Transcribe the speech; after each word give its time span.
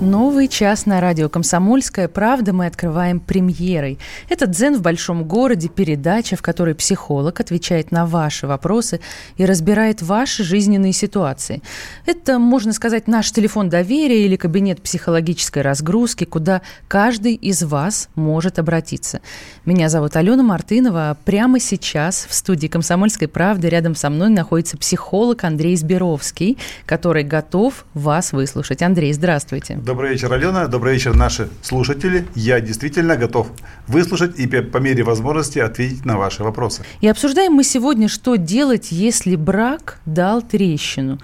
Новый 0.00 0.48
час 0.48 0.86
на 0.86 0.98
радио 1.02 1.28
«Комсомольская 1.28 2.08
правда» 2.08 2.54
мы 2.54 2.64
открываем 2.64 3.20
премьерой. 3.20 3.98
Это 4.30 4.46
«Дзен 4.46 4.78
в 4.78 4.80
большом 4.80 5.24
городе»– 5.24 5.68
передача, 5.74 6.36
в 6.36 6.42
которой 6.42 6.74
психолог 6.74 7.38
отвечает 7.38 7.90
на 7.90 8.06
ваши 8.06 8.46
вопросы 8.46 9.00
и 9.36 9.44
разбирает 9.44 10.00
ваши 10.00 10.42
жизненные 10.42 10.94
ситуации. 10.94 11.60
Это, 12.06 12.38
можно 12.38 12.72
сказать, 12.72 13.08
наш 13.08 13.30
телефон 13.30 13.68
доверия 13.68 14.24
или 14.24 14.36
кабинет 14.36 14.80
психологической 14.80 15.60
разгрузки, 15.60 16.24
куда 16.24 16.62
каждый 16.88 17.34
из 17.34 17.62
вас 17.62 18.08
может 18.14 18.58
обратиться. 18.58 19.20
Меня 19.66 19.90
зовут 19.90 20.16
Алена 20.16 20.42
Мартынова. 20.42 21.18
Прямо 21.26 21.60
сейчас 21.60 22.26
в 22.26 22.32
студии 22.32 22.68
«Комсомольской 22.68 23.28
правды» 23.28 23.68
рядом 23.68 23.94
со 23.94 24.08
мной 24.08 24.30
находится 24.30 24.78
психолог 24.78 25.44
Андрей 25.44 25.76
Сберовский, 25.76 26.56
который 26.86 27.22
готов 27.22 27.84
вас 27.92 28.32
выслушать. 28.32 28.80
Андрей, 28.80 29.12
здравствуйте. 29.12 29.78
Добрый 29.90 30.12
вечер, 30.12 30.32
Алена. 30.32 30.68
Добрый 30.68 30.92
вечер, 30.92 31.16
наши 31.16 31.48
слушатели. 31.62 32.24
Я 32.36 32.60
действительно 32.60 33.16
готов 33.16 33.48
выслушать 33.88 34.38
и 34.38 34.46
по 34.46 34.78
мере 34.78 35.02
возможности 35.02 35.58
ответить 35.58 36.04
на 36.04 36.16
ваши 36.16 36.44
вопросы. 36.44 36.84
И 37.00 37.08
обсуждаем 37.08 37.54
мы 37.54 37.64
сегодня, 37.64 38.06
что 38.06 38.36
делать, 38.36 38.92
если 38.92 39.34
брак 39.34 39.98
дал 40.06 40.42
трещину. 40.42 41.18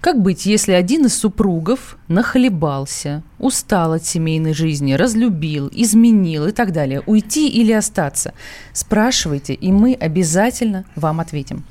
Как 0.00 0.20
быть, 0.20 0.46
если 0.46 0.72
один 0.72 1.06
из 1.06 1.16
супругов 1.16 1.96
нахлебался, 2.08 3.22
устал 3.38 3.92
от 3.92 4.04
семейной 4.04 4.52
жизни, 4.52 4.94
разлюбил, 4.94 5.70
изменил 5.72 6.48
и 6.48 6.52
так 6.52 6.72
далее? 6.72 7.04
Уйти 7.06 7.48
или 7.48 7.70
остаться? 7.70 8.34
Спрашивайте, 8.72 9.54
и 9.54 9.70
мы 9.70 9.94
обязательно 9.94 10.84
вам 10.96 11.20
ответим. 11.20 11.62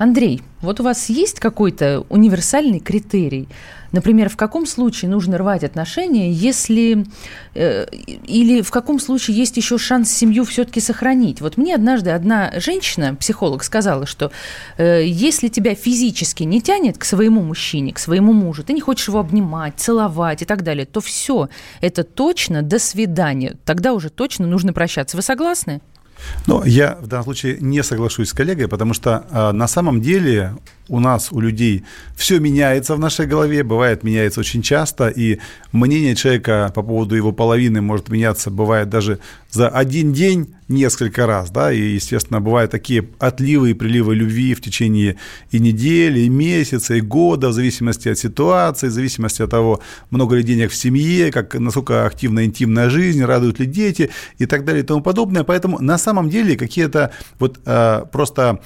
Андрей, 0.00 0.40
вот 0.62 0.80
у 0.80 0.82
вас 0.82 1.10
есть 1.10 1.40
какой-то 1.40 2.06
универсальный 2.08 2.80
критерий– 2.80 3.48
Например, 3.92 4.28
в 4.28 4.36
каком 4.36 4.66
случае 4.66 5.10
нужно 5.10 5.38
рвать 5.38 5.64
отношения, 5.64 6.30
если 6.30 7.06
э, 7.54 7.86
или 7.90 8.62
в 8.62 8.70
каком 8.70 9.00
случае 9.00 9.36
есть 9.36 9.56
еще 9.56 9.78
шанс 9.78 10.12
семью 10.12 10.44
все-таки 10.44 10.80
сохранить? 10.80 11.40
Вот 11.40 11.56
мне 11.56 11.74
однажды 11.74 12.10
одна 12.10 12.52
женщина, 12.56 13.16
психолог, 13.16 13.64
сказала, 13.64 14.06
что 14.06 14.30
э, 14.76 15.02
если 15.04 15.48
тебя 15.48 15.74
физически 15.74 16.44
не 16.44 16.60
тянет 16.62 16.98
к 16.98 17.04
своему 17.04 17.42
мужчине, 17.42 17.92
к 17.92 17.98
своему 17.98 18.32
мужу, 18.32 18.62
ты 18.62 18.72
не 18.72 18.80
хочешь 18.80 19.08
его 19.08 19.18
обнимать, 19.18 19.74
целовать 19.76 20.42
и 20.42 20.44
так 20.44 20.62
далее, 20.62 20.86
то 20.86 21.00
все, 21.00 21.48
это 21.80 22.04
точно 22.04 22.62
до 22.62 22.78
свидания. 22.78 23.56
Тогда 23.64 23.92
уже 23.92 24.10
точно 24.10 24.46
нужно 24.46 24.72
прощаться. 24.72 25.16
Вы 25.16 25.22
согласны? 25.22 25.80
Ну, 26.46 26.64
я 26.64 26.98
в 27.00 27.06
данном 27.06 27.24
случае 27.24 27.58
не 27.60 27.82
соглашусь 27.82 28.28
с 28.28 28.32
коллегой, 28.32 28.68
потому 28.68 28.94
что 28.94 29.24
э, 29.30 29.52
на 29.52 29.68
самом 29.68 30.00
деле 30.00 30.54
у 30.88 30.98
нас, 30.98 31.32
у 31.32 31.40
людей, 31.40 31.84
все 32.16 32.40
меняется 32.40 32.96
в 32.96 32.98
нашей 32.98 33.26
голове, 33.26 33.62
бывает, 33.62 34.02
меняется 34.02 34.40
очень 34.40 34.60
часто, 34.60 35.08
и 35.08 35.38
мнение 35.72 36.16
человека 36.16 36.72
по 36.74 36.82
поводу 36.82 37.14
его 37.14 37.32
половины 37.32 37.80
может 37.80 38.08
меняться, 38.08 38.50
бывает 38.50 38.88
даже 38.90 39.20
за 39.50 39.68
один 39.68 40.12
день 40.12 40.54
несколько 40.68 41.26
раз, 41.26 41.50
да, 41.50 41.72
и, 41.72 41.80
естественно, 41.80 42.40
бывают 42.40 42.70
такие 42.70 43.08
отливы 43.18 43.70
и 43.70 43.74
приливы 43.74 44.14
любви 44.14 44.54
в 44.54 44.60
течение 44.60 45.16
и 45.50 45.58
недели, 45.58 46.20
и 46.20 46.28
месяца, 46.28 46.94
и 46.94 47.00
года, 47.00 47.48
в 47.48 47.52
зависимости 47.52 48.08
от 48.08 48.18
ситуации, 48.18 48.86
в 48.86 48.92
зависимости 48.92 49.42
от 49.42 49.50
того, 49.50 49.80
много 50.10 50.36
ли 50.36 50.42
денег 50.42 50.70
в 50.70 50.76
семье, 50.76 51.32
как, 51.32 51.54
насколько 51.54 52.06
активна 52.06 52.44
интимная 52.44 52.88
жизнь, 52.90 53.22
радуют 53.24 53.58
ли 53.58 53.66
дети 53.66 54.10
и 54.38 54.46
так 54.46 54.64
далее 54.64 54.84
и 54.84 54.86
тому 54.86 55.02
подобное. 55.02 55.42
Поэтому 55.42 55.78
на 55.80 55.98
самом 55.98 56.30
деле 56.30 56.56
какие-то 56.56 57.12
вот 57.38 57.58
э, 57.66 58.04
просто 58.12 58.60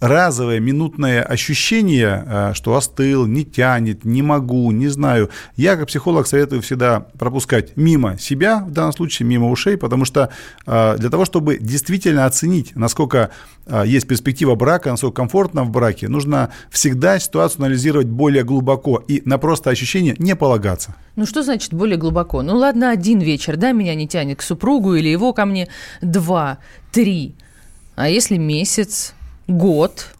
разовое 0.00 0.60
минутное 0.60 1.22
ощущение, 1.22 2.24
э, 2.26 2.52
что 2.54 2.74
остыл, 2.74 3.26
не 3.26 3.44
тянет, 3.44 4.04
не 4.04 4.22
могу, 4.22 4.70
не 4.72 4.88
знаю, 4.88 5.30
я 5.56 5.76
как 5.76 5.88
психолог 5.88 6.26
советую 6.26 6.62
всегда 6.62 7.00
пропускать 7.18 7.76
мимо 7.76 8.18
себя, 8.18 8.64
в 8.66 8.70
данном 8.70 8.92
случае 8.92 9.28
мимо 9.28 9.50
ушей, 9.50 9.76
потому 9.76 10.04
что 10.04 10.30
э, 10.66 10.96
для 10.98 11.10
того, 11.10 11.24
чтобы 11.24 11.58
действительно 11.58 12.24
оценить, 12.24 12.74
насколько 12.74 13.30
э, 13.66 13.84
есть 13.86 14.08
перспектива 14.08 14.54
брака, 14.54 14.90
насколько 14.90 15.16
комфортно 15.16 15.64
в 15.64 15.70
браке, 15.70 16.08
нужно 16.08 16.50
всегда 16.70 17.18
ситуацию 17.18 17.64
анализировать 17.64 18.06
более 18.06 18.42
глубоко 18.42 19.02
и 19.06 19.22
на 19.26 19.36
просто 19.36 19.68
ощущение 19.70 20.16
не 20.18 20.34
полагаться. 20.34 20.94
Ну 21.16 21.26
что 21.26 21.42
значит 21.42 21.74
более 21.74 21.98
глубоко? 21.98 22.42
Ну 22.42 22.56
ладно, 22.56 22.90
один 22.90 23.20
вечер, 23.20 23.56
да, 23.56 23.72
меня 23.72 23.94
не 23.94 24.08
тянет 24.08 24.38
к 24.38 24.42
супругу 24.42 24.94
или 24.94 25.08
его 25.08 25.34
ко 25.34 25.44
мне 25.44 25.68
два, 26.00 26.58
три. 26.90 27.34
А 27.96 28.08
если 28.08 28.38
месяц, 28.38 29.14
год 29.50 30.14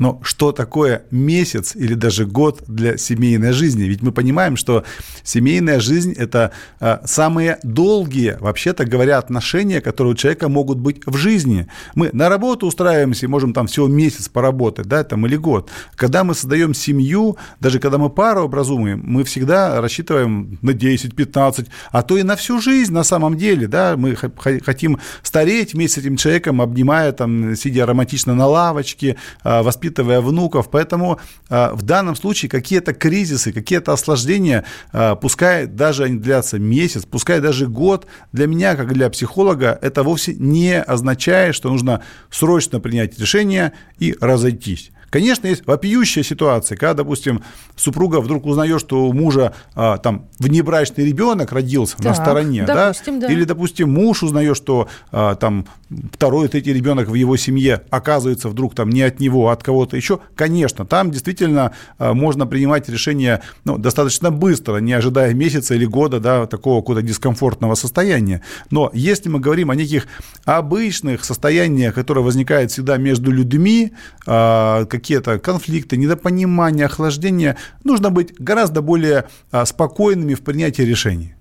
но 0.00 0.18
что 0.22 0.50
такое 0.50 1.02
месяц 1.10 1.76
или 1.76 1.92
даже 1.92 2.24
год 2.24 2.64
для 2.66 2.96
семейной 2.96 3.52
жизни? 3.52 3.84
Ведь 3.84 4.00
мы 4.00 4.12
понимаем, 4.12 4.56
что 4.56 4.82
семейная 5.22 5.78
жизнь– 5.78 6.14
это 6.16 6.52
а, 6.80 7.02
самые 7.04 7.58
долгие, 7.62 8.38
вообще-то 8.40 8.86
говоря, 8.86 9.18
отношения, 9.18 9.82
которые 9.82 10.14
у 10.14 10.16
человека 10.16 10.48
могут 10.48 10.78
быть 10.78 11.02
в 11.04 11.18
жизни. 11.18 11.66
Мы 11.94 12.08
на 12.14 12.30
работу 12.30 12.66
устраиваемся 12.66 13.26
и 13.26 13.28
можем 13.28 13.52
там 13.52 13.66
всего 13.66 13.88
месяц 13.88 14.30
поработать, 14.30 14.86
да, 14.86 15.04
там, 15.04 15.26
или 15.26 15.36
год. 15.36 15.68
Когда 15.96 16.24
мы 16.24 16.34
создаем 16.34 16.72
семью, 16.72 17.36
даже 17.60 17.78
когда 17.78 17.98
мы 17.98 18.08
пару 18.08 18.44
образуем, 18.44 19.02
мы 19.04 19.22
всегда 19.24 19.82
рассчитываем 19.82 20.58
на 20.62 20.72
10, 20.72 21.14
15, 21.14 21.66
а 21.92 22.02
то 22.02 22.16
и 22.16 22.22
на 22.22 22.36
всю 22.36 22.58
жизнь 22.58 22.94
на 22.94 23.04
самом 23.04 23.36
деле, 23.36 23.66
да, 23.66 23.96
мы 23.98 24.16
хотим 24.16 24.98
стареть 25.22 25.74
вместе 25.74 26.00
с 26.00 26.04
этим 26.04 26.16
человеком, 26.16 26.62
обнимая, 26.62 27.12
там, 27.12 27.54
сидя 27.54 27.84
романтично 27.84 28.34
на 28.34 28.46
лавочке, 28.46 29.16
а, 29.42 29.62
воспитывая 29.62 29.89
воспитывая 29.90 30.20
внуков. 30.20 30.70
Поэтому 30.70 31.18
а, 31.48 31.74
в 31.74 31.82
данном 31.82 32.16
случае 32.16 32.48
какие-то 32.48 32.92
кризисы, 32.92 33.52
какие-то 33.52 33.92
осложнения, 33.92 34.64
а, 34.92 35.16
пускай 35.16 35.66
даже 35.66 36.04
они 36.04 36.18
длятся 36.18 36.58
месяц, 36.58 37.04
пускай 37.04 37.40
даже 37.40 37.66
год, 37.66 38.06
для 38.32 38.46
меня, 38.46 38.76
как 38.76 38.92
для 38.92 39.10
психолога, 39.10 39.78
это 39.82 40.02
вовсе 40.02 40.34
не 40.34 40.80
означает, 40.80 41.54
что 41.54 41.70
нужно 41.70 42.02
срочно 42.30 42.80
принять 42.80 43.18
решение 43.18 43.72
и 43.98 44.16
разойтись. 44.20 44.92
Конечно, 45.10 45.48
есть 45.48 45.66
вопиющая 45.66 46.22
ситуация, 46.22 46.76
когда, 46.76 46.94
допустим, 46.94 47.42
супруга 47.76 48.20
вдруг 48.20 48.46
узнает, 48.46 48.80
что 48.80 49.04
у 49.06 49.12
мужа 49.12 49.54
а, 49.74 49.98
там 49.98 50.26
внебрачный 50.38 51.04
ребенок 51.04 51.52
родился 51.52 51.96
так, 51.96 52.06
на 52.06 52.14
стороне, 52.14 52.64
допустим, 52.64 53.18
да? 53.18 53.26
да, 53.26 53.32
или, 53.32 53.44
допустим, 53.44 53.92
муж 53.92 54.22
узнает, 54.22 54.56
что 54.56 54.88
а, 55.10 55.34
там 55.34 55.66
второй, 56.12 56.48
третий 56.48 56.72
ребенок 56.72 57.08
в 57.08 57.14
его 57.14 57.36
семье 57.36 57.82
оказывается 57.90 58.48
вдруг 58.48 58.74
там 58.74 58.90
не 58.90 59.02
от 59.02 59.18
него, 59.18 59.48
а 59.48 59.52
от 59.52 59.62
кого-то 59.62 59.96
еще. 59.96 60.20
Конечно, 60.36 60.86
там 60.86 61.10
действительно 61.10 61.72
а, 61.98 62.14
можно 62.14 62.46
принимать 62.46 62.88
решение 62.88 63.42
ну, 63.64 63.78
достаточно 63.78 64.30
быстро, 64.30 64.78
не 64.78 64.92
ожидая 64.92 65.34
месяца 65.34 65.74
или 65.74 65.86
года, 65.86 66.20
да, 66.20 66.46
такого 66.46 66.80
какого-то 66.80 67.02
дискомфортного 67.02 67.74
состояния. 67.74 68.42
Но 68.70 68.90
если 68.94 69.28
мы 69.28 69.40
говорим 69.40 69.70
о 69.70 69.74
неких 69.74 70.06
обычных 70.44 71.24
состояниях, 71.24 71.94
которые 71.94 72.22
возникают 72.22 72.70
всегда 72.70 72.96
между 72.96 73.32
людьми, 73.32 73.92
а, 74.26 74.84
какие-то 75.00 75.38
конфликты, 75.38 75.96
недопонимания, 75.96 76.86
охлаждения, 76.86 77.56
нужно 77.84 78.10
быть 78.10 78.34
гораздо 78.38 78.82
более 78.82 79.24
а, 79.50 79.64
спокойными 79.64 80.34
в 80.34 80.42
принятии 80.42 80.82
решений. 80.82 81.34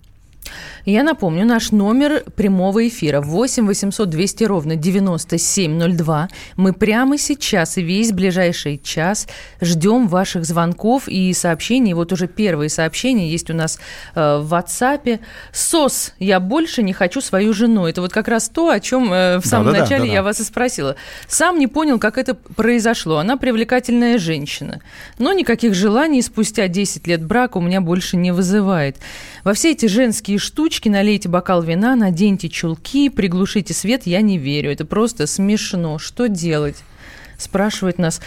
Я 0.90 1.04
напомню, 1.04 1.46
наш 1.46 1.72
номер 1.72 2.24
прямого 2.36 2.88
эфира 2.88 3.22
8 3.22 3.68
800 3.68 4.10
200 4.10 4.44
ровно 4.46 4.76
9702. 4.76 6.30
Мы 6.56 6.74
прямо 6.74 7.20
сейчас 7.20 7.78
и 7.78 7.84
весь 7.84 8.12
ближайший 8.12 8.80
час 8.84 9.28
ждем 9.62 10.08
ваших 10.08 10.46
звонков 10.46 11.08
и 11.08 11.32
сообщений. 11.34 11.94
Вот 11.94 12.12
уже 12.12 12.28
первые 12.28 12.70
сообщения 12.70 13.30
есть 13.30 13.52
у 13.52 13.54
нас 13.54 13.80
э, 14.16 14.40
в 14.40 14.52
WhatsApp. 14.52 15.20
СОС, 15.54 16.16
я 16.18 16.40
больше 16.40 16.82
не 16.82 16.94
хочу 16.94 17.22
свою 17.22 17.54
жену. 17.54 17.86
Это 17.86 18.02
вот 18.02 18.12
как 18.12 18.28
раз 18.28 18.50
то, 18.50 18.70
о 18.70 18.80
чем 18.80 19.14
э, 19.14 19.38
в 19.38 19.46
самом 19.46 19.74
да, 19.74 19.82
начале 19.82 20.06
да, 20.06 20.08
да, 20.08 20.14
я 20.14 20.24
вас 20.24 20.40
и 20.40 20.44
спросила. 20.44 20.96
Сам 21.28 21.60
не 21.60 21.68
понял, 21.68 22.00
как 22.00 22.18
это 22.18 22.34
произошло. 22.34 23.18
Она 23.18 23.38
привлекательная 23.38 24.18
женщина. 24.18 24.82
Но 25.20 25.34
никаких 25.34 25.76
желаний 25.76 26.24
спустя 26.24 26.68
10 26.68 27.06
лет 27.06 27.24
брака 27.24 27.58
у 27.58 27.62
меня 27.62 27.80
больше 27.80 28.18
не 28.18 28.32
вызывает. 28.32 28.98
Во 29.44 29.54
все 29.54 29.72
эти 29.72 29.86
женские 29.86 30.40
штучки 30.40 30.79
налейте 30.88 31.28
бокал 31.28 31.62
вина, 31.62 31.96
наденьте 31.96 32.48
чулки, 32.48 33.10
приглушите 33.10 33.74
свет, 33.74 34.04
я 34.06 34.22
не 34.22 34.38
верю. 34.38 34.72
Это 34.72 34.86
просто 34.86 35.28
смешно. 35.28 36.00
Что 36.00 36.30
делать? 36.30 36.78
Спрашивает 37.38 37.98
нас 37.98 38.22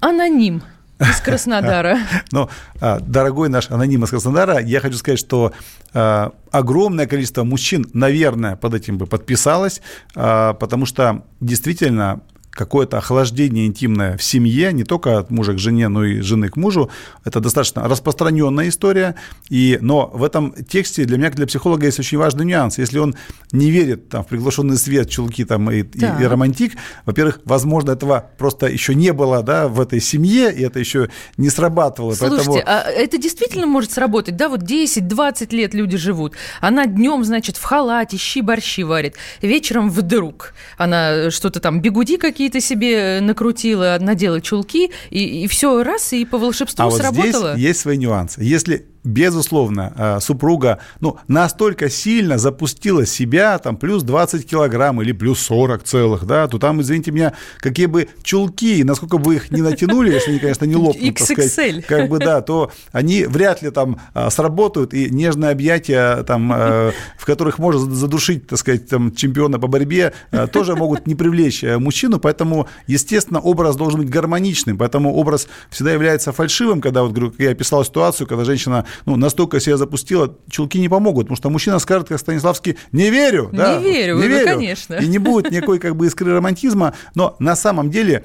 аноним 0.00 0.62
из 1.00 1.20
Краснодара. 1.24 1.98
Ну, 2.32 2.48
а, 2.80 3.00
дорогой 3.00 3.48
наш 3.48 3.70
аноним 3.70 4.04
из 4.04 4.10
Краснодара, 4.10 4.60
я 4.60 4.80
хочу 4.80 4.96
сказать, 4.96 5.18
что 5.18 5.52
а, 5.92 6.32
огромное 6.50 7.06
количество 7.06 7.44
мужчин, 7.44 7.86
наверное, 7.92 8.56
под 8.56 8.74
этим 8.74 8.98
бы 8.98 9.06
подписалось, 9.06 9.80
а, 10.14 10.54
потому 10.54 10.86
что 10.86 11.24
действительно 11.40 12.20
какое-то 12.54 12.98
охлаждение 12.98 13.66
интимное 13.66 14.16
в 14.16 14.22
семье, 14.22 14.72
не 14.72 14.84
только 14.84 15.18
от 15.18 15.30
мужа 15.30 15.52
к 15.52 15.58
жене, 15.58 15.88
но 15.88 16.04
и 16.04 16.20
жены 16.20 16.48
к 16.48 16.56
мужу. 16.56 16.90
Это 17.24 17.40
достаточно 17.40 17.88
распространенная 17.88 18.68
история. 18.68 19.16
И, 19.50 19.78
но 19.80 20.10
в 20.12 20.22
этом 20.22 20.54
тексте 20.64 21.04
для 21.04 21.18
меня, 21.18 21.28
как 21.28 21.36
для 21.36 21.46
психолога, 21.46 21.86
есть 21.86 21.98
очень 21.98 22.18
важный 22.18 22.44
нюанс. 22.44 22.78
Если 22.78 22.98
он 22.98 23.14
не 23.52 23.70
верит 23.70 24.08
там, 24.08 24.24
в 24.24 24.28
приглушенный 24.28 24.76
свет, 24.76 25.10
чулки 25.10 25.44
там, 25.44 25.70
и, 25.70 25.82
да. 25.82 26.16
и, 26.18 26.22
и 26.22 26.26
романтик, 26.26 26.72
во-первых, 27.04 27.40
возможно, 27.44 27.92
этого 27.92 28.30
просто 28.38 28.66
еще 28.66 28.94
не 28.94 29.12
было 29.12 29.42
да, 29.42 29.68
в 29.68 29.80
этой 29.80 30.00
семье, 30.00 30.52
и 30.52 30.62
это 30.62 30.78
еще 30.78 31.10
не 31.36 31.50
срабатывало. 31.50 32.14
Слушайте, 32.14 32.50
поэтому... 32.50 32.62
а 32.66 32.82
это 32.90 33.18
действительно 33.18 33.66
может 33.66 33.92
сработать? 33.92 34.36
Да, 34.36 34.48
вот 34.48 34.62
10-20 34.62 35.54
лет 35.54 35.74
люди 35.74 35.96
живут. 35.96 36.34
Она 36.60 36.86
днем, 36.86 37.24
значит, 37.24 37.56
в 37.56 37.62
халате, 37.62 38.16
щи-борщи 38.16 38.82
варит. 38.82 39.16
Вечером 39.42 39.90
вдруг 39.90 40.54
она 40.78 41.30
что-то 41.30 41.60
там, 41.60 41.80
бегуди 41.80 42.16
какие-то 42.44 42.60
себе 42.60 43.20
накрутила, 43.22 43.96
надела 44.00 44.40
чулки, 44.40 44.90
и, 45.10 45.44
и 45.44 45.46
все 45.46 45.82
раз, 45.82 46.12
и 46.12 46.24
по 46.24 46.38
волшебству 46.38 46.86
а 46.86 46.90
сработало. 46.90 47.48
Вот 47.48 47.52
здесь 47.52 47.68
есть 47.68 47.80
свои 47.80 47.96
нюансы. 47.96 48.42
Если 48.42 48.86
безусловно, 49.04 49.92
э, 49.96 50.20
супруга 50.20 50.80
ну, 51.00 51.18
настолько 51.28 51.90
сильно 51.90 52.38
запустила 52.38 53.04
себя, 53.04 53.58
там, 53.58 53.76
плюс 53.76 54.02
20 54.02 54.48
килограмм 54.48 55.00
или 55.02 55.12
плюс 55.12 55.40
40 55.40 55.82
целых, 55.84 56.24
да, 56.24 56.48
то 56.48 56.58
там, 56.58 56.80
извините 56.80 57.12
меня, 57.12 57.34
какие 57.58 57.86
бы 57.86 58.08
чулки, 58.22 58.82
насколько 58.82 59.18
бы 59.18 59.36
их 59.36 59.50
не 59.50 59.60
натянули, 59.60 60.12
если 60.12 60.30
они, 60.30 60.40
конечно, 60.40 60.64
не 60.64 60.76
лопнут, 60.76 61.18
так 61.18 61.26
сказать, 61.26 61.86
как 61.86 62.08
бы, 62.08 62.18
да, 62.18 62.40
то 62.40 62.72
они 62.92 63.24
вряд 63.24 63.62
ли 63.62 63.70
там 63.70 64.00
э, 64.14 64.30
сработают, 64.30 64.94
и 64.94 65.10
нежные 65.10 65.50
объятия, 65.50 66.22
там, 66.22 66.50
э, 66.52 66.92
в 67.18 67.26
которых 67.26 67.58
можно 67.58 67.94
задушить, 67.94 68.46
так 68.46 68.58
сказать, 68.58 68.88
там, 68.88 69.14
чемпиона 69.14 69.60
по 69.60 69.66
борьбе, 69.66 70.14
тоже 70.52 70.76
могут 70.76 71.06
не 71.06 71.14
привлечь 71.14 71.62
мужчину, 71.62 72.18
поэтому, 72.18 72.68
естественно, 72.86 73.40
образ 73.40 73.76
должен 73.76 74.00
быть 74.00 74.08
гармоничным, 74.08 74.78
поэтому 74.78 75.14
образ 75.14 75.46
всегда 75.70 75.92
является 75.92 76.32
фальшивым, 76.32 76.80
когда, 76.80 77.02
вот, 77.02 77.38
я 77.38 77.50
описал 77.50 77.84
ситуацию, 77.84 78.26
когда 78.26 78.44
женщина 78.44 78.86
ну, 79.06 79.16
настолько 79.16 79.60
себя 79.60 79.76
запустила, 79.76 80.36
чулки 80.50 80.78
не 80.78 80.88
помогут, 80.88 81.24
потому 81.24 81.36
что 81.36 81.50
мужчина 81.50 81.78
скажет, 81.78 82.08
как 82.08 82.18
Станиславский, 82.18 82.76
не 82.92 83.10
верю. 83.10 83.50
Да, 83.52 83.78
не 83.78 83.84
верю, 83.84 84.18
не 84.18 84.28
верю. 84.28 84.46
конечно. 84.46 84.94
И 84.94 85.06
не 85.06 85.18
будет 85.18 85.50
никакой 85.50 85.78
как 85.78 85.96
бы 85.96 86.06
искры 86.06 86.32
романтизма, 86.32 86.94
но 87.14 87.36
на 87.38 87.56
самом 87.56 87.90
деле 87.90 88.24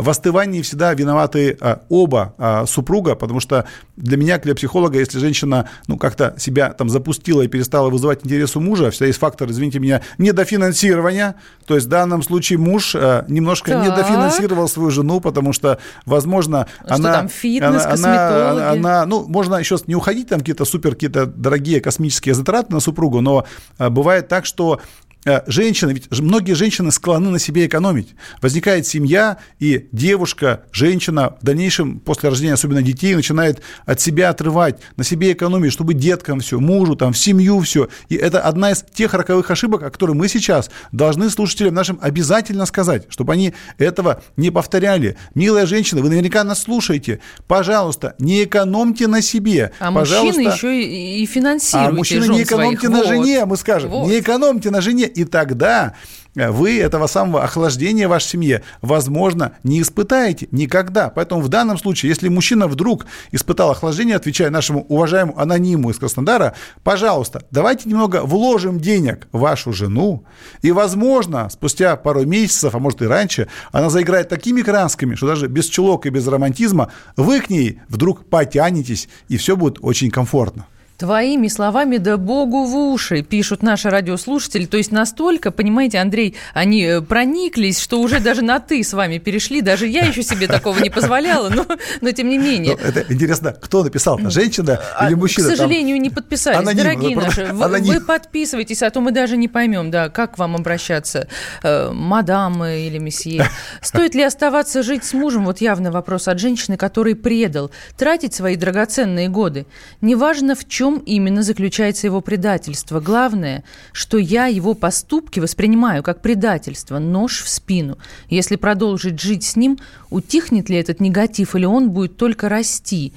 в 0.00 0.10
остывании 0.10 0.62
всегда 0.62 0.92
виноваты 0.94 1.56
э, 1.60 1.76
оба 1.88 2.34
э, 2.38 2.64
супруга, 2.66 3.14
потому 3.14 3.40
что 3.40 3.66
для 3.96 4.16
меня, 4.16 4.38
для 4.38 4.54
психолога, 4.54 4.98
если 4.98 5.18
женщина 5.18 5.68
ну, 5.86 5.96
как-то 5.96 6.34
себя 6.38 6.70
там 6.72 6.88
запустила 6.88 7.42
и 7.42 7.48
перестала 7.48 7.88
вызывать 7.88 8.24
интерес 8.24 8.56
у 8.56 8.60
мужа, 8.60 8.90
всегда 8.90 9.06
есть 9.06 9.18
фактор, 9.18 9.50
извините 9.50 9.78
меня, 9.78 10.02
недофинансирования. 10.18 11.36
То 11.66 11.74
есть 11.74 11.86
в 11.86 11.90
данном 11.90 12.22
случае 12.22 12.58
муж 12.58 12.94
немножко 12.94 13.72
так. 13.72 13.84
недофинансировал 13.86 14.68
свою 14.68 14.90
жену, 14.90 15.20
потому 15.20 15.52
что, 15.52 15.78
возможно, 16.04 16.66
что 16.84 16.94
она... 16.94 17.12
там 17.12 17.28
фитнес, 17.28 17.84
она, 17.84 18.50
она, 18.50 18.70
она, 18.70 19.06
ну, 19.06 19.26
можно 19.26 19.56
еще 19.56 19.76
не 19.86 19.94
уходить 19.94 20.28
там 20.28 20.40
какие-то 20.40 20.64
супер, 20.64 20.94
какие-то 20.94 21.26
дорогие 21.26 21.80
космические 21.80 22.34
затраты 22.34 22.72
на 22.72 22.80
супругу, 22.80 23.20
но 23.20 23.46
бывает 23.78 24.28
так, 24.28 24.46
что 24.46 24.80
Э, 24.80 25.05
женщины, 25.46 25.92
ведь 25.92 26.10
многие 26.20 26.52
женщины 26.52 26.90
склонны 26.92 27.30
на 27.30 27.38
себе 27.38 27.66
экономить. 27.66 28.14
Возникает 28.40 28.86
семья, 28.86 29.38
и 29.58 29.88
девушка, 29.92 30.62
женщина 30.72 31.36
в 31.40 31.44
дальнейшем, 31.44 32.00
после 32.00 32.28
рождения 32.28 32.54
особенно 32.54 32.82
детей, 32.82 33.14
начинает 33.14 33.60
от 33.84 34.00
себя 34.00 34.30
отрывать, 34.30 34.80
на 34.96 35.04
себе 35.04 35.32
экономить, 35.32 35.72
чтобы 35.72 35.94
деткам 35.94 36.40
все, 36.40 36.60
мужу, 36.60 36.96
там, 36.96 37.12
в 37.12 37.18
семью 37.18 37.60
все. 37.60 37.88
И 38.08 38.14
это 38.14 38.40
одна 38.40 38.70
из 38.70 38.84
тех 38.94 39.14
роковых 39.14 39.50
ошибок, 39.50 39.82
о 39.82 39.90
которых 39.90 40.16
мы 40.16 40.28
сейчас 40.28 40.70
должны 40.92 41.28
слушателям 41.30 41.74
нашим 41.74 41.98
обязательно 42.00 42.66
сказать, 42.66 43.06
чтобы 43.08 43.32
они 43.32 43.52
этого 43.78 44.22
не 44.36 44.50
повторяли. 44.50 45.16
Милая 45.34 45.66
женщина, 45.66 46.02
вы 46.02 46.08
наверняка 46.08 46.44
нас 46.44 46.62
слушаете. 46.62 47.20
Пожалуйста, 47.46 48.14
не 48.18 48.44
экономьте 48.44 49.06
на 49.06 49.22
себе. 49.22 49.72
А 49.78 49.90
Пожалуйста. 49.92 50.40
мужчины 50.40 50.52
еще 50.52 50.82
и, 50.82 51.26
финансируйте 51.26 51.90
А 51.90 51.92
мужчины 51.92 52.26
не 52.28 52.42
экономьте 52.42 52.86
своих. 52.86 53.04
на 53.04 53.04
жене, 53.04 53.44
мы 53.44 53.56
скажем. 53.56 53.90
Вот. 53.90 54.08
Не 54.08 54.20
экономьте 54.20 54.70
на 54.70 54.80
жене 54.80 55.10
и 55.16 55.24
тогда 55.24 55.94
вы 56.34 56.78
этого 56.78 57.06
самого 57.06 57.42
охлаждения 57.42 58.06
в 58.06 58.10
вашей 58.10 58.28
семье, 58.28 58.62
возможно, 58.82 59.52
не 59.62 59.80
испытаете 59.80 60.48
никогда. 60.50 61.08
Поэтому 61.08 61.40
в 61.40 61.48
данном 61.48 61.78
случае, 61.78 62.10
если 62.10 62.28
мужчина 62.28 62.68
вдруг 62.68 63.06
испытал 63.32 63.70
охлаждение, 63.70 64.16
отвечая 64.16 64.50
нашему 64.50 64.84
уважаемому 64.84 65.38
анониму 65.38 65.88
из 65.90 65.98
Краснодара, 65.98 66.54
пожалуйста, 66.84 67.42
давайте 67.50 67.88
немного 67.88 68.20
вложим 68.22 68.78
денег 68.78 69.28
в 69.32 69.40
вашу 69.40 69.72
жену, 69.72 70.24
и, 70.60 70.72
возможно, 70.72 71.48
спустя 71.48 71.96
пару 71.96 72.26
месяцев, 72.26 72.74
а 72.74 72.78
может 72.78 73.00
и 73.00 73.06
раньше, 73.06 73.48
она 73.72 73.88
заиграет 73.88 74.28
такими 74.28 74.60
красками, 74.60 75.14
что 75.14 75.26
даже 75.26 75.46
без 75.48 75.66
чулок 75.66 76.04
и 76.04 76.10
без 76.10 76.26
романтизма 76.26 76.92
вы 77.16 77.40
к 77.40 77.48
ней 77.48 77.80
вдруг 77.88 78.26
потянетесь, 78.26 79.08
и 79.28 79.38
все 79.38 79.56
будет 79.56 79.78
очень 79.80 80.10
комфортно. 80.10 80.66
Твоими 80.98 81.48
словами, 81.48 81.98
да 81.98 82.16
богу 82.16 82.64
в 82.64 82.74
уши, 82.74 83.22
пишут 83.22 83.62
наши 83.62 83.90
радиослушатели. 83.90 84.64
То 84.64 84.78
есть 84.78 84.92
настолько, 84.92 85.50
понимаете, 85.50 85.98
Андрей, 85.98 86.36
они 86.54 86.84
э, 86.84 87.02
прониклись, 87.02 87.78
что 87.78 88.00
уже 88.00 88.18
даже 88.18 88.40
на 88.40 88.60
«ты» 88.60 88.82
с 88.82 88.94
вами 88.94 89.18
перешли. 89.18 89.60
Даже 89.60 89.86
я 89.86 90.06
еще 90.06 90.22
себе 90.22 90.46
такого 90.46 90.78
не 90.78 90.88
позволяла, 90.88 91.50
но, 91.50 91.66
но 92.00 92.12
тем 92.12 92.30
не 92.30 92.38
менее. 92.38 92.78
Ну, 92.80 92.88
это 92.88 93.12
интересно, 93.12 93.52
кто 93.52 93.84
написал? 93.84 94.18
Женщина 94.30 94.80
а, 94.96 95.06
или 95.06 95.14
мужчина? 95.14 95.48
К 95.48 95.50
сожалению, 95.50 95.96
там... 95.96 96.02
не 96.02 96.10
подписались. 96.10 96.58
Аноним, 96.58 96.78
Дорогие 96.78 97.16
наши, 97.16 97.44
вы, 97.44 97.80
вы 97.80 98.00
подписывайтесь, 98.00 98.82
а 98.82 98.88
то 98.88 99.02
мы 99.02 99.10
даже 99.12 99.36
не 99.36 99.48
поймем, 99.48 99.90
да, 99.90 100.08
как 100.08 100.36
к 100.36 100.38
вам 100.38 100.56
обращаться, 100.56 101.28
э, 101.62 101.90
мадам 101.90 102.64
или 102.64 102.96
месье. 102.96 103.46
Стоит 103.82 104.14
ли 104.14 104.22
оставаться 104.22 104.82
жить 104.82 105.04
с 105.04 105.12
мужем? 105.12 105.44
Вот 105.44 105.60
явно 105.60 105.90
вопрос 105.90 106.26
от 106.26 106.38
женщины, 106.38 106.78
который 106.78 107.14
предал. 107.14 107.70
Тратить 107.98 108.34
свои 108.34 108.56
драгоценные 108.56 109.28
годы. 109.28 109.66
Неважно 110.00 110.54
в 110.54 110.66
чем 110.66 110.85
чем 110.86 111.02
именно 111.06 111.42
заключается 111.42 112.06
его 112.06 112.20
предательство. 112.20 113.00
Главное, 113.00 113.64
что 113.92 114.18
я 114.18 114.46
его 114.46 114.74
поступки 114.74 115.40
воспринимаю 115.40 116.02
как 116.02 116.22
предательство, 116.22 116.98
нож 116.98 117.42
в 117.42 117.48
спину. 117.48 117.98
Если 118.30 118.56
продолжить 118.56 119.20
жить 119.20 119.44
с 119.44 119.56
ним, 119.56 119.78
утихнет 120.10 120.68
ли 120.68 120.76
этот 120.76 121.00
негатив 121.00 121.56
или 121.56 121.64
он 121.64 121.90
будет 121.90 122.16
только 122.16 122.48
расти? 122.48 123.12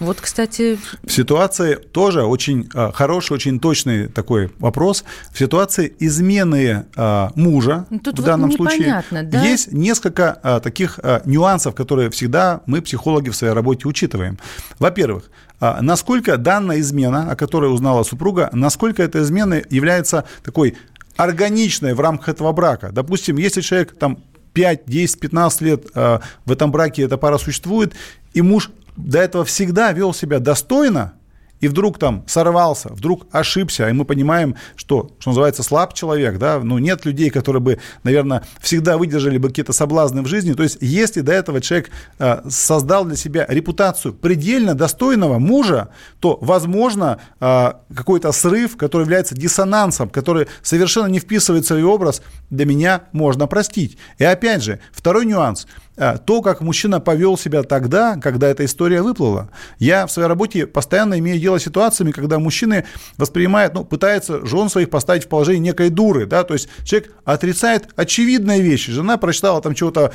Вот, 0.00 0.20
кстати... 0.20 0.78
В 1.02 1.12
ситуации 1.12 1.76
тоже 1.76 2.24
очень 2.24 2.68
а, 2.74 2.90
хороший, 2.92 3.34
очень 3.34 3.60
точный 3.60 4.08
такой 4.08 4.50
вопрос. 4.58 5.04
В 5.32 5.38
ситуации 5.38 5.94
измены 6.00 6.84
а, 6.96 7.30
мужа 7.36 7.86
ну, 7.90 8.00
Тут 8.00 8.14
в 8.14 8.18
вот 8.18 8.26
данном 8.26 8.52
случае 8.52 9.02
да? 9.10 9.42
есть 9.44 9.72
несколько 9.72 10.32
а, 10.42 10.60
таких 10.60 10.98
нюансов, 11.24 11.74
которые 11.74 12.10
всегда 12.10 12.60
мы, 12.66 12.82
психологи, 12.82 13.30
в 13.30 13.36
своей 13.36 13.54
работе 13.54 13.88
учитываем. 13.88 14.38
Во-первых, 14.78 15.30
насколько 15.60 16.36
данная 16.36 16.80
измена, 16.80 17.30
о 17.30 17.36
которой 17.36 17.72
узнала 17.72 18.02
супруга, 18.02 18.50
насколько 18.52 19.02
эта 19.02 19.22
измена 19.22 19.62
является 19.70 20.24
такой 20.42 20.76
органичной 21.16 21.94
в 21.94 22.00
рамках 22.00 22.30
этого 22.30 22.52
брака. 22.52 22.90
Допустим, 22.92 23.36
если 23.36 23.60
человек 23.60 23.96
там 23.96 24.18
5, 24.52 24.82
10, 24.86 25.20
15 25.20 25.60
лет 25.62 25.86
э, 25.94 26.18
в 26.44 26.52
этом 26.52 26.70
браке 26.70 27.02
эта 27.02 27.16
пара 27.18 27.38
существует, 27.38 27.94
и 28.32 28.42
муж 28.42 28.70
до 28.96 29.18
этого 29.18 29.44
всегда 29.44 29.92
вел 29.92 30.14
себя 30.14 30.38
достойно, 30.38 31.14
и 31.60 31.68
вдруг 31.68 31.98
там 31.98 32.24
сорвался, 32.26 32.90
вдруг 32.92 33.26
ошибся, 33.32 33.88
и 33.88 33.92
мы 33.92 34.04
понимаем, 34.04 34.56
что, 34.76 35.10
что 35.18 35.30
называется, 35.30 35.62
слаб 35.62 35.94
человек, 35.94 36.38
да, 36.38 36.60
ну, 36.62 36.78
нет 36.78 37.04
людей, 37.04 37.30
которые 37.30 37.62
бы, 37.62 37.78
наверное, 38.02 38.42
всегда 38.60 38.98
выдержали 38.98 39.38
бы 39.38 39.48
какие-то 39.48 39.72
соблазны 39.72 40.22
в 40.22 40.26
жизни, 40.26 40.52
то 40.52 40.62
есть 40.62 40.78
если 40.80 41.20
до 41.20 41.32
этого 41.32 41.60
человек 41.60 41.90
э, 42.18 42.42
создал 42.48 43.04
для 43.04 43.16
себя 43.16 43.46
репутацию 43.48 44.12
предельно 44.12 44.74
достойного 44.74 45.38
мужа, 45.38 45.88
то, 46.20 46.38
возможно, 46.40 47.18
э, 47.40 47.72
какой-то 47.94 48.32
срыв, 48.32 48.76
который 48.76 49.04
является 49.04 49.34
диссонансом, 49.34 50.10
который 50.10 50.48
совершенно 50.62 51.06
не 51.06 51.18
вписывается 51.18 51.74
в 51.74 51.78
его 51.78 51.94
образ, 51.94 52.22
для 52.50 52.66
меня 52.66 53.04
можно 53.12 53.46
простить. 53.46 53.96
И 54.18 54.24
опять 54.24 54.62
же, 54.62 54.80
второй 54.92 55.24
нюанс– 55.24 55.66
а, 55.93 55.93
то, 55.96 56.42
как 56.42 56.60
мужчина 56.60 57.00
повел 57.00 57.38
себя 57.38 57.62
тогда, 57.62 58.16
когда 58.16 58.48
эта 58.48 58.64
история 58.64 59.02
выплыла. 59.02 59.50
Я 59.78 60.06
в 60.06 60.10
своей 60.10 60.28
работе 60.28 60.66
постоянно 60.66 61.18
имею 61.18 61.38
дело 61.38 61.58
с 61.58 61.64
ситуациями, 61.64 62.10
когда 62.10 62.38
мужчины 62.38 62.84
воспринимают, 63.16 63.74
ну, 63.74 63.84
пытаются 63.84 64.44
жен 64.44 64.68
своих 64.68 64.90
поставить 64.90 65.24
в 65.24 65.28
положение 65.28 65.60
некой 65.60 65.90
дуры, 65.90 66.26
да, 66.26 66.42
то 66.44 66.54
есть 66.54 66.68
человек 66.84 67.12
отрицает 67.24 67.88
очевидные 67.96 68.60
вещи. 68.60 68.90
Жена 68.90 69.16
прочитала 69.16 69.62
там 69.62 69.74
чего-то, 69.74 70.12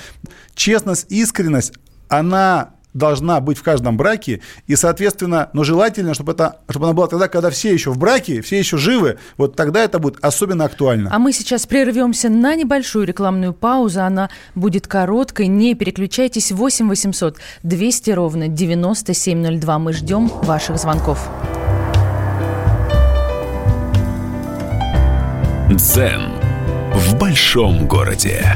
честность, 0.54 1.06
искренность, 1.10 1.74
она 2.10 2.72
должна 2.94 3.40
быть 3.40 3.58
в 3.58 3.64
каждом 3.64 3.98
браке, 3.98 4.42
и, 4.68 4.76
соответственно, 4.76 5.50
но 5.54 5.64
желательно, 5.64 6.14
чтобы, 6.14 6.32
это, 6.32 6.58
чтобы 6.70 6.88
она 6.88 6.94
была 6.94 7.08
тогда, 7.08 7.28
когда 7.28 7.50
все 7.50 7.74
еще 7.74 7.92
в 7.92 7.98
браке, 7.98 8.42
все 8.42 8.60
еще 8.60 8.78
живы, 8.78 9.18
вот 9.38 9.56
тогда 9.56 9.84
это 9.84 10.00
будет 10.00 10.18
особенно 10.22 10.66
актуально. 10.66 11.10
А 11.14 11.20
мы 11.20 11.32
сейчас 11.34 11.66
прервемся 11.66 12.30
на 12.30 12.56
небольшую 12.56 13.06
рекламную 13.06 13.54
паузу, 13.54 14.02
она 14.02 14.30
будет 14.56 14.88
короткой, 14.88 15.48
не 15.48 15.76
переключайтесь, 15.76 16.52
8 16.52 16.88
800 16.88 17.38
200 17.64 18.12
ровно 18.12 18.48
9702, 18.48 19.80
мы 19.80 19.94
ждем 19.94 20.28
ваших 20.28 20.78
звонков. 20.78 21.30
Дзен 25.70 26.32
в 26.96 27.16
большом 27.20 27.88
городе. 27.88 28.56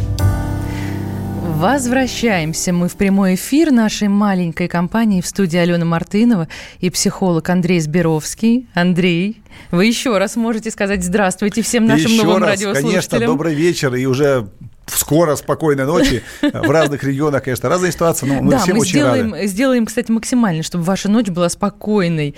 Возвращаемся 1.61 2.73
мы 2.73 2.87
в 2.87 2.95
прямой 2.95 3.35
эфир 3.35 3.69
нашей 3.69 4.07
маленькой 4.07 4.67
компании 4.67 5.21
в 5.21 5.27
студии 5.27 5.57
Алена 5.57 5.85
Мартынова 5.85 6.47
и 6.79 6.89
психолог 6.89 7.47
Андрей 7.49 7.79
Сберовский. 7.79 8.67
Андрей, 8.73 9.43
вы 9.69 9.85
еще 9.85 10.17
раз 10.17 10.35
можете 10.37 10.71
сказать 10.71 11.03
здравствуйте 11.03 11.61
всем 11.61 11.85
нашим 11.85 12.13
Еще 12.13 12.23
новым 12.23 12.41
раз, 12.41 12.49
радиослушателям. 12.53 12.89
конечно, 12.89 13.19
добрый 13.19 13.53
вечер 13.53 13.93
и 13.93 14.07
уже 14.07 14.49
скоро 14.97 15.35
спокойной 15.35 15.85
ночи. 15.85 16.23
В 16.41 16.69
разных 16.69 17.03
регионах, 17.03 17.43
конечно, 17.43 17.69
разные 17.69 17.91
ситуации, 17.91 18.25
но 18.25 18.41
мы 18.41 18.51
да, 18.51 18.59
всем 18.59 18.75
мы 18.75 18.81
очень 18.81 18.91
сделаем, 18.91 19.33
рады. 19.33 19.47
сделаем, 19.47 19.85
кстати, 19.85 20.11
максимально, 20.11 20.63
чтобы 20.63 20.83
ваша 20.83 21.09
ночь 21.09 21.27
была 21.27 21.49
спокойной. 21.49 22.35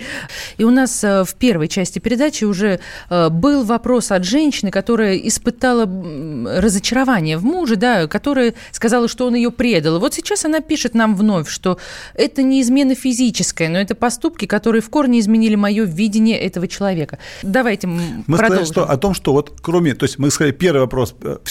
И 0.56 0.64
у 0.64 0.70
нас 0.70 1.02
э, 1.04 1.24
в 1.24 1.34
первой 1.34 1.68
части 1.68 1.98
передачи 1.98 2.44
уже 2.44 2.80
э, 3.10 3.28
был 3.28 3.64
вопрос 3.64 4.10
от 4.10 4.24
женщины, 4.24 4.70
которая 4.70 5.16
испытала 5.16 5.88
разочарование 6.60 7.38
в 7.38 7.44
муже, 7.44 7.76
да, 7.76 8.06
которая 8.06 8.54
сказала, 8.72 9.08
что 9.08 9.26
он 9.26 9.34
ее 9.34 9.50
предал. 9.50 9.98
Вот 9.98 10.14
сейчас 10.14 10.44
она 10.44 10.60
пишет 10.60 10.94
нам 10.94 11.14
вновь, 11.16 11.48
что 11.48 11.78
это 12.14 12.42
не 12.42 12.60
измена 12.62 12.94
физическая, 12.94 13.68
но 13.68 13.78
это 13.78 13.94
поступки, 13.94 14.46
которые 14.46 14.82
в 14.82 14.90
корне 14.90 15.20
изменили 15.20 15.54
мое 15.54 15.84
видение 15.84 16.38
этого 16.38 16.68
человека. 16.68 17.18
Давайте 17.42 17.86
Мы 17.86 18.24
продолжим. 18.26 18.46
сказали, 18.46 18.64
что 18.64 18.90
о 18.90 18.96
том, 18.96 19.14
что 19.14 19.32
вот 19.32 19.52
кроме, 19.60 19.94
то 19.94 20.04
есть 20.04 20.18
мы 20.18 20.30
сказали 20.30 20.52
первый 20.52 20.80
вопрос, 20.80 21.14
э, 21.22 21.38
в 21.42 21.50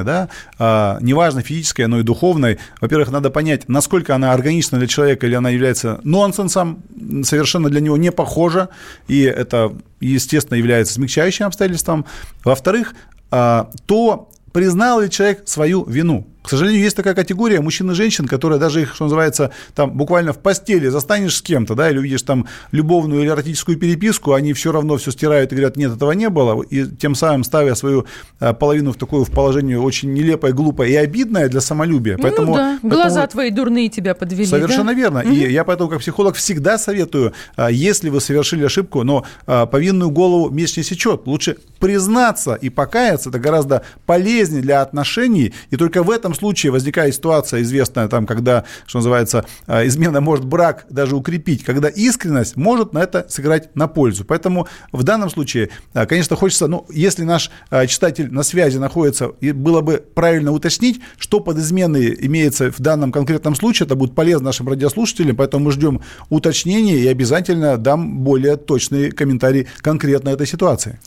измены, 0.00 0.04
да, 0.04 0.28
а, 0.58 0.98
неважно 1.00 1.42
физической, 1.42 1.86
но 1.86 2.00
и 2.00 2.02
духовной, 2.02 2.58
во-первых, 2.80 3.10
надо 3.10 3.30
понять, 3.30 3.68
насколько 3.68 4.14
она 4.14 4.32
органична 4.32 4.78
для 4.78 4.86
человека 4.86 5.26
или 5.26 5.34
она 5.34 5.50
является 5.50 6.00
нонсенсом, 6.04 6.82
совершенно 7.22 7.68
для 7.68 7.80
него 7.80 7.96
не 7.96 8.12
похожа, 8.12 8.68
и 9.08 9.22
это, 9.22 9.72
естественно, 10.00 10.56
является 10.56 10.94
смягчающим 10.94 11.46
обстоятельством. 11.46 12.04
Во-вторых, 12.44 12.94
а, 13.30 13.70
то 13.86 14.28
признал 14.52 15.00
ли 15.00 15.10
человек 15.10 15.42
свою 15.46 15.84
вину. 15.84 16.26
К 16.50 16.58
сожалению, 16.58 16.82
есть 16.82 16.96
такая 16.96 17.14
категория 17.14 17.60
мужчин 17.60 17.92
и 17.92 17.94
женщин, 17.94 18.26
которые 18.26 18.58
даже 18.58 18.82
их, 18.82 18.96
что 18.96 19.04
называется, 19.04 19.52
там 19.76 19.92
буквально 19.92 20.32
в 20.32 20.38
постели 20.38 20.88
застанешь 20.88 21.36
с 21.36 21.42
кем-то, 21.42 21.76
да, 21.76 21.88
или 21.88 21.98
увидишь 21.98 22.22
там 22.22 22.48
любовную 22.72 23.22
или 23.22 23.28
эротическую 23.28 23.78
переписку, 23.78 24.32
они 24.32 24.52
все 24.52 24.72
равно 24.72 24.96
все 24.96 25.12
стирают 25.12 25.52
и 25.52 25.54
говорят, 25.54 25.76
нет, 25.76 25.94
этого 25.94 26.10
не 26.10 26.28
было, 26.28 26.60
и 26.62 26.86
тем 26.86 27.14
самым 27.14 27.44
ставя 27.44 27.76
свою 27.76 28.04
а, 28.40 28.52
половину 28.52 28.92
в 28.92 28.96
такое 28.96 29.22
в 29.22 29.30
положение 29.30 29.78
очень 29.78 30.12
нелепое, 30.12 30.52
глупое 30.52 30.90
и 30.90 30.96
обидное 30.96 31.48
для 31.48 31.60
самолюбия. 31.60 32.18
ну 32.20 32.56
да, 32.56 32.78
глаза 32.82 33.20
поэтому- 33.20 33.28
твои 33.28 33.50
дурные 33.52 33.88
тебя 33.88 34.16
подвели. 34.16 34.46
Совершенно 34.46 34.90
да? 34.90 34.94
верно. 34.94 35.18
И 35.20 35.52
я 35.52 35.62
поэтому, 35.62 35.88
как 35.88 36.00
психолог, 36.00 36.34
всегда 36.34 36.78
советую, 36.78 37.32
а, 37.54 37.70
если 37.70 38.08
вы 38.08 38.20
совершили 38.20 38.64
ошибку, 38.64 39.04
но 39.04 39.24
а, 39.46 39.66
повинную 39.66 40.10
голову 40.10 40.50
меч 40.50 40.76
не 40.76 40.82
сечет, 40.82 41.28
лучше 41.28 41.58
признаться 41.78 42.54
и 42.54 42.70
покаяться, 42.70 43.28
это 43.28 43.38
гораздо 43.38 43.82
полезнее 44.04 44.62
для 44.62 44.82
отношений, 44.82 45.54
и 45.70 45.76
только 45.76 46.02
в 46.02 46.10
этом 46.10 46.34
случае 46.40 46.72
возникает 46.72 47.14
ситуация 47.14 47.62
известная, 47.62 48.08
там, 48.08 48.26
когда, 48.26 48.64
что 48.86 48.98
называется, 48.98 49.46
а, 49.66 49.86
измена 49.86 50.20
может 50.20 50.44
брак 50.44 50.86
даже 50.90 51.14
укрепить, 51.14 51.62
когда 51.64 51.88
искренность 51.88 52.56
может 52.56 52.92
на 52.92 52.98
это 52.98 53.26
сыграть 53.28 53.76
на 53.76 53.86
пользу. 53.86 54.24
Поэтому 54.24 54.66
в 54.90 55.02
данном 55.02 55.30
случае, 55.30 55.70
а, 55.94 56.06
конечно, 56.06 56.34
хочется, 56.36 56.66
ну, 56.66 56.86
если 56.90 57.24
наш 57.24 57.50
а, 57.70 57.86
читатель 57.86 58.32
на 58.32 58.42
связи 58.42 58.78
находится, 58.78 59.28
было 59.40 59.80
бы 59.80 60.02
правильно 60.14 60.52
уточнить, 60.52 61.00
что 61.18 61.40
под 61.40 61.58
изменой 61.58 62.16
имеется 62.26 62.72
в 62.72 62.80
данном 62.80 63.12
конкретном 63.12 63.54
случае, 63.54 63.86
это 63.86 63.94
будет 63.94 64.14
полезно 64.14 64.46
нашим 64.46 64.68
радиослушателям, 64.68 65.36
поэтому 65.36 65.66
мы 65.66 65.72
ждем 65.72 66.00
уточнения 66.30 66.96
и 66.96 67.06
обязательно 67.06 67.76
дам 67.76 68.18
более 68.20 68.56
точный 68.56 69.10
комментарий 69.10 69.68
конкретно 69.82 70.30
этой 70.30 70.46
ситуации. 70.46 70.98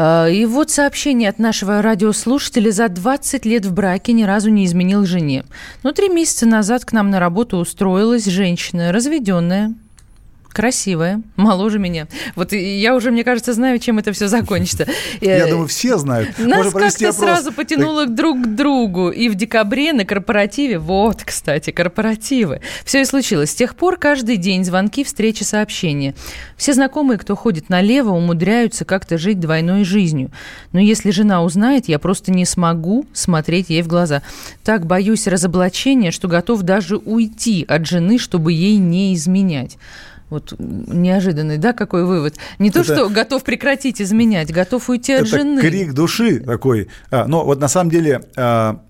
А, 0.00 0.28
И 0.28 0.46
вот 0.46 0.70
сообщение 0.70 1.28
от 1.28 1.40
нашего 1.40 1.82
радиослушателя. 1.82 2.70
За 2.70 2.88
20 2.88 3.44
лет 3.44 3.66
в 3.66 3.74
браке 3.74 4.12
ни 4.12 4.22
разу 4.22 4.48
не 4.48 4.64
изменил 4.64 5.04
жене. 5.04 5.44
Но 5.82 5.90
три 5.90 6.08
месяца 6.08 6.46
назад 6.46 6.84
к 6.84 6.92
нам 6.92 7.10
на 7.10 7.18
работу 7.18 7.56
устроилась 7.56 8.24
женщина, 8.26 8.92
разведенная, 8.92 9.74
красивая, 10.58 11.22
моложе 11.36 11.78
меня. 11.78 12.08
Вот 12.34 12.52
я 12.52 12.96
уже, 12.96 13.12
мне 13.12 13.22
кажется, 13.22 13.52
знаю, 13.52 13.78
чем 13.78 14.00
это 14.00 14.10
все 14.12 14.26
закончится. 14.26 14.88
Я 15.20 15.46
Э, 15.46 15.50
думаю, 15.50 15.68
все 15.68 15.98
знают. 15.98 16.36
Нас 16.36 16.72
как-то 16.72 17.12
сразу 17.12 17.52
потянуло 17.52 18.06
друг 18.06 18.42
к 18.42 18.46
другу. 18.56 19.10
И 19.10 19.28
в 19.28 19.36
декабре 19.36 19.92
на 19.92 20.04
корпоративе, 20.04 20.80
вот, 20.80 21.22
кстати, 21.24 21.70
корпоративы, 21.70 22.60
все 22.84 23.02
и 23.02 23.04
случилось. 23.04 23.50
С 23.52 23.54
тех 23.54 23.76
пор 23.76 23.98
каждый 23.98 24.36
день 24.36 24.64
звонки, 24.64 25.04
встречи, 25.04 25.44
сообщения. 25.44 26.16
Все 26.56 26.74
знакомые, 26.74 27.18
кто 27.18 27.36
ходит 27.36 27.68
налево, 27.68 28.10
умудряются 28.10 28.84
как-то 28.84 29.16
жить 29.16 29.38
двойной 29.38 29.84
жизнью. 29.84 30.32
Но 30.72 30.80
если 30.80 31.12
жена 31.12 31.44
узнает, 31.44 31.88
я 31.88 32.00
просто 32.00 32.32
не 32.32 32.44
смогу 32.44 33.06
смотреть 33.12 33.70
ей 33.70 33.82
в 33.82 33.86
глаза. 33.86 34.22
Так 34.64 34.86
боюсь 34.86 35.28
разоблачения, 35.28 36.10
что 36.10 36.26
готов 36.26 36.62
даже 36.62 36.96
уйти 36.96 37.64
от 37.68 37.86
жены, 37.86 38.18
чтобы 38.18 38.52
ей 38.52 38.76
не 38.76 39.14
изменять. 39.14 39.78
Вот 40.30 40.54
неожиданный, 40.58 41.56
да, 41.58 41.72
какой 41.72 42.04
вывод? 42.04 42.36
Не 42.58 42.70
то, 42.70 42.80
Это- 42.80 42.94
что 42.94 43.08
готов 43.08 43.44
прекратить 43.44 44.00
изменять, 44.02 44.52
готов 44.52 44.88
уйти 44.90 45.14
от 45.14 45.22
это 45.22 45.30
жены. 45.38 45.60
крик 45.60 45.92
души 45.94 46.40
такой. 46.40 46.88
А, 47.10 47.26
Но 47.26 47.44
вот 47.44 47.60
на 47.60 47.68
самом 47.68 47.90
деле 47.90 48.20
а, 48.36 48.80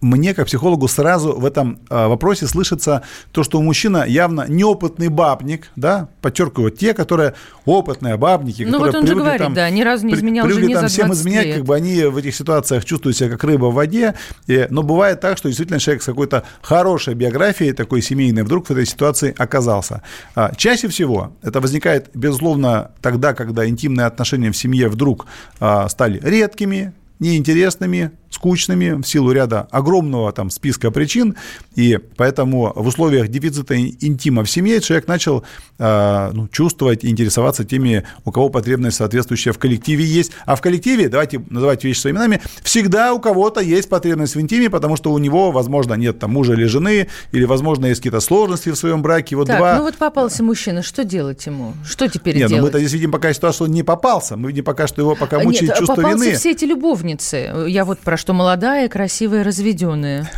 мне, 0.00 0.32
как 0.34 0.46
психологу, 0.46 0.86
сразу 0.88 1.32
в 1.32 1.44
этом 1.44 1.80
а, 1.90 2.08
вопросе 2.08 2.46
слышится 2.46 3.02
то, 3.32 3.42
что 3.42 3.58
у 3.58 3.62
мужчина 3.62 4.04
явно 4.06 4.44
неопытный 4.48 5.08
бабник, 5.08 5.70
да, 5.76 6.08
подчеркиваю, 6.22 6.70
те, 6.70 6.94
которые 6.94 7.34
опытные 7.64 8.16
бабники, 8.16 8.62
Ну, 8.62 8.72
которые 8.72 8.92
вот 8.92 8.94
он 8.98 9.02
же 9.02 9.06
привыкли 9.08 9.22
говорит, 9.24 9.42
там, 9.42 9.54
да, 9.54 9.68
ни 9.70 9.82
разу 9.82 10.06
не 10.06 10.14
изменял 10.14 10.44
привыкли 10.46 10.62
жене 10.66 10.74
там 10.76 10.82
за 10.84 10.88
всем 10.88 11.06
20 11.06 11.20
изменять, 11.22 11.46
лет. 11.46 11.56
как 11.56 11.64
бы 11.64 11.74
они 11.74 12.02
в 12.04 12.16
этих 12.16 12.34
ситуациях 12.36 12.84
чувствуют 12.84 13.16
себя 13.16 13.30
как 13.30 13.42
рыба 13.44 13.66
в 13.66 13.74
воде, 13.74 14.14
И- 14.46 14.66
но 14.70 14.82
бывает 14.82 15.20
так, 15.20 15.36
что 15.36 15.48
действительно 15.48 15.80
человек 15.80 16.02
с 16.02 16.06
какой-то 16.06 16.44
хорошей 16.62 17.14
биографией, 17.14 17.72
такой 17.72 18.00
семейной, 18.02 18.44
вдруг 18.44 18.68
в 18.68 18.70
этой 18.70 18.86
ситуации 18.86 19.34
оказался. 19.36 20.02
А, 20.34 20.54
Чаще 20.56 20.88
всего 20.88 21.32
это 21.42 21.60
возникает, 21.60 22.10
безусловно, 22.14 22.92
тогда, 23.02 23.34
когда 23.34 23.66
интимные 23.68 24.06
отношения 24.06 24.52
в 24.52 24.56
семье 24.56 24.88
вдруг 24.88 25.26
а, 25.60 25.88
стали 25.88 26.20
редкими, 26.22 26.92
неинтересными, 27.20 28.10
скучными 28.38 29.02
в 29.02 29.04
силу 29.04 29.32
ряда 29.32 29.66
огромного 29.72 30.32
там 30.32 30.48
списка 30.50 30.90
причин, 30.92 31.34
и 31.74 31.98
поэтому 32.16 32.72
в 32.74 32.86
условиях 32.86 33.28
дефицита 33.28 33.74
ин- 33.74 33.96
интима 34.00 34.44
в 34.44 34.50
семье 34.50 34.80
человек 34.80 35.08
начал 35.08 35.42
э, 35.78 36.30
ну, 36.32 36.46
чувствовать 36.48 37.02
и 37.04 37.08
интересоваться 37.08 37.64
теми, 37.64 38.04
у 38.24 38.30
кого 38.30 38.48
потребность 38.48 38.96
соответствующая 38.98 39.52
в 39.52 39.58
коллективе 39.58 40.04
есть. 40.04 40.32
А 40.46 40.54
в 40.54 40.60
коллективе, 40.60 41.08
давайте 41.08 41.42
называть 41.50 41.82
вещи 41.82 41.98
своими 42.00 42.16
именами, 42.18 42.40
всегда 42.62 43.12
у 43.12 43.18
кого-то 43.20 43.60
есть 43.60 43.88
потребность 43.88 44.36
в 44.36 44.40
интиме, 44.40 44.70
потому 44.70 44.94
что 44.96 45.12
у 45.12 45.18
него, 45.18 45.50
возможно, 45.50 45.94
нет 45.94 46.20
там 46.20 46.30
мужа 46.30 46.52
или 46.52 46.64
жены, 46.64 47.08
или, 47.32 47.44
возможно, 47.44 47.86
есть 47.86 48.00
какие-то 48.00 48.20
сложности 48.20 48.70
в 48.70 48.76
своем 48.76 49.02
браке. 49.02 49.34
Вот 49.34 49.48
Так, 49.48 49.58
два... 49.58 49.76
ну 49.78 49.82
вот 49.82 49.96
попался 49.96 50.44
мужчина, 50.44 50.82
что 50.84 51.02
делать 51.04 51.44
ему? 51.46 51.74
Что 51.84 52.06
теперь 52.08 52.36
Нет, 52.36 52.44
ну 52.50 52.56
делать? 52.56 52.64
мы-то 52.66 52.78
здесь 52.78 52.92
видим 52.92 53.10
пока 53.10 53.32
ситуацию, 53.32 53.54
что 53.56 53.64
он 53.64 53.72
не 53.72 53.82
попался. 53.82 54.36
Мы 54.36 54.48
видим 54.48 54.64
пока, 54.64 54.86
что 54.86 55.02
его 55.02 55.16
пока 55.16 55.38
А, 55.38 55.42
мучает 55.42 55.70
Нет, 55.70 55.78
чувство 55.78 55.96
попался 55.96 56.24
вины. 56.24 56.36
все 56.36 56.50
эти 56.52 56.64
любовницы. 56.64 57.66
Я 57.68 57.84
вот 57.84 57.98
про 57.98 58.16
что 58.16 58.27
молодая, 58.32 58.88
красивая, 58.88 59.44
разведенная. 59.44 60.30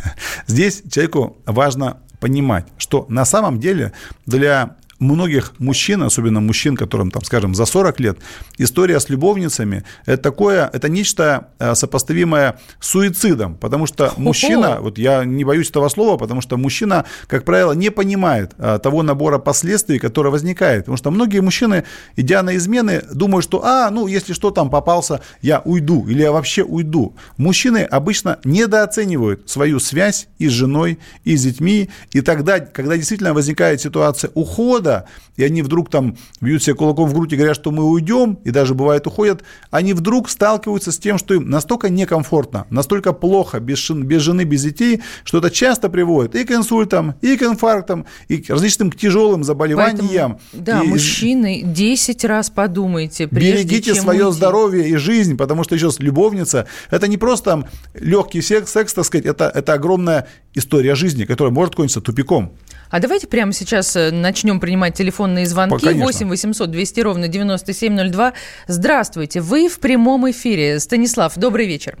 Здесь 0.47 0.83
человеку 0.89 1.37
важно 1.45 1.97
понимать, 2.19 2.65
что 2.77 3.05
на 3.09 3.25
самом 3.25 3.59
деле 3.59 3.93
для 4.25 4.75
многих 5.01 5.53
мужчин, 5.59 6.03
особенно 6.03 6.39
мужчин, 6.39 6.77
которым, 6.77 7.11
там, 7.11 7.23
скажем, 7.23 7.55
за 7.55 7.65
40 7.65 7.99
лет, 7.99 8.17
история 8.57 8.99
с 8.99 9.09
любовницами– 9.09 9.83
это 10.05 10.21
такое, 10.21 10.69
это 10.71 10.87
нечто 10.87 11.49
э, 11.59 11.75
сопоставимое 11.75 12.59
с 12.79 12.91
суицидом, 12.91 13.55
потому 13.55 13.87
что 13.87 14.13
мужчина, 14.17 14.77
вот 14.79 14.97
я 14.97 15.25
не 15.25 15.43
боюсь 15.43 15.69
этого 15.69 15.89
слова, 15.89 16.17
потому 16.17 16.41
что 16.41 16.57
мужчина, 16.57 17.05
как 17.27 17.43
правило, 17.45 17.73
не 17.73 17.89
понимает 17.89 18.51
а, 18.57 18.77
того 18.79 19.03
набора 19.03 19.39
последствий, 19.39 19.97
который 19.99 20.31
возникает, 20.31 20.81
потому 20.81 20.97
что 20.97 21.11
многие 21.11 21.39
мужчины, 21.39 21.83
идя 22.15 22.43
на 22.43 22.55
измены, 22.55 23.01
думают, 23.11 23.43
что, 23.43 23.63
а, 23.65 23.89
ну, 23.89 24.07
если 24.07 24.33
что 24.33 24.51
там 24.51 24.69
попался, 24.69 25.21
я 25.41 25.61
уйду, 25.65 26.07
или 26.07 26.21
я 26.21 26.31
вообще 26.31 26.63
уйду. 26.63 27.15
Мужчины 27.37 27.79
обычно 27.79 28.39
недооценивают 28.43 29.49
свою 29.49 29.79
связь 29.79 30.27
и 30.37 30.47
с 30.47 30.51
женой, 30.51 30.99
и 31.23 31.35
с 31.35 31.43
детьми, 31.43 31.89
и 32.11 32.21
тогда, 32.21 32.59
когда 32.59 32.97
действительно 32.97 33.33
возникает 33.33 33.81
ситуация 33.81 34.31
ухода, 34.33 34.90
и 35.37 35.43
они 35.43 35.61
вдруг 35.61 35.89
там 35.89 36.17
бьют 36.39 36.63
себе 36.63 36.75
кулаком 36.75 37.09
в 37.09 37.13
грудь 37.13 37.33
и 37.33 37.35
говорят, 37.35 37.55
что 37.55 37.71
мы 37.71 37.83
уйдем, 37.83 38.37
и 38.43 38.51
даже 38.51 38.73
бывает 38.73 39.07
уходят, 39.07 39.43
они 39.69 39.93
вдруг 39.93 40.29
сталкиваются 40.29 40.91
с 40.91 40.97
тем, 40.97 41.17
что 41.17 41.33
им 41.33 41.49
настолько 41.49 41.89
некомфортно, 41.89 42.67
настолько 42.69 43.13
плохо, 43.13 43.59
без, 43.59 43.77
шин, 43.77 44.03
без 44.03 44.21
жены, 44.21 44.43
без 44.43 44.63
детей, 44.63 45.01
что 45.23 45.39
это 45.39 45.49
часто 45.49 45.89
приводит 45.89 46.35
и 46.35 46.43
к 46.43 46.51
инсультам, 46.51 47.15
и 47.21 47.37
к 47.37 47.43
инфарктам, 47.43 48.05
и 48.27 48.37
к 48.37 48.49
различным 48.49 48.91
тяжелым 48.91 49.43
заболеваниям. 49.43 50.37
Поэтому, 50.51 50.65
да, 50.65 50.83
и, 50.83 50.87
мужчины, 50.87 51.61
10 51.63 52.25
раз 52.25 52.49
подумайте, 52.49 53.27
прежде 53.27 53.63
Берегите 53.63 53.93
чем 53.93 54.03
свое 54.03 54.25
уйти. 54.25 54.37
здоровье 54.37 54.89
и 54.89 54.95
жизнь, 54.95 55.37
потому 55.37 55.63
что 55.63 55.75
еще 55.75 55.87
раз, 55.87 55.99
любовница, 55.99 56.67
это 56.89 57.07
не 57.07 57.17
просто 57.17 57.67
легкий 57.93 58.41
секс, 58.41 58.71
секс 58.71 58.93
так 58.93 59.05
сказать, 59.05 59.25
это, 59.25 59.51
это 59.53 59.73
огромная 59.73 60.27
история 60.53 60.95
жизни, 60.95 61.25
которая 61.25 61.53
может 61.53 61.75
кончиться 61.75 62.01
тупиком. 62.01 62.53
А 62.91 62.99
давайте 62.99 63.25
прямо 63.27 63.53
сейчас 63.53 63.95
э, 63.95 64.11
начнем 64.11 64.59
принимать 64.59 64.93
телефонные 64.95 65.45
звонки. 65.45 65.77
Конечно. 65.85 66.05
8 66.05 66.27
800 66.29 66.69
200 66.71 66.99
ровно 67.01 67.27
9702. 67.29 68.33
Здравствуйте, 68.67 69.39
вы 69.39 69.69
в 69.69 69.79
прямом 69.79 70.29
эфире. 70.29 70.77
Станислав, 70.79 71.35
добрый 71.37 71.67
вечер. 71.67 71.95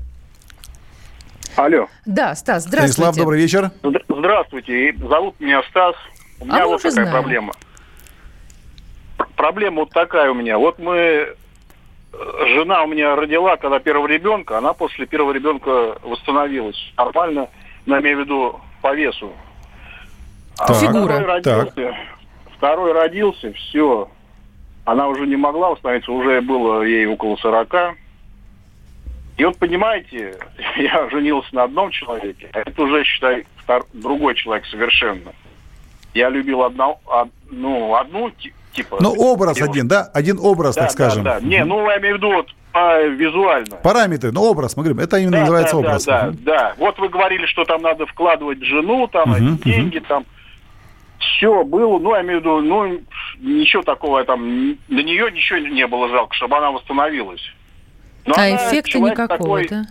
Алло. 1.55 1.87
Да, 2.05 2.35
Стас, 2.35 2.63
здравствуйте. 2.63 2.93
Станислав, 2.93 3.15
добрый 3.15 3.41
вечер. 3.41 3.71
Здра- 3.83 4.03
Здравствуйте. 4.09 4.93
Зовут 4.99 5.39
меня 5.39 5.63
Стас. 5.69 5.95
У 6.39 6.45
меня 6.45 6.63
А 6.63 6.65
вот 6.65 6.75
уже 6.75 6.89
такая 6.89 6.91
знаем. 7.05 7.11
проблема. 7.11 7.53
Пр- 9.17 9.27
Проблема 9.37 9.79
вот 9.81 9.91
такая 9.91 10.29
у 10.31 10.33
меня. 10.33 10.57
Вот 10.57 10.77
мы... 10.79 10.93
э, 10.95 11.35
Жена 12.53 12.83
у 12.83 12.87
меня 12.87 13.15
родила, 13.15 13.55
когда 13.57 13.79
первого 13.79 14.07
ребенка, 14.07 14.57
она 14.57 14.73
после 14.73 15.05
первого 15.05 15.31
ребенка 15.31 15.97
восстановилась 16.03 16.77
нормально, 16.97 17.47
ну, 17.85 17.95
я 17.95 18.01
имею 18.01 18.17
в 18.17 18.19
виду 18.21 18.59
по 18.81 18.93
весу. 18.93 19.31
А 20.61 20.67
Так, 20.67 20.77
Фигура. 20.77 21.13
Второй 21.13 21.25
родился, 21.25 21.95
второй 22.57 22.91
родился, 22.93 23.53
все. 23.53 24.09
Она 24.85 25.07
уже 25.07 25.25
не 25.27 25.35
могла 25.35 25.69
восстановиться, 25.69 26.11
уже 26.11 26.41
было 26.41 26.81
ей 26.83 27.05
около 27.07 27.35
40. 27.37 27.95
И 29.37 29.45
вот 29.45 29.57
понимаете, 29.57 30.35
я 30.77 31.09
женился 31.09 31.49
на 31.55 31.63
одном 31.63 31.91
человеке, 31.91 32.49
а 32.53 32.59
это 32.59 32.81
уже, 32.83 33.03
считай, 33.03 33.45
втор- 33.65 33.85
другой 33.93 34.35
человек 34.35 34.65
совершенно. 34.67 35.31
Я 36.13 36.29
любил 36.29 36.61
одно, 36.63 36.99
од- 37.05 37.29
ну, 37.49 37.95
одну 37.95 38.29
ти- 38.31 38.53
типа... 38.73 38.97
Ну, 38.99 39.13
образ 39.17 39.55
девушку. 39.55 39.73
один, 39.73 39.87
да? 39.87 40.09
Один 40.13 40.37
образ, 40.39 40.75
Да, 40.75 40.81
так 40.81 40.89
да, 40.89 40.93
скажем. 40.93 41.23
да. 41.23 41.39
Не, 41.39 41.63
ну, 41.63 41.89
я 41.89 41.97
имею 41.99 42.15
в 42.15 42.17
виду 42.17 42.31
вот, 42.33 42.47
а, 42.73 43.01
визуально. 43.01 43.77
Параметры, 43.77 44.31
ну, 44.31 44.43
образ, 44.43 44.75
мы 44.75 44.83
говорим, 44.83 44.99
это 45.01 45.17
именно 45.17 45.31
Да, 45.37 45.39
называется 45.41 45.73
да, 45.75 45.79
образ. 45.79 46.03
Да, 46.05 46.21
да, 46.21 46.27
Мгм. 46.27 46.37
да. 46.43 46.73
Вот 46.77 46.99
вы 46.99 47.07
говорили, 47.09 47.45
что 47.45 47.63
там 47.65 47.81
надо 47.81 48.05
вкладывать 48.05 48.61
жену, 48.63 49.07
там, 49.07 49.33
эти 49.33 49.63
деньги, 49.63 49.99
там. 49.99 50.25
Все 51.21 51.63
было, 51.63 51.99
ну, 51.99 52.15
я 52.15 52.21
имею 52.21 52.39
в 52.39 52.41
виду, 52.41 52.61
ну, 52.61 52.99
ничего 53.39 53.83
такого 53.83 54.23
там, 54.25 54.69
на 54.87 54.99
нее 55.01 55.31
ничего 55.31 55.59
не 55.59 55.85
было 55.87 56.09
жалко, 56.09 56.33
чтобы 56.33 56.57
она 56.57 56.71
восстановилась. 56.71 57.41
Но 58.25 58.33
А 58.35 58.45
она 58.47 58.55
эффекта 58.57 58.99
никакого, 58.99 59.27
такой 59.27 59.67
да? 59.67 59.83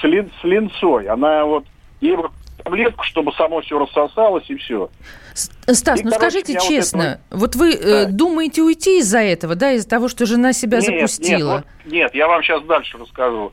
С, 0.00 0.04
лин- 0.04 0.30
с 0.40 0.44
линцой. 0.44 1.06
Она 1.06 1.44
вот, 1.44 1.64
ей 2.00 2.16
вот 2.16 2.32
таблетку, 2.62 3.02
чтобы 3.04 3.32
само 3.32 3.60
все 3.62 3.78
рассосалось 3.78 4.44
и 4.48 4.56
все. 4.56 4.90
Стас, 5.34 6.00
И, 6.00 6.04
ну 6.04 6.10
короче, 6.10 6.30
скажите 6.40 6.52
меня 6.52 6.60
вот 6.60 6.68
честно, 6.68 7.20
вот, 7.30 7.56
вы 7.56 7.72
э, 7.74 8.04
Да. 8.06 8.10
думаете 8.12 8.62
уйти 8.62 8.98
из-за 9.00 9.18
этого, 9.20 9.54
да, 9.54 9.72
из-за 9.72 9.88
того, 9.88 10.08
что 10.08 10.24
жена 10.26 10.52
себя 10.52 10.78
нет, 10.80 10.86
запустила? 10.86 11.56
Нет, 11.56 11.64
вот- 11.84 11.92
нет, 11.92 12.14
я 12.14 12.26
вам 12.28 12.42
сейчас 12.42 12.62
дальше 12.64 12.96
расскажу. 12.98 13.52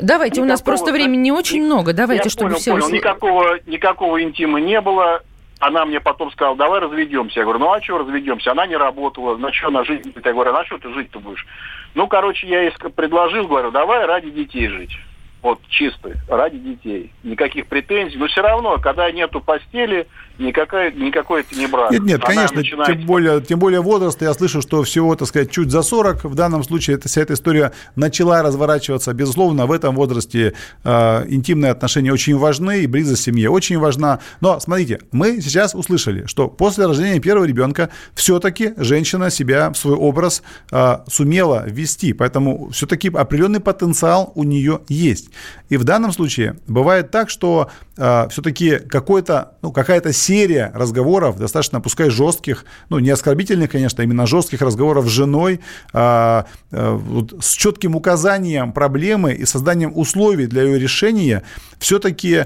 Давайте, 0.00 0.40
у 0.40 0.44
нас 0.44 0.60
Никакого, 0.60 0.76
просто 0.76 0.92
времени 0.92 1.22
не 1.22 1.32
очень 1.32 1.58
ни- 1.60 1.66
много, 1.66 1.92
давайте, 1.92 2.24
я 2.24 2.30
чтобы 2.30 2.50
понял, 2.50 2.60
все... 2.60 2.70
понял. 2.72 2.88
Никакого, 2.88 3.58
никакого 3.66 4.22
интима 4.22 4.60
не 4.60 4.80
было. 4.80 5.22
Она 5.60 5.84
мне 5.84 6.00
потом 6.00 6.30
сказала, 6.30 6.56
давай 6.56 6.80
разведемся. 6.80 7.40
Я 7.40 7.44
говорю, 7.44 7.60
ну 7.60 7.72
а 7.72 7.82
что 7.82 7.98
разведемся? 7.98 8.52
Она 8.52 8.66
не 8.66 8.76
работала, 8.76 9.36
на 9.36 9.52
что 9.52 9.68
она 9.68 9.82
будет? 9.82 10.24
Я 10.24 10.32
говорю, 10.32 10.50
а 10.50 10.54
на 10.54 10.64
что 10.64 10.78
ты 10.78 10.92
жить-то 10.92 11.18
будешь? 11.18 11.46
Ну, 11.94 12.06
короче, 12.06 12.46
я 12.46 12.62
ей 12.62 12.72
предложил, 12.94 13.48
говорю, 13.48 13.70
давай 13.70 14.06
ради 14.06 14.30
детей 14.30 14.68
жить. 14.68 14.96
Вот 15.42 15.60
чисто, 15.68 16.12
ради 16.28 16.58
детей. 16.58 17.12
Никаких 17.22 17.66
претензий. 17.66 18.18
Но 18.18 18.26
все 18.26 18.42
равно, 18.42 18.78
когда 18.78 19.10
нету 19.10 19.40
постели, 19.40 20.06
никакая, 20.38 20.90
никакой 20.92 21.40
это 21.40 21.54
не 21.56 21.66
брак. 21.66 21.90
Нет, 21.90 22.02
нет, 22.02 22.20
Она 22.24 22.26
конечно, 22.26 22.56
начинает- 22.56 22.98
тем 22.98 23.06
более, 23.06 23.40
тем 23.40 23.58
более 23.58 23.80
возраст, 23.80 24.20
я 24.22 24.32
слышу, 24.34 24.62
что 24.62 24.82
всего, 24.82 25.14
так 25.16 25.28
сказать, 25.28 25.50
чуть 25.50 25.70
за 25.70 25.82
40, 25.82 26.24
в 26.24 26.34
данном 26.34 26.64
случае 26.64 26.96
эта, 26.96 27.08
вся 27.08 27.22
эта 27.22 27.34
история 27.34 27.72
начала 27.96 28.42
разворачиваться, 28.42 29.12
безусловно, 29.12 29.66
в 29.66 29.72
этом 29.72 29.94
возрасте 29.94 30.54
э, 30.84 31.24
интимные 31.28 31.72
отношения 31.72 32.12
очень 32.12 32.36
важны, 32.36 32.80
и 32.82 32.86
близость 32.86 33.22
в 33.22 33.24
семье 33.24 33.50
очень 33.50 33.78
важна, 33.78 34.20
но, 34.40 34.60
смотрите, 34.60 35.00
мы 35.12 35.40
сейчас 35.40 35.74
услышали, 35.74 36.26
что 36.26 36.48
после 36.48 36.86
рождения 36.86 37.20
первого 37.20 37.44
ребенка 37.44 37.90
все-таки 38.14 38.74
женщина 38.76 39.30
себя 39.30 39.70
в 39.70 39.76
свой 39.76 39.96
образ 39.96 40.42
э, 40.70 40.98
сумела 41.08 41.64
ввести, 41.66 42.12
поэтому 42.12 42.70
все-таки 42.70 43.08
определенный 43.08 43.60
потенциал 43.60 44.32
у 44.34 44.44
нее 44.44 44.80
есть. 44.88 45.30
И 45.68 45.76
в 45.76 45.84
данном 45.84 46.12
случае 46.12 46.56
бывает 46.66 47.10
так, 47.10 47.30
что 47.30 47.70
все-таки 47.96 48.78
какой-то, 48.78 49.54
ну, 49.60 49.72
какая-то 49.72 50.12
серия 50.28 50.70
разговоров, 50.74 51.38
достаточно, 51.38 51.80
пускай 51.80 52.10
жестких, 52.10 52.66
ну, 52.90 52.98
не 52.98 53.08
оскорбительных, 53.08 53.70
конечно, 53.70 54.02
именно 54.02 54.26
жестких 54.26 54.60
разговоров 54.60 55.06
с 55.06 55.08
женой, 55.08 55.60
а, 55.94 56.44
а, 56.70 56.92
вот, 56.96 57.34
с 57.40 57.52
четким 57.52 57.96
указанием 57.96 58.72
проблемы 58.72 59.32
и 59.32 59.46
созданием 59.46 59.90
условий 59.94 60.46
для 60.46 60.64
ее 60.64 60.78
решения, 60.78 61.44
все-таки 61.78 62.44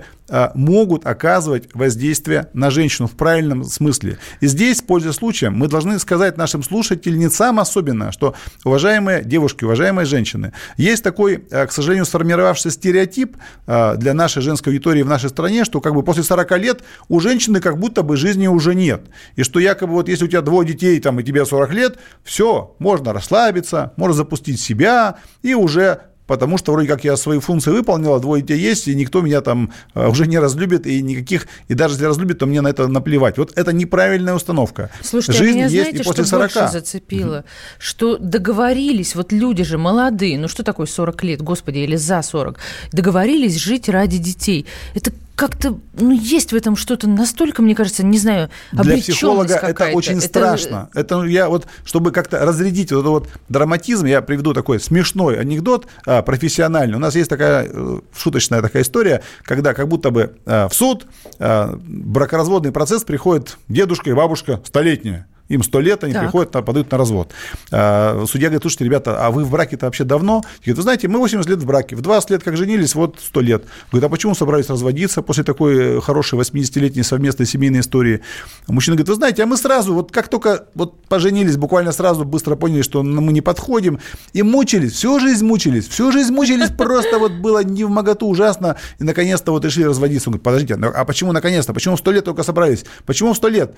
могут 0.54 1.06
оказывать 1.06 1.68
воздействие 1.74 2.48
на 2.52 2.70
женщину 2.70 3.08
в 3.08 3.12
правильном 3.12 3.64
смысле. 3.64 4.18
И 4.40 4.46
здесь, 4.46 4.82
пользуясь 4.82 5.16
случаем, 5.16 5.54
мы 5.54 5.68
должны 5.68 5.98
сказать 5.98 6.37
нашим 6.37 6.62
слушательницам 6.62 7.61
особенно, 7.61 8.12
что, 8.12 8.35
уважаемые 8.64 9.24
девушки, 9.24 9.64
уважаемые 9.64 10.06
женщины, 10.06 10.52
есть 10.76 11.02
такой, 11.02 11.44
а, 11.50 11.66
к 11.66 11.72
сожалению, 11.72 12.04
сформировавшийся 12.04 12.70
стереотип 12.70 13.37
а, 13.66 13.96
для 13.96 14.14
нашей 14.14 14.42
женской 14.42 14.72
аудитории 14.72 15.02
в 15.02 15.08
нашей 15.08 15.30
стране, 15.30 15.64
что 15.64 15.80
как 15.80 15.94
бы 15.94 16.02
после 16.02 16.22
40 16.22 16.58
лет 16.58 16.82
у 17.08 17.20
женщины 17.20 17.61
как 17.61 17.78
будто 17.78 18.02
бы 18.02 18.16
жизни 18.16 18.46
уже 18.46 18.74
нет. 18.74 19.02
И 19.37 19.42
что 19.42 19.61
якобы 19.61 19.92
вот 19.92 20.08
если 20.08 20.24
у 20.24 20.28
тебя 20.28 20.42
двое 20.42 20.66
детей 20.66 20.98
там, 21.00 21.20
и 21.20 21.22
тебе 21.22 21.44
40 21.44 21.72
лет, 21.72 21.98
все, 22.24 22.74
можно 22.78 23.12
расслабиться, 23.12 23.92
можно 23.96 24.14
запустить 24.14 24.61
себя 24.61 25.16
и 25.42 25.54
уже 25.54 26.12
потому 26.26 26.58
что 26.58 26.72
вроде 26.72 26.88
как 26.88 27.04
я 27.04 27.16
свои 27.16 27.38
функции 27.38 27.70
выполнила, 27.70 28.20
двое 28.20 28.42
детей 28.42 28.58
есть, 28.58 28.88
и 28.88 28.94
никто 28.94 29.20
меня 29.20 29.40
там 29.40 29.72
э, 29.94 30.08
уже 30.08 30.26
не 30.26 30.38
разлюбит, 30.38 30.87
и 30.87 31.02
никаких, 31.02 31.46
и 31.68 31.74
даже 31.74 31.94
если 31.94 32.06
разлюбит, 32.06 32.38
то 32.38 32.46
мне 32.46 32.61
на 32.61 32.68
это 32.68 32.88
наплевать. 32.88 33.38
Вот 33.38 33.52
это 33.56 33.72
неправильная 33.72 34.35
установка. 34.35 34.90
Слушайте, 35.02 35.38
Жизнь 35.38 35.52
а 35.52 35.54
меня 35.54 35.64
есть 35.66 35.74
знаете, 35.74 35.98
и 35.98 36.04
после 36.04 36.24
что 36.24 36.37
40. 36.38 36.54
больше 36.54 36.72
зацепило? 36.72 37.44
Что 37.78 38.16
договорились, 38.18 39.14
вот 39.14 39.32
люди 39.32 39.64
же 39.64 39.78
молодые, 39.78 40.38
ну 40.38 40.48
что 40.48 40.62
такое 40.62 40.87
40 40.87 41.24
лет, 41.24 41.42
господи, 41.42 41.78
или 41.78 41.96
за 41.96 42.22
40, 42.22 42.58
договорились 42.92 43.56
жить 43.56 43.88
ради 43.88 44.18
детей. 44.18 44.66
Это 44.94 45.12
как-то, 45.35 45.79
ну, 45.95 46.11
есть 46.12 46.53
в 46.53 46.57
этом 46.57 46.77
что-то 46.77 47.09
настолько, 47.09 47.62
мне 47.62 47.75
кажется, 47.75 48.05
не 48.05 48.18
знаю, 48.18 48.51
Для 48.73 48.97
психолога 48.97 49.55
это 49.55 49.87
очень 49.87 50.18
это... 50.18 50.27
страшно. 50.27 50.90
Это 50.95 51.16
ну, 51.16 51.25
я 51.25 51.49
вот, 51.49 51.66
чтобы 51.85 52.12
как-то 52.12 52.45
разрядить 52.45 52.92
вот 52.92 53.01
этот 53.01 53.11
вот 53.11 53.29
драматизм, 53.49 54.07
я 54.07 54.23
приведу 54.23 54.53
такой 54.53 54.79
смешной 54.81 55.38
анекдот 55.38 55.87
а, 56.07 56.23
профессиональный. 56.23 56.97
У 56.97 57.01
нас 57.01 57.14
есть 57.14 57.31
такая 57.31 57.68
э, 57.73 58.01
шуточная 58.14 58.62
такая 58.62 58.83
история, 58.83 59.23
когда 59.42 59.75
как 59.75 59.88
будто 59.88 60.11
бы 60.11 60.37
а, 60.47 60.68
в 60.68 60.75
суд 60.75 61.07
а, 61.38 61.79
бракоразводный 61.83 62.73
процесс 62.73 63.05
приходит 63.05 63.57
дедушка 63.68 64.11
и 64.11 64.12
бабушка 64.12 64.61
столетняя. 64.64 65.27
Им 65.52 65.62
сто 65.62 65.80
лет, 65.80 66.02
они 66.02 66.14
Так. 66.14 66.22
приходят, 66.22 66.56
а, 66.56 66.62
подают 66.62 66.90
на 66.90 66.96
развод. 66.96 67.30
А, 67.70 68.24
Судья 68.26 68.48
говорит, 68.48 68.62
слушайте, 68.62 68.84
ребята, 68.84 69.26
а 69.26 69.30
вы 69.30 69.44
в 69.44 69.50
браке-то 69.50 69.84
вообще 69.86 70.04
давно? 70.04 70.42
Говорит, 70.60 70.76
вы 70.76 70.82
знаете, 70.82 71.08
мы 71.08 71.18
80 71.18 71.48
лет 71.50 71.58
в 71.58 71.66
браке, 71.66 71.94
в 71.94 72.00
20 72.00 72.30
лет 72.30 72.42
как 72.42 72.56
женились, 72.56 72.94
вот 72.94 73.18
100 73.22 73.40
лет. 73.42 73.64
Говорит, 73.90 74.06
а 74.06 74.08
почему 74.08 74.34
собрались 74.34 74.70
разводиться 74.70 75.20
после 75.20 75.44
такой 75.44 75.98
э, 75.98 76.00
хорошей 76.00 76.38
80-летней 76.38 77.02
совместной 77.02 77.44
семейной 77.44 77.80
истории? 77.80 78.22
Мужчина 78.66 78.96
говорит, 78.96 79.08
вы 79.10 79.14
знаете, 79.14 79.42
а 79.42 79.46
мы 79.46 79.58
сразу, 79.58 79.92
вот 79.92 80.10
как 80.10 80.28
только 80.28 80.64
вот 80.74 81.04
поженились, 81.04 81.58
буквально 81.58 81.92
сразу 81.92 82.24
быстро 82.24 82.56
поняли, 82.56 82.80
что 82.80 83.02
мы 83.02 83.32
не 83.32 83.42
подходим, 83.42 83.98
и 84.32 84.42
мучились, 84.42 84.92
всю 84.92 85.20
жизнь 85.20 85.44
мучились, 85.44 85.86
всю 85.86 86.12
жизнь 86.12 86.32
мучились, 86.32 86.70
просто 86.70 87.18
вот 87.18 87.32
было 87.32 87.62
не 87.62 87.84
в 87.84 87.90
моготу 87.90 88.26
ужасно, 88.26 88.76
и 88.98 89.04
наконец-то 89.04 89.52
вот 89.52 89.64
решили 89.66 89.84
разводиться. 89.84 90.30
Он 90.30 90.32
говорит, 90.32 90.44
подождите, 90.44 90.76
ну, 90.76 90.90
а 90.94 91.04
почему 91.04 91.32
наконец-то, 91.32 91.74
почему 91.74 91.96
в 91.96 91.98
100 91.98 92.10
лет 92.12 92.24
только 92.24 92.42
собрались? 92.42 92.86
Почему 93.04 93.34
в 93.34 93.36
100 93.36 93.48
лет? 93.48 93.74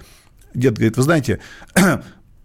Дед 0.54 0.74
говорит, 0.74 0.96
вы 0.96 1.02
знаете, 1.02 1.40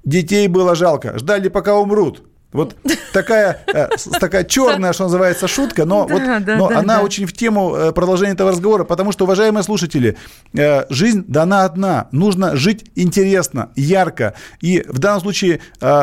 детей 0.03 0.47
было 0.47 0.75
жалко, 0.75 1.17
ждали, 1.17 1.49
пока 1.49 1.75
умрут. 1.75 2.28
Вот 2.51 2.75
такая, 3.13 3.61
э, 3.67 3.89
такая 4.19 4.43
черная, 4.43 4.91
что 4.91 5.03
называется, 5.03 5.47
шутка, 5.47 5.85
но, 5.85 6.07
да, 6.07 6.13
вот, 6.13 6.45
да, 6.45 6.55
но 6.55 6.67
да, 6.69 6.79
она 6.79 6.97
да. 6.97 7.03
очень 7.03 7.27
в 7.27 7.33
тему 7.33 7.75
э, 7.75 7.91
продолжения 7.91 8.31
этого 8.31 8.49
разговора, 8.49 8.85
потому 8.85 9.11
что, 9.11 9.25
уважаемые 9.25 9.61
слушатели, 9.61 10.17
э, 10.55 10.85
жизнь 10.89 11.23
дана 11.27 11.63
одна, 11.63 12.07
нужно 12.11 12.55
жить 12.55 12.85
интересно, 12.95 13.69
ярко, 13.75 14.33
и 14.61 14.83
в 14.87 14.97
данном 14.97 15.21
случае 15.21 15.59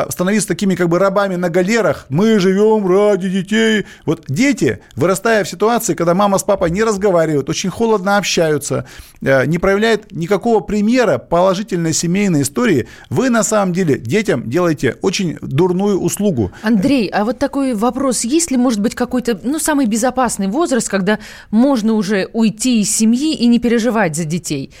становиться 0.09 0.47
такими 0.47 0.75
как 0.75 0.87
бы 0.87 0.99
рабами 0.99 1.35
на 1.35 1.49
галерах, 1.49 2.05
мы 2.07 2.39
живем 2.39 2.87
ради 2.87 3.29
детей. 3.29 3.85
Вот 4.05 4.25
дети, 4.29 4.79
вырастая 4.95 5.43
в 5.43 5.49
ситуации, 5.49 5.95
когда 5.95 6.13
мама 6.13 6.37
с 6.37 6.43
папой 6.43 6.71
не 6.71 6.83
разговаривают, 6.83 7.49
очень 7.49 7.69
холодно 7.69 8.17
общаются, 8.17 8.85
не 9.21 9.57
проявляют 9.57 10.11
никакого 10.11 10.61
примера 10.61 11.17
положительной 11.17 11.93
семейной 11.93 12.43
истории, 12.43 12.87
вы 13.09 13.29
на 13.29 13.43
самом 13.43 13.73
деле 13.73 13.97
детям 13.97 14.49
делаете 14.49 14.97
очень 15.01 15.37
дурную 15.41 15.99
услугу 15.99 16.36
другу. 16.37 16.51
Андрей, 16.61 17.07
а 17.07 17.25
вот 17.25 17.39
такой 17.39 17.73
вопрос. 17.73 18.23
Есть 18.23 18.51
ли, 18.51 18.57
может 18.57 18.79
быть, 18.79 18.95
какой-то, 18.95 19.39
ну, 19.43 19.59
самый 19.59 19.85
безопасный 19.85 20.47
возраст, 20.47 20.89
когда 20.89 21.19
можно 21.51 21.93
уже 21.93 22.29
уйти 22.33 22.81
из 22.81 22.95
семьи 22.95 23.35
и 23.35 23.47
не 23.47 23.59
переживать 23.59 24.15
за 24.15 24.25
детей? 24.25 24.71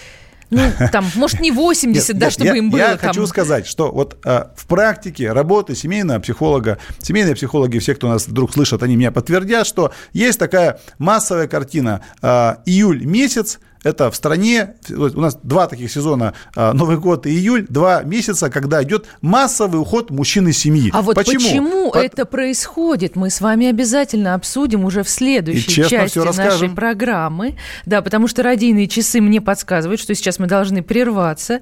Ну, 0.49 0.61
там, 0.91 1.05
может, 1.15 1.41
не 1.41 1.51
80, 1.51 2.07
нет, 2.07 2.17
да, 2.17 2.25
нет, 2.27 2.33
чтобы 2.33 2.49
я, 2.49 2.55
им 2.55 2.69
было. 2.69 2.79
Я 2.79 2.97
там... 2.97 3.09
хочу 3.09 3.27
сказать, 3.27 3.67
что 3.67 3.91
вот 3.91 4.17
а, 4.23 4.53
в 4.55 4.65
практике 4.65 5.33
работы 5.33 5.75
семейного 5.75 6.19
психолога, 6.19 6.77
семейные 6.99 7.35
психологи, 7.35 7.79
все, 7.79 7.95
кто 7.95 8.07
нас 8.07 8.27
вдруг 8.27 8.53
слышат, 8.53 8.81
они 8.81 8.95
меня 8.95 9.11
подтвердят, 9.11 9.67
что 9.67 9.91
есть 10.13 10.39
такая 10.39 10.79
массовая 10.99 11.47
картина. 11.47 12.01
А, 12.21 12.61
июль 12.65 13.05
месяц, 13.05 13.59
это 13.83 14.11
в 14.11 14.15
стране, 14.15 14.75
у 14.89 15.19
нас 15.19 15.37
два 15.43 15.67
таких 15.67 15.91
сезона, 15.91 16.33
а, 16.55 16.73
Новый 16.73 16.97
год 16.97 17.25
и 17.25 17.29
июль, 17.29 17.65
два 17.69 18.03
месяца, 18.03 18.49
когда 18.49 18.83
идет 18.83 19.05
массовый 19.21 19.79
уход 19.79 20.09
мужчин 20.09 20.47
из 20.47 20.57
семьи. 20.57 20.89
А 20.93 21.01
вот 21.01 21.15
почему, 21.15 21.39
почему 21.39 21.91
По... 21.91 21.97
это 21.97 22.25
происходит, 22.25 23.15
мы 23.15 23.29
с 23.29 23.41
вами 23.41 23.67
обязательно 23.67 24.33
обсудим 24.33 24.85
уже 24.85 25.03
в 25.03 25.09
следующей 25.09 25.83
части 25.87 26.19
нашей 26.19 26.69
программы. 26.69 27.57
Да, 27.85 28.01
потому 28.01 28.27
что 28.27 28.43
родийные 28.43 28.87
часы 28.87 29.21
мне 29.21 29.41
подсказывают, 29.41 29.99
что 29.99 30.13
сейчас 30.15 30.39
мы 30.39 30.47
должны 30.47 30.83
прерваться. 30.83 31.59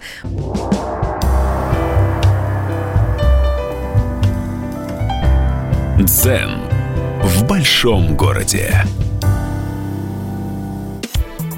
Дзен 6.00 6.60
в 7.24 7.48
большом 7.48 8.18
городе 8.18 8.84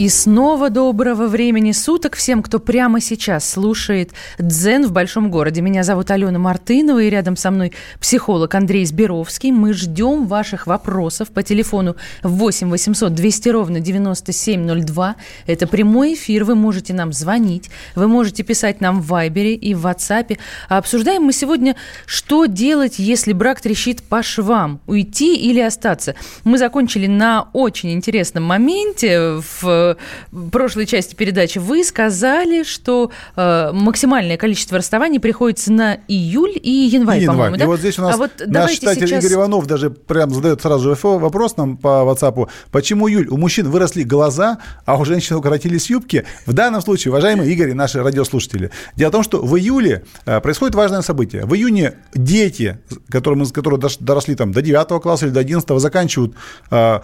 И 0.00 0.08
снова 0.08 0.70
доброго 0.70 1.26
времени 1.26 1.72
суток 1.72 2.16
всем, 2.16 2.42
кто 2.42 2.58
прямо 2.58 3.02
сейчас 3.02 3.46
слушает 3.46 4.12
«Дзен 4.38 4.86
в 4.86 4.92
большом 4.92 5.30
городе». 5.30 5.60
Меня 5.60 5.82
зовут 5.82 6.10
Алена 6.10 6.38
Мартынова, 6.38 7.02
и 7.02 7.10
рядом 7.10 7.36
со 7.36 7.50
мной 7.50 7.74
психолог 8.00 8.54
Андрей 8.54 8.86
Сберовский. 8.86 9.52
Мы 9.52 9.74
ждем 9.74 10.26
ваших 10.26 10.66
вопросов 10.66 11.28
по 11.28 11.42
телефону 11.42 11.96
8 12.22 12.70
800 12.70 13.14
200 13.14 13.48
ровно 13.50 13.80
9702. 13.80 15.16
Это 15.46 15.66
прямой 15.66 16.14
эфир, 16.14 16.44
вы 16.44 16.54
можете 16.54 16.94
нам 16.94 17.12
звонить, 17.12 17.68
вы 17.94 18.08
можете 18.08 18.42
писать 18.42 18.80
нам 18.80 19.02
в 19.02 19.06
Вайбере 19.08 19.54
и 19.54 19.74
в 19.74 19.86
WhatsApp. 19.86 20.38
А 20.70 20.78
обсуждаем 20.78 21.24
мы 21.24 21.34
сегодня, 21.34 21.76
что 22.06 22.46
делать, 22.46 22.98
если 22.98 23.34
брак 23.34 23.60
трещит 23.60 24.02
по 24.02 24.22
швам, 24.22 24.80
уйти 24.86 25.36
или 25.36 25.60
остаться. 25.60 26.14
Мы 26.44 26.56
закончили 26.56 27.06
на 27.06 27.50
очень 27.52 27.92
интересном 27.92 28.44
моменте 28.44 29.42
в 29.60 29.89
прошлой 30.50 30.86
части 30.86 31.14
передачи 31.14 31.58
вы 31.58 31.84
сказали, 31.84 32.62
что 32.62 33.10
э, 33.36 33.70
максимальное 33.72 34.36
количество 34.36 34.78
расставаний 34.78 35.20
приходится 35.20 35.72
на 35.72 35.98
июль 36.08 36.58
и 36.60 36.70
январь, 36.70 37.26
по-моему, 37.26 37.56
да? 37.56 37.64
И 37.64 37.66
вот 37.66 37.80
здесь 37.80 37.98
у 37.98 38.02
нас 38.02 38.14
а 38.14 38.18
вот 38.18 38.30
наш 38.46 38.72
читатель 38.72 39.06
сейчас... 39.06 39.24
Игорь 39.24 39.38
Иванов 39.38 39.66
даже 39.66 39.90
прям 39.90 40.30
задает 40.30 40.60
сразу 40.62 40.94
же 40.94 41.08
вопрос 41.08 41.56
нам 41.56 41.76
по 41.76 42.04
WhatsApp. 42.06 42.48
Почему 42.70 43.08
июль? 43.08 43.28
У 43.28 43.36
мужчин 43.36 43.68
выросли 43.68 44.02
глаза, 44.02 44.58
а 44.84 44.98
у 44.98 45.04
женщин 45.04 45.36
укоротились 45.36 45.90
юбки. 45.90 46.24
В 46.46 46.52
данном 46.52 46.80
случае, 46.80 47.12
уважаемые 47.12 47.52
Игорь 47.52 47.70
и 47.70 47.74
наши 47.74 48.02
радиослушатели, 48.02 48.70
дело 48.96 49.10
в 49.10 49.12
том, 49.12 49.22
что 49.22 49.42
в 49.42 49.56
июле 49.56 50.04
э, 50.26 50.40
происходит 50.40 50.74
важное 50.74 51.02
событие. 51.02 51.44
В 51.44 51.54
июне 51.54 51.94
дети, 52.14 52.78
которые, 53.10 53.46
которые 53.46 53.80
доросли 54.00 54.34
там, 54.34 54.52
до 54.52 54.62
9 54.62 55.02
класса 55.02 55.26
или 55.26 55.32
до 55.32 55.40
11 55.40 55.80
заканчивают 55.80 56.34
э, 56.70 57.00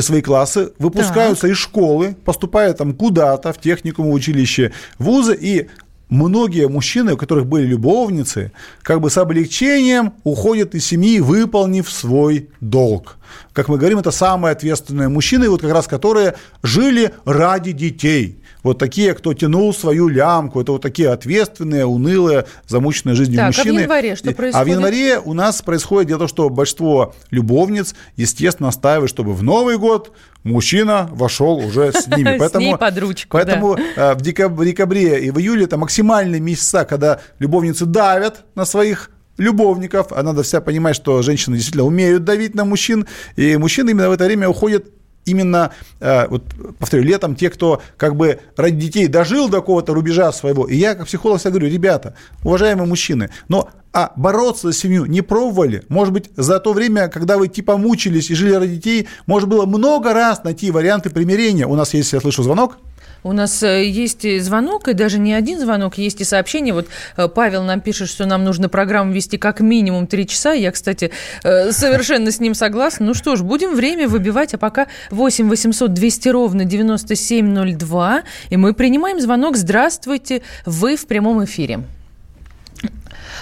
свои 0.00 0.22
классы, 0.22 0.72
выпускаются 0.78 1.42
так. 1.42 1.50
из 1.52 1.56
школы, 1.56 2.16
поступают 2.24 2.78
там 2.78 2.94
куда-то, 2.94 3.52
в 3.52 3.60
техникум, 3.60 4.10
училище, 4.10 4.72
вузы, 4.98 5.36
и 5.38 5.68
многие 6.08 6.68
мужчины, 6.68 7.14
у 7.14 7.16
которых 7.16 7.46
были 7.46 7.66
любовницы, 7.66 8.52
как 8.82 9.00
бы 9.00 9.10
с 9.10 9.18
облегчением 9.18 10.14
уходят 10.24 10.74
из 10.74 10.86
семьи, 10.86 11.20
выполнив 11.20 11.90
свой 11.90 12.48
долг. 12.60 13.18
Как 13.52 13.68
мы 13.68 13.78
говорим, 13.78 13.98
это 13.98 14.10
самые 14.10 14.52
ответственные 14.52 15.08
мужчины, 15.08 15.48
вот 15.48 15.60
как 15.60 15.72
раз 15.72 15.86
которые 15.86 16.34
жили 16.62 17.12
ради 17.24 17.72
детей– 17.72 18.38
вот 18.62 18.78
такие, 18.78 19.14
кто 19.14 19.34
тянул 19.34 19.74
свою 19.74 20.08
лямку, 20.08 20.60
это 20.60 20.72
вот 20.72 20.82
такие 20.82 21.10
ответственные, 21.10 21.84
унылые, 21.86 22.46
замученные 22.66 23.14
жизнью 23.14 23.38
так, 23.38 23.48
мужчины. 23.48 23.78
А 23.78 23.78
в 23.78 23.82
январе 23.82 24.16
что 24.16 24.32
происходит? 24.32 24.54
А 24.54 24.64
в 24.64 24.66
январе 24.66 25.18
у 25.18 25.32
нас 25.32 25.62
происходит 25.62 26.08
дело, 26.08 26.28
что 26.28 26.48
большинство 26.48 27.14
любовниц, 27.30 27.94
естественно, 28.16 28.68
настаивают, 28.68 29.10
чтобы 29.10 29.34
в 29.34 29.42
Новый 29.42 29.78
год 29.78 30.12
мужчина 30.44 31.08
вошел 31.12 31.58
уже 31.58 31.92
с 31.92 32.06
ними. 32.08 32.36
Поэтому, 32.38 32.64
с 32.64 32.68
ней 32.68 32.76
под 32.76 32.98
ручку, 32.98 33.28
Поэтому 33.32 33.76
да. 33.96 34.12
Э, 34.12 34.14
в 34.14 34.22
декабре 34.22 35.24
и 35.24 35.30
в 35.30 35.38
июле 35.38 35.64
это 35.64 35.76
максимальные 35.76 36.40
месяца, 36.40 36.84
когда 36.84 37.20
любовницы 37.38 37.86
давят 37.86 38.44
на 38.54 38.64
своих 38.64 39.10
любовников, 39.38 40.08
а 40.10 40.22
надо 40.22 40.42
вся 40.42 40.60
понимать, 40.60 40.94
что 40.94 41.22
женщины 41.22 41.56
действительно 41.56 41.84
умеют 41.84 42.24
давить 42.24 42.54
на 42.54 42.64
мужчин, 42.64 43.06
и 43.36 43.56
мужчины 43.56 43.90
именно 43.90 44.08
в 44.08 44.12
это 44.12 44.24
время 44.24 44.48
уходят 44.48 44.86
именно, 45.24 45.72
э, 46.00 46.26
вот, 46.28 46.44
повторю, 46.78 47.04
летом 47.04 47.34
те, 47.34 47.50
кто 47.50 47.82
как 47.96 48.16
бы 48.16 48.40
ради 48.56 48.76
детей 48.76 49.06
дожил 49.06 49.48
до 49.48 49.60
какого-то 49.60 49.94
рубежа 49.94 50.32
своего. 50.32 50.66
И 50.66 50.76
я 50.76 50.94
как 50.94 51.06
психолог 51.06 51.38
всегда 51.38 51.58
говорю, 51.58 51.72
ребята, 51.72 52.14
уважаемые 52.42 52.86
мужчины, 52.86 53.30
но 53.48 53.68
а 53.92 54.12
бороться 54.16 54.68
за 54.68 54.72
семью 54.72 55.04
не 55.04 55.20
пробовали? 55.20 55.84
Может 55.88 56.14
быть, 56.14 56.30
за 56.36 56.60
то 56.60 56.72
время, 56.72 57.08
когда 57.08 57.36
вы 57.36 57.48
типа 57.48 57.76
мучились 57.76 58.30
и 58.30 58.34
жили 58.34 58.54
ради 58.54 58.76
детей, 58.76 59.08
может 59.26 59.48
было 59.48 59.66
много 59.66 60.14
раз 60.14 60.44
найти 60.44 60.70
варианты 60.70 61.10
примирения? 61.10 61.66
У 61.66 61.76
нас 61.76 61.92
есть, 61.92 62.12
я 62.12 62.20
слышу, 62.20 62.42
звонок. 62.42 62.78
У 63.24 63.32
нас 63.32 63.62
э, 63.62 63.84
есть 63.84 64.26
звонок, 64.42 64.88
и 64.88 64.94
даже 64.94 65.18
не 65.20 65.32
один 65.32 65.60
звонок, 65.60 65.96
есть 65.96 66.20
и 66.20 66.24
сообщение. 66.24 66.74
Вот 66.74 66.88
э, 67.16 67.28
Павел 67.28 67.62
нам 67.62 67.80
пишет, 67.80 68.08
что 68.08 68.26
нам 68.26 68.42
нужно 68.42 68.68
программу 68.68 69.12
вести 69.12 69.38
как 69.38 69.60
минимум 69.60 70.08
три 70.08 70.26
часа. 70.26 70.52
Я, 70.52 70.72
кстати, 70.72 71.12
э, 71.44 71.70
совершенно 71.70 72.32
с 72.32 72.40
ним 72.40 72.54
согласна. 72.54 73.06
Ну 73.06 73.14
что 73.14 73.36
ж, 73.36 73.42
будем 73.42 73.76
время 73.76 74.08
выбивать, 74.08 74.54
а 74.54 74.58
пока 74.58 74.88
8 75.10 75.48
800 75.48 75.92
200 75.92 76.28
ровно 76.30 76.64
9702. 76.64 78.22
И 78.50 78.56
мы 78.56 78.74
принимаем 78.74 79.20
звонок. 79.20 79.56
Здравствуйте, 79.56 80.42
вы 80.66 80.96
в 80.96 81.06
прямом 81.06 81.44
эфире. 81.44 81.80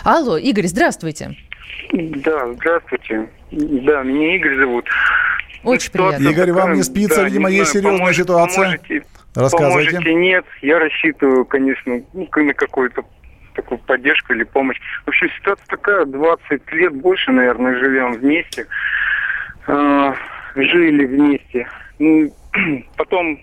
Алло, 0.04 0.36
Игорь, 0.36 0.66
здравствуйте. 0.66 1.36
Да, 1.92 2.52
здравствуйте. 2.52 3.28
Да, 3.50 4.02
меня 4.02 4.36
Игорь 4.36 4.58
зовут. 4.58 4.84
Очень 5.64 5.90
приятно. 5.90 6.28
Игорь, 6.28 6.52
вам 6.52 6.74
не 6.74 6.82
спится, 6.82 7.16
да, 7.16 7.24
видимо, 7.24 7.50
есть 7.50 7.72
серьезная 7.72 7.98
поможете, 7.98 8.22
ситуация. 8.22 8.64
Поможете, 8.78 9.04
Рассказывайте. 9.34 9.90
Поможете, 9.92 10.14
нет. 10.14 10.44
Я 10.62 10.78
рассчитываю, 10.78 11.44
конечно, 11.44 12.02
ну, 12.12 12.28
на 12.34 12.54
какую-то 12.54 13.04
такую 13.54 13.78
поддержку 13.78 14.32
или 14.32 14.44
помощь. 14.44 14.80
Вообще 15.06 15.28
ситуация 15.38 15.66
такая, 15.66 16.04
20 16.04 16.72
лет 16.72 16.94
больше, 16.94 17.30
наверное, 17.30 17.78
живем 17.78 18.12
вместе. 18.12 18.66
Э, 19.66 20.14
жили 20.56 21.04
вместе. 21.04 21.68
Ну, 21.98 22.32
потом 22.96 23.40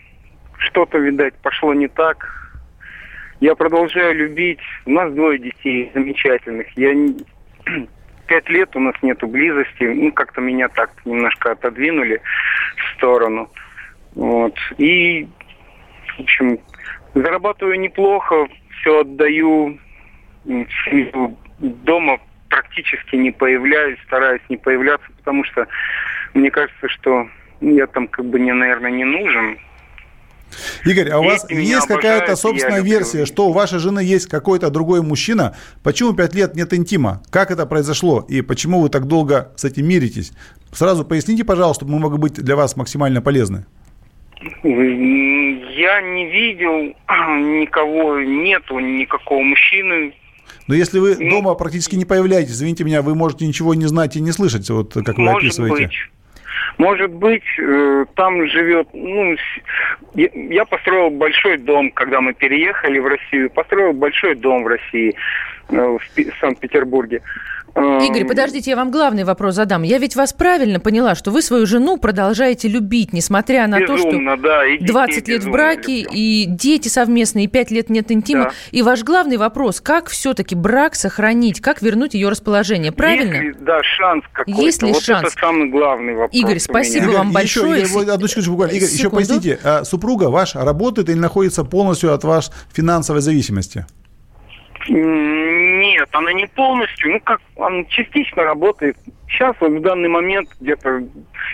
что-то, 0.58 0.97
видать, 0.97 1.36
пошло 1.36 1.73
не 1.73 1.88
так. 1.88 2.34
Я 3.39 3.56
продолжаю 3.56 4.15
любить. 4.15 4.60
У 4.86 4.91
нас 4.91 5.13
двое 5.13 5.38
детей 5.38 5.91
замечательных. 5.93 6.67
Я 6.76 6.93
пять 8.28 8.50
лет 8.50 8.76
у 8.76 8.80
нас 8.80 8.95
нету 9.02 9.28
близости. 9.28 9.84
Ну, 9.84 10.12
как-то 10.12 10.41
меня 10.41 10.67
так 10.69 10.91
немножко 11.06 11.52
отодвинули 11.52 12.21
в 12.76 12.97
сторону. 12.97 13.50
Вот. 14.15 14.56
И 14.80 15.28
в 16.17 16.21
общем, 16.21 16.60
зарабатываю 17.13 17.80
неплохо, 17.80 18.47
все 18.80 19.01
отдаю, 19.01 19.77
дома 21.60 22.19
практически 22.49 23.15
не 23.15 23.32
появляюсь, 23.32 23.99
стараюсь 24.06 24.41
не 24.49 24.58
появляться, 24.58 25.08
потому 25.17 25.43
что 25.43 25.67
мне 26.34 26.51
кажется, 26.51 26.88
что 26.89 27.27
я 27.62 27.88
там 27.88 28.08
как 28.08 28.25
бы, 28.25 28.39
не, 28.39 28.53
наверное, 28.53 28.91
не 28.91 29.03
нужен. 29.03 29.58
Игорь, 30.86 31.10
а 31.10 31.19
у 31.19 31.23
вас 31.23 31.45
Дети 31.45 31.60
есть 31.60 31.88
какая-то 31.88 32.36
собственная 32.38 32.82
версия, 32.82 33.25
что 33.25 33.49
у 33.49 33.51
вашей 33.51 33.80
жены 33.80 33.99
есть 33.99 34.27
какой-то 34.27 34.69
другой 34.69 35.01
мужчина? 35.01 35.58
Почему 35.84 36.13
пять 36.13 36.36
лет 36.36 36.56
нет 36.56 36.73
интима? 36.73 37.21
Как 37.30 37.51
это 37.51 37.65
произошло? 37.65 38.25
И 38.30 38.41
почему 38.41 38.82
вы 38.82 38.89
так 38.89 39.08
долго 39.08 39.51
с 39.58 39.65
этим 39.65 39.88
миритесь? 39.88 40.32
Сразу 40.71 41.03
поясните, 41.03 41.43
пожалуйста, 41.43 41.82
чтобы 41.82 41.93
мы 41.93 41.99
могли 41.99 42.17
быть 42.17 42.34
для 42.36 42.56
вас 42.56 42.77
максимально 42.77 43.21
полезны. 43.21 43.65
Я 44.63 46.02
не 46.02 46.30
видел 46.30 46.95
никого, 47.08 48.19
нету 48.19 48.80
никакого 48.80 49.41
мужчины. 49.41 50.13
Но 50.67 50.76
если 50.76 51.00
вы 51.00 51.15
дома 51.15 51.56
практически 51.56 51.95
не 51.95 52.06
появляетесь, 52.06 52.52
извините 52.52 52.84
меня, 52.84 53.02
вы 53.02 53.15
можете 53.15 53.47
ничего 53.47 53.73
не 53.73 53.86
знать 53.86 54.15
и 54.15 54.21
не 54.21 54.32
слышать, 54.32 54.69
вот 54.69 54.93
как 54.93 55.17
вы 55.17 55.23
Может 55.23 55.43
описываете. 55.43 55.86
быть. 55.86 55.95
Может 56.78 57.12
быть, 57.12 57.43
э, 57.60 58.06
там 58.15 58.47
живет, 58.47 58.88
ну, 58.93 59.36
я, 60.13 60.65
построил 60.65 61.10
большой 61.10 61.58
дом, 61.58 61.89
когда 61.91 62.21
мы 62.21 62.34
переехали 62.34 63.00
в 63.00 63.08
Россию, 63.08 63.50
построил 63.50 63.93
большой 63.93 64.36
дом 64.36 64.63
в 64.63 64.67
России, 64.67 65.15
э, 65.69 65.76
в 65.76 66.00
Санкт-Петербурге. 66.39 67.21
Э, 67.75 68.06
Игорь, 68.06 68.25
подождите, 68.25 68.71
я 68.71 68.75
вам 68.75 68.91
главный 68.91 69.23
вопрос 69.23 69.56
задам. 69.56 69.84
Я 69.84 69.97
ведь 69.97 70.15
вас 70.15 70.34
правильно 70.34 70.80
поняла, 70.80 71.15
что 71.15 71.32
вы 71.32 71.41
свою 71.41 71.65
жену 71.65 71.97
продолжаете 71.97 72.67
любить, 72.67 73.13
несмотря 73.13 73.67
на 73.67 73.80
Безумно, 73.80 74.36
то, 74.36 74.43
да, 74.43 74.65
и 74.65 74.77
что 74.77 74.86
детей 74.86 74.93
20 74.93 75.27
лет 75.27 75.43
в 75.43 75.51
браке, 75.51 75.99
и 76.01 76.45
дети 76.45 76.88
совместные, 76.88 77.45
и 77.45 77.47
5 77.47 77.71
лет 77.71 77.89
нет 77.89 78.12
интима. 78.12 78.45
Да. 78.45 78.51
И 78.71 78.82
ваш 78.82 79.03
главный 79.03 79.38
вопрос, 79.38 79.82
как 79.82 80.10
все-таки 80.10 80.56
брак 80.56 80.95
сохранить, 80.95 81.62
как 81.62 81.82
вернуть 81.82 82.13
ее 82.13 82.30
расположение, 82.30 82.91
правильно? 82.91 83.36
Есть 83.36 83.60
ли, 83.60 83.65
да, 83.65 83.84
шанс 83.84 84.23
какой-то. 84.32 84.62
Есть 84.62 84.82
ли 84.82 84.93
вот 84.93 85.03
шанс? 85.03 85.27
это 85.27 85.39
самый 85.39 85.69
главный 85.69 86.13
вопрос. 86.15 86.32
Игорь, 86.34 86.60
спасибо 86.60 87.06
Игорь, 87.06 87.15
вам 87.17 87.27
еще, 87.27 87.34
большое. 87.34 87.82
Игорь, 87.82 87.91
вот 87.91 88.10
одну 88.10 88.27
секундочку 88.27 88.51
буквально. 88.51 88.73
Игорь, 88.73 88.89
еще 88.89 88.97
Секунду. 88.97 89.15
поясните, 89.15 89.60
а 89.63 89.84
супруга 89.84 90.25
ваша 90.25 90.63
работает 90.63 91.10
или 91.10 91.17
находится 91.17 91.63
полностью 91.63 92.13
от 92.13 92.23
вашей 92.23 92.53
финансовой 92.73 93.21
зависимости? 93.21 93.86
Нет, 94.88 96.08
она 96.12 96.34
не 96.34 96.45
полностью, 96.47 97.12
ну 97.12 97.19
как, 97.19 97.41
она 97.58 97.84
частично 97.86 98.43
работает. 98.43 98.95
Сейчас 99.28 99.56
вот 99.60 99.71
в 99.71 99.82
данный 99.82 100.08
момент 100.08 100.50
где-то 100.62 101.04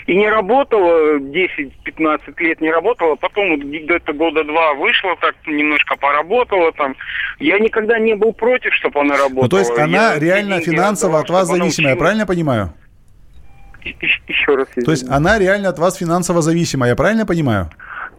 и 0.06 0.16
не 0.16 0.30
работала 0.30 1.18
10-15 1.18 2.20
лет, 2.38 2.62
не 2.62 2.72
работала, 2.72 3.16
потом 3.16 3.50
вот 3.52 3.62
где-то 3.62 4.14
года 4.14 4.44
два 4.44 4.74
вышла, 4.76 5.16
так 5.20 5.36
немножко 5.48 5.96
поработала 5.96 6.72
там. 6.74 6.96
Я 7.40 7.58
никогда 7.58 7.98
не 7.98 8.14
был 8.16 8.34
против, 8.34 8.74
чтобы 8.74 9.00
она 9.02 9.18
работала. 9.18 9.44
Ну, 9.44 9.50
то 9.50 9.60
есть 9.60 9.78
она 9.78 10.14
Я 10.14 10.20
реально 10.20 10.60
финансово 10.60 11.20
от 11.20 11.30
вас 11.30 11.48
зависимая, 11.48 11.96
правильно 11.96 12.26
понимаю? 12.26 12.74
Еще 13.84 14.56
раз. 14.56 14.68
То 14.86 14.92
есть 14.92 15.10
она 15.10 15.40
реально 15.40 15.70
от 15.70 15.80
вас 15.80 15.98
финансово 15.98 16.42
зависимая, 16.42 16.92
я 16.92 16.96
правильно 16.96 17.26
понимаю? 17.26 17.70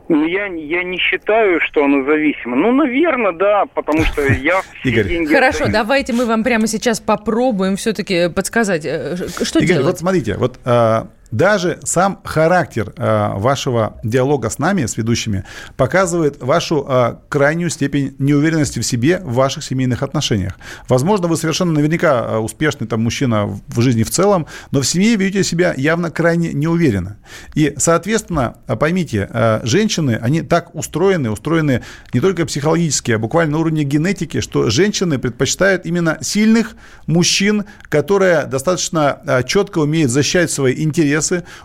Ну, 0.08 0.26
я, 0.26 0.46
я 0.46 0.84
не 0.84 0.98
считаю, 0.98 1.60
что 1.60 1.84
она 1.84 2.04
зависима. 2.04 2.56
Ну, 2.56 2.72
наверное, 2.72 3.32
да, 3.32 3.64
потому 3.74 4.04
что 4.04 4.22
я 4.22 4.60
все 4.80 4.90
Игорь. 4.90 5.08
деньги... 5.08 5.32
Хорошо, 5.32 5.64
отдаю. 5.64 5.72
давайте 5.72 6.12
мы 6.12 6.26
вам 6.26 6.44
прямо 6.44 6.66
сейчас 6.66 7.00
попробуем 7.00 7.76
все-таки 7.76 8.28
подсказать, 8.28 8.84
э, 8.84 9.16
что 9.16 9.60
Игорь, 9.60 9.68
делать. 9.68 9.86
вот 9.86 9.98
смотрите, 9.98 10.36
вот 10.36 10.58
э, 10.64 11.04
даже 11.30 11.80
сам 11.84 12.20
характер 12.24 12.92
э, 12.96 13.30
вашего 13.34 13.98
диалога 14.04 14.50
с 14.50 14.58
нами, 14.58 14.86
с 14.86 14.96
ведущими, 14.96 15.44
показывает 15.76 16.42
вашу 16.42 16.86
э, 16.88 17.16
крайнюю 17.28 17.70
степень 17.70 18.14
неуверенности 18.18 18.78
в 18.78 18.84
себе 18.84 19.20
в 19.24 19.34
ваших 19.34 19.64
семейных 19.64 20.02
отношениях. 20.02 20.58
Возможно, 20.88 21.26
вы 21.26 21.36
совершенно 21.36 21.72
наверняка 21.72 22.24
э, 22.24 22.38
успешный 22.38 22.86
там 22.86 23.02
мужчина 23.02 23.46
в 23.46 23.80
жизни 23.80 24.02
в 24.02 24.10
целом, 24.10 24.46
но 24.70 24.80
в 24.80 24.86
семье 24.86 25.16
ведете 25.16 25.42
себя 25.42 25.74
явно 25.76 26.10
крайне 26.10 26.52
неуверенно. 26.52 27.16
И, 27.54 27.74
соответственно, 27.78 28.56
поймите, 28.78 29.28
женщины, 29.62 30.18
они 30.20 30.42
так 30.42 30.74
устроены, 30.74 31.30
устроены 31.30 31.82
не 32.12 32.20
только 32.20 32.46
психологически, 32.46 33.12
а 33.12 33.18
буквально 33.18 33.52
на 33.52 33.58
уровне 33.58 33.84
генетики, 33.84 34.40
что 34.40 34.70
женщины 34.70 35.18
предпочитают 35.18 35.86
именно 35.86 36.18
сильных 36.20 36.76
мужчин, 37.06 37.64
которые 37.88 38.46
достаточно 38.46 39.42
четко 39.46 39.78
умеют 39.78 40.10
защищать 40.10 40.50
свои 40.50 40.82
интересы, 40.82 41.13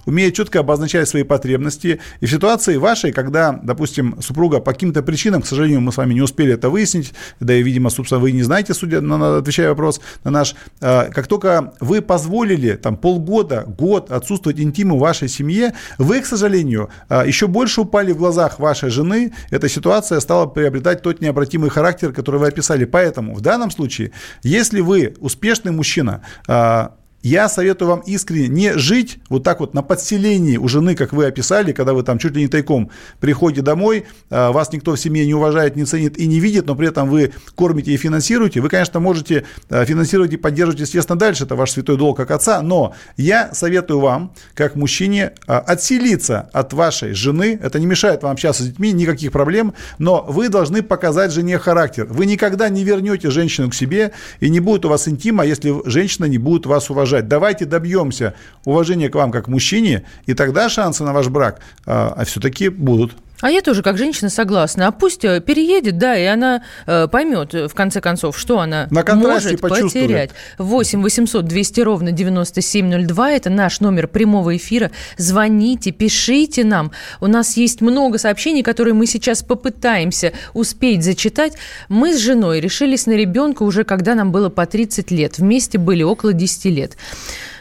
умеют 0.06 0.36
четко 0.36 0.60
обозначать 0.60 1.08
свои 1.08 1.24
потребности. 1.24 2.00
И 2.20 2.26
в 2.26 2.30
ситуации 2.30 2.78
вашей, 2.78 3.12
когда, 3.12 3.60
допустим, 3.64 4.22
супруга 4.22 4.60
по 4.60 4.74
каким-то 4.74 5.04
причинам, 5.04 5.42
к 5.42 5.46
сожалению, 5.46 5.82
мы 5.82 5.92
с 5.92 5.98
вами 5.98 6.14
не 6.14 6.22
успели 6.22 6.54
это 6.54 6.70
выяснить, 6.70 7.14
да 7.40 7.54
и, 7.54 7.64
видимо, 7.64 7.90
собственно, 7.90 8.20
вы 8.20 8.32
не 8.32 8.44
знаете, 8.44 8.74
судя 8.74 9.02
на, 9.02 9.38
отвечая 9.38 9.70
вопрос 9.70 10.02
на 10.24 10.32
наш, 10.32 10.56
э, 10.82 11.10
как 11.12 11.28
только 11.28 11.74
вы 11.80 12.02
позволили 12.02 12.76
там 12.76 12.98
полгода, 12.98 13.66
год 13.66 14.12
отсутствовать 14.12 14.60
интиму 14.60 14.98
вашей 14.98 15.28
семье, 15.28 15.74
вы, 15.98 16.22
к 16.22 16.26
сожалению, 16.26 16.90
э, 17.10 17.24
еще 17.26 17.48
больше 17.48 17.82
упали 17.82 18.12
в 18.12 18.18
глазах 18.18 18.60
вашей 18.60 18.90
жены. 18.90 19.34
Эта 19.52 19.70
ситуация 19.70 20.20
стала 20.20 20.46
приобретать 20.46 21.02
тот 21.02 21.22
необратимый 21.22 21.70
характер, 21.70 22.12
который 22.14 22.40
вы 22.40 22.48
описали. 22.48 22.86
Поэтому 22.86 23.34
в 23.34 23.42
данном 23.42 23.72
случае, 23.72 24.12
если 24.44 24.82
вы 24.82 25.14
успешный 25.20 25.72
мужчина, 25.72 26.22
э, 26.48 26.90
я 27.22 27.50
советую 27.50 27.90
вам 27.90 28.00
искренне 28.02 28.48
не 28.48 28.78
жить 28.78 29.20
вот 29.30 29.44
так 29.44 29.60
вот 29.60 29.74
на 29.74 29.82
подселении 29.82 30.58
у 30.58 30.68
жены, 30.68 30.96
как 30.96 31.12
вы 31.12 31.26
описали, 31.26 31.74
когда 31.74 31.94
вы 31.94 32.04
там 32.04 32.18
чуть 32.18 32.36
ли 32.36 32.42
не 32.42 32.48
тайком 32.48 32.90
приходите 33.20 33.62
домой, 33.62 34.06
а, 34.30 34.52
вас 34.52 34.72
никто 34.72 34.94
в 34.94 35.00
семье 35.00 35.26
не 35.26 35.34
уважает, 35.34 35.76
не 35.76 35.86
ценит 35.86 36.18
и 36.18 36.28
не 36.28 36.40
видит, 36.40 36.66
но 36.66 36.76
при 36.76 36.88
этом 36.88 37.10
вы 37.10 37.34
кормите 37.56 37.92
и 37.92 37.98
финансируете. 37.98 38.62
Вы, 38.62 38.70
конечно, 38.70 39.00
можете 39.00 39.46
а, 39.70 39.84
финансировать 39.84 40.32
и 40.34 40.38
поддерживать, 40.38 40.82
естественно, 40.82 41.18
дальше, 41.18 41.44
это 41.44 41.56
ваш 41.56 41.72
святой 41.72 41.98
долг 41.98 42.18
как 42.18 42.32
отца, 42.32 42.62
но 42.62 42.96
я 43.18 43.54
советую 43.54 44.00
вам, 44.00 44.34
как 44.54 44.76
мужчине, 44.76 45.34
а, 45.46 45.60
отселиться 45.60 46.50
от 46.54 46.72
вашей 46.72 47.14
жены. 47.14 47.60
Это 47.62 47.80
не 47.80 47.86
мешает 47.86 48.24
вам 48.24 48.32
общаться 48.32 48.64
с 48.64 48.68
детьми, 48.68 48.94
никаких 48.94 49.32
проблем, 49.32 49.74
но 49.98 50.26
вы 50.28 50.48
должны 50.48 50.82
показать 50.82 51.32
жене 51.32 51.58
характер. 51.58 52.08
Вы 52.10 52.26
никогда 52.26 52.70
не 52.70 52.84
вернете 52.84 53.30
женщину 53.30 53.70
к 53.70 53.76
себе, 53.76 54.14
и 54.40 54.50
не 54.50 54.62
будет 54.62 54.86
у 54.86 54.90
вас 54.90 55.08
интима, 55.08 55.46
если 55.46 55.74
женщина 55.86 56.26
не 56.26 56.38
будет 56.38 56.66
вас 56.66 56.90
уважать. 56.90 57.09
Давайте 57.22 57.65
добьемся 57.65 58.34
уважения 58.65 59.10
к 59.10 59.15
вам 59.15 59.32
как 59.32 59.48
мужчине, 59.48 60.06
и 60.26 60.34
тогда 60.34 60.69
шансы 60.69 61.04
на 61.04 61.13
ваш 61.13 61.28
брак 61.28 61.60
а, 61.86 62.24
все-таки 62.26 62.69
будут. 62.69 63.13
А 63.41 63.49
я 63.49 63.62
тоже 63.62 63.84
как 63.84 63.97
женщина 63.97 64.30
согласна. 64.30 64.88
А 64.88 64.91
пусть 64.91 65.23
э, 65.23 65.39
переедет, 65.39 65.97
да, 65.97 66.17
и 66.17 66.25
она 66.25 66.63
э, 66.86 67.08
поймет, 67.08 67.54
э, 67.54 67.67
в 67.67 67.73
конце 67.73 68.02
концов, 68.02 68.38
что 68.38 68.60
она 68.60 68.88
На 68.91 69.04
может 69.15 69.62
потерять. 69.62 70.32
8 70.58 71.02
800 71.02 71.45
200 71.45 71.82
ровно 71.82 72.12
9702. 72.12 73.32
Это 73.32 73.49
наш 73.49 73.80
номер 73.80 74.08
прямого 74.08 74.58
эфира. 74.58 74.91
Звоните, 75.17 75.91
пишите 75.91 76.65
нам. 76.65 76.91
У 77.21 77.28
нас 77.28 77.56
есть 77.56 77.80
много 77.80 78.17
сообщений, 78.17 78.62
которые 78.62 78.93
мы 78.93 79.06
сейчас 79.06 79.41
попытаемся 79.41 80.34
успеть 80.54 81.04
зачитать. 81.04 81.54
Мы 81.88 82.13
с 82.13 82.19
женой 82.19 82.60
решились 82.60 83.06
на 83.06 83.13
ребенка 83.13 83.63
уже 83.63 83.86
когда 83.86 84.15
нам 84.15 84.34
было 84.34 84.49
по 84.49 84.65
30 84.65 85.12
лет. 85.12 85.38
Вместе 85.38 85.78
были 85.78 86.04
около 86.04 86.34
10 86.34 86.65
лет. 86.65 86.97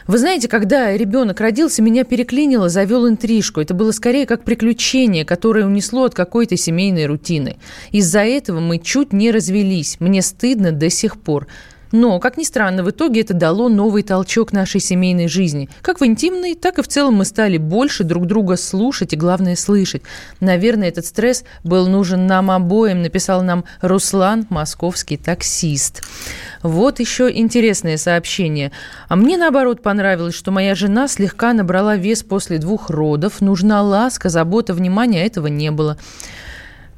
Вы 0.09 0.17
знаете, 0.17 0.47
когда 0.47 0.97
ребенок 0.97 1.39
родился, 1.39 1.83
меня 1.83 2.03
переклинило, 2.03 2.67
завел 2.67 3.07
интрижку. 3.07 3.61
Это 3.61 3.75
было 3.75 3.91
скорее 3.91 4.25
как 4.25 4.43
приключение, 4.43 5.23
которое 5.23 5.67
унесло 5.67 6.05
от 6.05 6.15
какой-то 6.15 6.57
семейной 6.57 7.05
рутины. 7.05 7.57
Из-за 7.91 8.21
этого 8.21 8.59
мы 8.59 8.79
чуть 8.79 9.13
не 9.13 9.29
развелись. 9.29 9.97
Мне 9.99 10.23
стыдно 10.23 10.71
до 10.71 10.89
сих 10.89 11.21
пор. 11.21 11.45
Но, 11.91 12.19
как 12.19 12.37
ни 12.37 12.43
странно, 12.43 12.83
в 12.83 12.89
итоге 12.91 13.21
это 13.21 13.33
дало 13.33 13.69
новый 13.69 14.03
толчок 14.03 14.53
нашей 14.53 14.79
семейной 14.79 15.27
жизни. 15.27 15.69
Как 15.81 15.99
в 15.99 16.05
интимной, 16.05 16.55
так 16.55 16.77
и 16.77 16.81
в 16.81 16.87
целом 16.87 17.15
мы 17.15 17.25
стали 17.25 17.57
больше 17.57 18.03
друг 18.03 18.27
друга 18.27 18.57
слушать 18.57 19.13
и, 19.13 19.17
главное, 19.17 19.55
слышать. 19.55 20.03
Наверное, 20.39 20.89
этот 20.89 21.05
стресс 21.05 21.43
был 21.63 21.87
нужен 21.87 22.27
нам 22.27 22.51
обоим, 22.51 23.01
написал 23.01 23.41
нам 23.41 23.65
Руслан, 23.81 24.45
московский 24.49 25.17
таксист. 25.17 26.03
Вот 26.61 26.99
еще 26.99 27.31
интересное 27.31 27.97
сообщение. 27.97 28.71
А 29.07 29.15
мне, 29.15 29.37
наоборот, 29.37 29.81
понравилось, 29.81 30.35
что 30.35 30.51
моя 30.51 30.75
жена 30.75 31.07
слегка 31.07 31.53
набрала 31.53 31.95
вес 31.95 32.21
после 32.21 32.57
двух 32.57 32.89
родов. 32.89 33.41
Нужна 33.41 33.81
ласка, 33.81 34.29
забота, 34.29 34.73
внимание, 34.73 35.23
а 35.23 35.25
этого 35.25 35.47
не 35.47 35.71
было. 35.71 35.97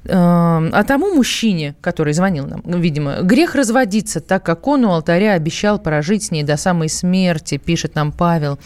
Эм, 0.06 0.72
А 0.74 0.84
тому 0.84 1.14
мужчине, 1.14 1.76
который 1.82 2.14
звонил 2.14 2.48
нам, 2.48 2.62
ну, 2.66 2.80
видимо, 2.80 3.22
грех 3.22 3.54
разводиться, 3.56 4.20
так 4.20 4.44
как 4.44 4.68
он 4.68 4.84
у 4.86 4.92
алтаря 4.92 5.34
обещал 5.34 5.78
прожить 5.80 6.24
с 6.24 6.32
ней 6.32 6.44
до 6.44 6.58
самой 6.58 6.90
смерти, 6.90 7.58
пишет 7.58 7.94
нам 7.96 8.12
Павел. 8.12 8.58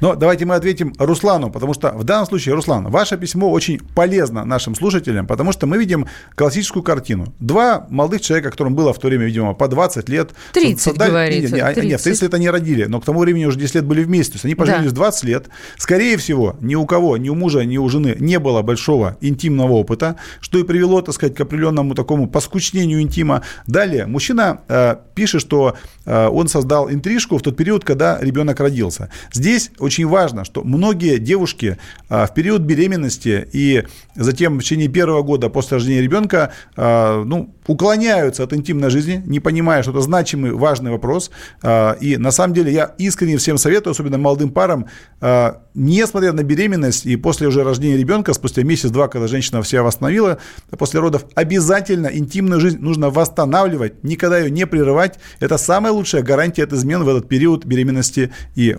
Но 0.00 0.14
давайте 0.14 0.46
мы 0.46 0.54
ответим 0.54 0.94
Руслану, 0.98 1.50
потому 1.50 1.74
что 1.74 1.90
в 1.90 2.04
данном 2.04 2.26
случае, 2.26 2.54
Руслан, 2.54 2.88
ваше 2.88 3.18
письмо 3.18 3.50
очень 3.50 3.78
полезно 3.94 4.44
нашим 4.46 4.74
слушателям, 4.74 5.26
потому 5.26 5.52
что 5.52 5.66
мы 5.66 5.76
видим 5.76 6.06
классическую 6.34 6.82
картину. 6.82 7.34
Два 7.40 7.86
молодых 7.90 8.22
человека, 8.22 8.50
которым 8.50 8.74
было 8.74 8.94
в 8.94 8.98
то 8.98 9.08
время, 9.08 9.26
видимо, 9.26 9.52
по 9.52 9.68
20 9.68 10.08
лет. 10.08 10.30
30, 10.54 10.80
создали- 10.80 11.10
говорится, 11.10 11.54
Не, 11.56 11.60
не, 11.62 11.68
не, 11.68 11.74
30. 11.74 11.84
Нет, 11.84 12.00
в 12.00 12.04
30 12.04 12.22
лет 12.22 12.34
они 12.34 12.48
родили, 12.48 12.84
но 12.84 13.00
к 13.00 13.04
тому 13.04 13.20
времени 13.20 13.44
уже 13.44 13.58
10 13.58 13.74
лет 13.74 13.84
были 13.84 14.02
вместе. 14.02 14.32
То 14.32 14.36
есть 14.36 14.44
они 14.46 14.54
поженились 14.54 14.84
Да. 14.86 14.90
в 14.92 14.94
20 14.94 15.24
лет. 15.24 15.48
Скорее 15.76 16.16
всего, 16.16 16.56
ни 16.62 16.74
у 16.74 16.86
кого, 16.86 17.18
ни 17.18 17.28
у 17.28 17.34
мужа, 17.34 17.64
ни 17.66 17.76
у 17.76 17.86
жены 17.90 18.16
не 18.18 18.38
было 18.38 18.62
большого 18.62 19.18
интимного 19.20 19.72
опыта, 19.72 20.16
что 20.40 20.58
и 20.58 20.62
привело, 20.70 21.02
так 21.02 21.16
сказать, 21.16 21.34
к 21.34 21.40
определенному 21.40 21.96
такому 21.96 22.28
поскучнению 22.28 23.00
интима. 23.00 23.42
Далее, 23.66 24.06
мужчина 24.06 24.60
э, 24.68 24.94
пишет, 25.16 25.40
что 25.40 25.74
э, 26.06 26.28
он 26.28 26.46
создал 26.46 26.88
интрижку 26.88 27.38
в 27.38 27.42
тот 27.42 27.56
период, 27.56 27.84
когда 27.84 28.20
ребенок 28.20 28.60
родился. 28.60 29.10
Здесь 29.32 29.72
очень 29.80 30.06
важно, 30.06 30.44
что 30.44 30.62
многие 30.62 31.18
девушки 31.18 31.76
э, 32.08 32.26
в 32.26 32.34
период 32.34 32.60
беременности 32.60 33.48
и 33.52 33.82
затем 34.14 34.58
в 34.58 34.62
течение 34.62 34.86
первого 34.86 35.22
года 35.22 35.48
после 35.48 35.78
рождения 35.78 36.02
ребенка 36.02 36.52
э, 36.76 37.22
ну, 37.26 37.52
уклоняются 37.66 38.44
от 38.44 38.52
интимной 38.52 38.90
жизни, 38.90 39.20
не 39.26 39.40
понимая, 39.40 39.82
что 39.82 39.90
это 39.90 40.02
значимый, 40.02 40.52
важный 40.52 40.92
вопрос. 40.92 41.32
Э, 41.64 41.96
и 42.00 42.16
на 42.16 42.30
самом 42.30 42.54
деле 42.54 42.72
я 42.72 42.94
искренне 42.98 43.38
всем 43.38 43.58
советую, 43.58 43.90
особенно 43.90 44.18
молодым 44.18 44.50
парам, 44.50 44.86
э, 45.20 45.52
несмотря 45.74 46.32
на 46.32 46.44
беременность 46.44 47.06
и 47.06 47.16
после 47.16 47.48
уже 47.48 47.64
рождения 47.64 47.96
ребенка, 47.96 48.34
спустя 48.34 48.62
месяц-два, 48.62 49.08
когда 49.08 49.26
женщина 49.26 49.64
себя 49.64 49.82
восстановила, 49.82 50.38
после 50.78 51.00
родов, 51.00 51.24
обязательно 51.34 52.06
интимную 52.08 52.60
жизнь 52.60 52.78
нужно 52.80 53.10
восстанавливать, 53.10 54.04
никогда 54.04 54.38
ее 54.38 54.50
не 54.50 54.66
прерывать. 54.66 55.18
Это 55.40 55.58
самая 55.58 55.92
лучшая 55.92 56.22
гарантия 56.22 56.64
от 56.64 56.72
измен 56.72 57.02
в 57.04 57.08
этот 57.08 57.28
период 57.28 57.64
беременности 57.64 58.32
и 58.54 58.76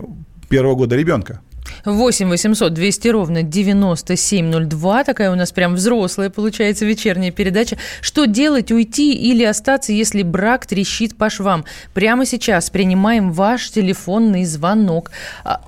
первого 0.48 0.74
года 0.74 0.96
ребенка. 0.96 1.40
8 1.84 2.28
800 2.28 2.72
200 2.72 3.08
ровно 3.08 3.42
9702. 3.42 5.04
Такая 5.04 5.30
у 5.32 5.34
нас 5.34 5.52
прям 5.52 5.74
взрослая, 5.74 6.30
получается, 6.30 6.84
вечерняя 6.84 7.30
передача. 7.30 7.76
Что 8.00 8.26
делать, 8.26 8.70
уйти 8.72 9.12
или 9.14 9.44
остаться, 9.44 9.92
если 9.92 10.22
брак 10.22 10.66
трещит 10.66 11.16
по 11.16 11.30
швам? 11.30 11.64
Прямо 11.94 12.26
сейчас 12.26 12.70
принимаем 12.70 13.32
ваш 13.32 13.70
телефонный 13.70 14.44
звонок. 14.44 15.10
А, 15.44 15.60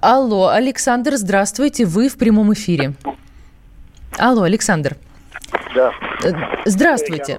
алло, 0.00 0.48
Александр, 0.48 1.16
здравствуйте, 1.16 1.84
вы 1.84 2.08
в 2.08 2.16
прямом 2.16 2.52
эфире. 2.52 2.94
Алло, 4.18 4.42
Александр. 4.42 4.96
Да. 5.74 5.92
Здравствуйте. 6.64 7.38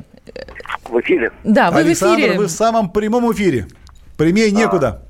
В 0.86 1.00
эфире? 1.02 1.32
Да, 1.44 1.72
вы 1.72 1.80
Александр, 1.82 2.16
в 2.16 2.20
эфире. 2.26 2.38
вы 2.38 2.46
в 2.46 2.52
самом 2.52 2.90
прямом 2.92 3.32
эфире. 3.32 3.68
Прямее 4.18 4.52
некуда. 4.52 5.02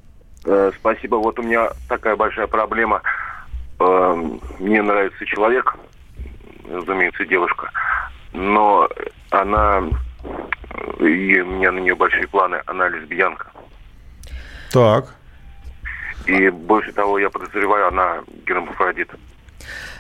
Э, 0.46 0.72
Спасибо. 0.80 1.16
Вот 1.16 1.40
у 1.40 1.44
меня 1.44 1.70
такая 1.90 2.16
большая 2.16 2.48
проблема. 2.48 3.02
Э, 3.80 4.16
Мне 4.60 4.82
нравится 4.82 5.26
человек, 5.26 5.76
разумеется, 6.70 7.26
девушка, 7.26 7.70
но 8.34 8.88
она, 9.30 9.84
и 11.00 11.40
у 11.42 11.46
меня 11.46 11.72
на 11.72 11.80
нее 11.80 11.96
большие 11.96 12.28
планы, 12.28 12.62
она 12.66 12.88
лесбиянка. 12.90 13.48
Так. 14.72 15.14
И 16.26 16.50
больше 16.50 16.94
того, 16.94 17.20
я 17.20 17.30
подозреваю, 17.30 17.90
она 17.90 18.20
гермафродит. 18.48 19.10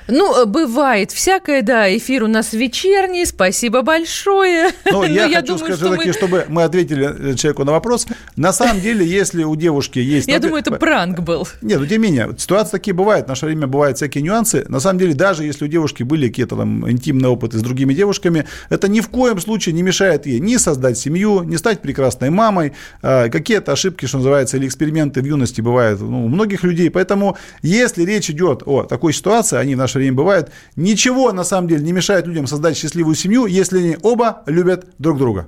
Ну, 0.07 0.41
э, 0.41 0.45
бывает 0.45 1.11
всякое, 1.11 1.61
да. 1.61 1.95
Эфир 1.95 2.23
у 2.23 2.27
нас 2.27 2.53
вечерний. 2.53 3.25
Спасибо 3.25 3.81
большое. 3.81 4.71
Но 4.85 5.03
Ну, 5.03 5.03
я 5.05 5.27
Но 5.27 5.33
хочу 5.35 5.57
думаю, 5.57 5.75
сказать 5.75 5.79
что 5.79 6.07
мы- 6.07 6.13
чтобы 6.13 6.45
мы 6.49 6.63
ответили 6.63 7.31
э, 7.31 7.35
человеку 7.35 7.63
на 7.63 7.71
вопрос. 7.71 8.07
На 8.35 8.53
самом 8.53 8.81
деле, 8.81 9.05
если 9.05 9.43
у 9.43 9.55
девушки 9.55 9.99
есть... 9.99 10.27
Я 10.27 10.39
думаю, 10.39 10.61
это 10.61 10.71
пранк 10.71 11.19
был. 11.19 11.47
Нет, 11.61 11.79
ну 11.79 11.85
тем 11.85 12.01
не 12.01 12.09
менее, 12.09 12.35
ситуации 12.37 12.71
такие 12.71 12.93
бывают, 12.93 13.25
в 13.25 13.29
наше 13.29 13.45
время 13.45 13.67
бывают 13.67 13.97
всякие 13.97 14.23
нюансы. 14.23 14.65
На 14.67 14.79
самом 14.79 14.99
деле, 14.99 15.13
даже 15.13 15.43
если 15.43 15.65
у 15.65 15.67
девушки 15.67 16.03
были 16.03 16.27
какие-то 16.27 16.55
там 16.55 16.89
интимные 16.89 17.29
опыты 17.29 17.57
с 17.57 17.61
другими 17.61 17.93
девушками, 17.93 18.45
это 18.69 18.87
ни 18.87 18.99
в 18.99 19.09
коем 19.09 19.39
случае 19.39 19.73
не 19.73 19.83
мешает 19.83 20.25
ей 20.25 20.39
ни 20.39 20.57
создать 20.57 20.97
семью, 20.97 21.43
ни 21.43 21.55
стать 21.55 21.81
прекрасной 21.81 22.29
мамой. 22.29 22.73
А, 23.01 23.29
Какие-то 23.29 23.71
ошибки, 23.71 24.05
что 24.05 24.17
называется, 24.17 24.57
или 24.57 24.67
эксперименты 24.67 25.21
в 25.21 25.25
юности 25.25 25.61
бывают 25.61 26.01
ну, 26.01 26.25
у 26.25 26.27
многих 26.27 26.63
людей. 26.63 26.89
Поэтому, 26.89 27.37
если 27.61 28.03
речь 28.03 28.29
идет 28.29 28.63
о 28.65 28.83
такой 28.83 29.13
ситуации, 29.13 29.57
они 29.57 29.75
в 29.75 29.77
наше 29.93 29.99
время 29.99 30.15
бывают, 30.15 30.51
ничего 30.75 31.31
на 31.31 31.43
самом 31.43 31.67
деле 31.67 31.83
не 31.83 31.91
мешает 31.91 32.25
людям 32.25 32.47
создать 32.47 32.77
счастливую 32.77 33.15
семью, 33.15 33.45
если 33.45 33.79
они 33.79 33.97
оба 34.01 34.43
любят 34.47 34.87
друг 34.97 35.17
друга. 35.17 35.47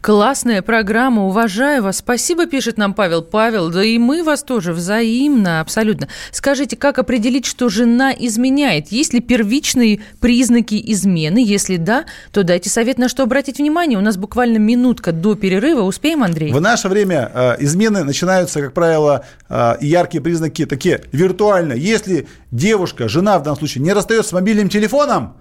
Классная 0.00 0.62
программа, 0.62 1.26
уважаю 1.26 1.82
вас. 1.82 1.98
Спасибо, 1.98 2.46
пишет 2.46 2.78
нам 2.78 2.94
Павел. 2.94 3.20
Павел, 3.20 3.68
да 3.68 3.84
и 3.84 3.98
мы 3.98 4.24
вас 4.24 4.42
тоже 4.42 4.72
взаимно, 4.72 5.60
абсолютно. 5.60 6.08
Скажите, 6.32 6.74
как 6.74 6.98
определить, 6.98 7.44
что 7.44 7.68
жена 7.68 8.10
изменяет? 8.10 8.88
Есть 8.88 9.12
ли 9.12 9.20
первичные 9.20 10.00
признаки 10.18 10.80
измены? 10.92 11.44
Если 11.44 11.76
да, 11.76 12.06
то 12.32 12.44
дайте 12.44 12.70
совет, 12.70 12.96
на 12.96 13.10
что 13.10 13.24
обратить 13.24 13.58
внимание. 13.58 13.98
У 13.98 14.02
нас 14.02 14.16
буквально 14.16 14.56
минутка 14.56 15.12
до 15.12 15.34
перерыва. 15.34 15.82
Успеем, 15.82 16.22
Андрей? 16.22 16.50
В 16.50 16.60
наше 16.62 16.88
время 16.88 17.30
э, 17.34 17.56
измены 17.58 18.02
начинаются, 18.02 18.62
как 18.62 18.72
правило, 18.72 19.26
э, 19.50 19.74
яркие 19.82 20.22
признаки 20.22 20.64
такие 20.64 21.02
виртуально. 21.12 21.74
Если 21.74 22.26
девушка, 22.50 23.06
жена 23.06 23.38
в 23.38 23.42
данном 23.42 23.58
случае, 23.58 23.84
не 23.84 23.92
расстается 23.92 24.30
с 24.30 24.32
мобильным 24.32 24.70
телефоном, 24.70 25.34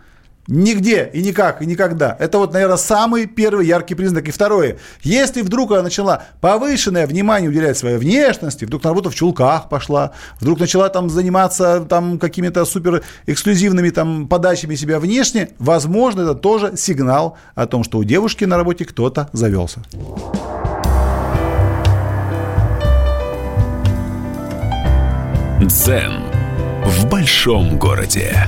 Нигде 0.51 1.07
и 1.13 1.21
никак, 1.21 1.61
и 1.61 1.65
никогда. 1.67 2.17
Это 2.19 2.39
вот, 2.39 2.53
наверное, 2.53 2.77
самый 2.77 3.27
первый 3.27 3.67
яркий 3.67 3.93
признак. 3.93 4.27
И 4.27 4.31
второе. 4.31 4.77
Если 5.03 5.43
вдруг 5.43 5.71
она 5.71 5.83
начала 5.83 6.23
повышенное 6.41 7.05
внимание 7.05 7.51
уделять 7.51 7.77
своей 7.77 7.97
внешности, 7.97 8.65
вдруг 8.65 8.83
на 8.83 8.89
работу 8.89 9.11
в 9.11 9.15
чулках 9.15 9.69
пошла, 9.69 10.11
вдруг 10.39 10.59
начала 10.59 10.89
там 10.89 11.07
заниматься 11.11 11.85
там 11.87 12.17
какими-то 12.17 12.65
супер 12.65 13.03
эксклюзивными 13.27 13.91
там 13.91 14.27
подачами 14.27 14.73
себя 14.73 14.99
внешне, 14.99 15.49
возможно, 15.59 16.21
это 16.21 16.33
тоже 16.33 16.75
сигнал 16.75 17.37
о 17.53 17.67
том, 17.67 17.83
что 17.83 17.99
у 17.99 18.03
девушки 18.03 18.45
на 18.45 18.57
работе 18.57 18.85
кто-то 18.85 19.29
завелся. 19.33 19.81
Дзен 25.61 26.23
в 26.85 27.07
большом 27.07 27.77
городе. 27.77 28.47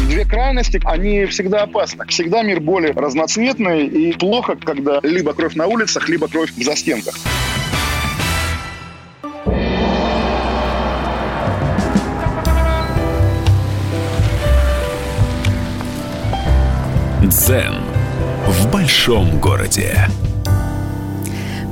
Две 0.00 0.24
крайности, 0.24 0.80
они 0.84 1.24
всегда 1.26 1.62
опасны. 1.62 2.04
Всегда 2.08 2.42
мир 2.42 2.60
более 2.60 2.92
разноцветный 2.92 3.86
и 3.86 4.12
плохо, 4.12 4.56
когда 4.62 5.00
либо 5.02 5.32
кровь 5.32 5.54
на 5.54 5.66
улицах, 5.66 6.08
либо 6.08 6.28
кровь 6.28 6.50
в 6.52 6.62
застенках. 6.62 7.14
Дзен 17.22 17.74
в 18.46 18.70
большом 18.70 19.40
городе. 19.40 20.08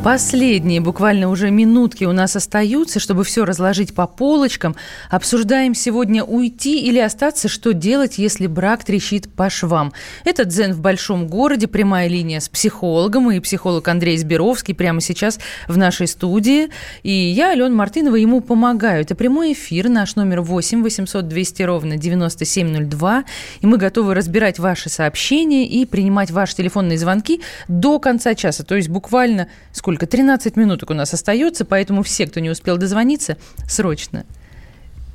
Последние 0.04 0.80
буквально 0.80 1.28
уже 1.28 1.52
минутки 1.52 2.04
у 2.04 2.10
нас 2.10 2.34
остаются, 2.34 2.98
чтобы 2.98 3.22
все 3.22 3.44
разложить 3.44 3.94
по 3.94 4.08
полочкам. 4.08 4.74
Обсуждаем 5.10 5.76
сегодня 5.76 6.24
уйти 6.24 6.82
или 6.82 6.98
остаться, 6.98 7.46
что 7.48 7.72
делать, 7.72 8.18
если 8.18 8.48
брак 8.48 8.82
трещит 8.82 9.32
по 9.32 9.48
швам. 9.48 9.92
Это 10.24 10.44
«Дзен 10.44 10.72
в 10.72 10.80
большом 10.80 11.28
городе», 11.28 11.68
прямая 11.68 12.08
линия 12.08 12.40
с 12.40 12.48
психологом 12.48 13.30
и 13.30 13.38
психолог 13.38 13.86
Андрей 13.86 14.18
Сберовский 14.18 14.74
прямо 14.74 15.00
сейчас 15.00 15.38
в 15.68 15.78
нашей 15.78 16.08
студии. 16.08 16.70
И 17.04 17.12
я, 17.12 17.53
Алена 17.53 17.70
Мартынова, 17.70 18.16
ему 18.16 18.40
помогаю. 18.40 19.03
Это 19.03 19.14
прямой 19.14 19.53
эфир, 19.53 19.88
наш 19.88 20.16
номер 20.16 20.40
8 20.40 20.82
800 20.82 21.28
200 21.28 21.62
ровно 21.62 21.96
9702. 21.96 23.24
И 23.61 23.66
мы 23.66 23.76
готовы 23.76 24.14
разбирать 24.14 24.59
ваши 24.59 24.88
сообщения 24.88 25.64
и 25.64 25.86
принимать 25.86 26.32
ваши 26.32 26.57
телефонные 26.57 26.98
звонки 26.98 27.40
до 27.68 28.00
конца 28.00 28.34
часа. 28.34 28.64
То 28.64 28.74
есть 28.74 28.88
буквально 28.88 29.46
сколько? 29.70 29.91
13 29.97 30.57
минуток 30.57 30.90
у 30.90 30.95
нас 30.95 31.14
остается, 31.14 31.64
поэтому 31.64 32.03
все, 32.03 32.26
кто 32.26 32.40
не 32.40 32.51
успел 32.51 32.76
дозвониться, 32.76 33.36
срочно 33.68 34.24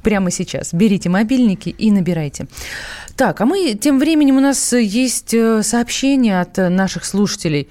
прямо 0.04 0.32
сейчас. 0.32 0.74
Берите 0.74 1.10
мобильники 1.10 1.70
и 1.70 1.92
набирайте. 1.92 2.48
Так, 3.16 3.42
а 3.42 3.46
мы 3.46 3.74
тем 3.74 4.00
временем 4.00 4.38
у 4.38 4.40
нас 4.40 4.72
есть 4.72 5.34
э, 5.34 5.64
сообщение 5.64 6.40
от 6.40 6.56
наших 6.56 7.04
слушателей. 7.04 7.68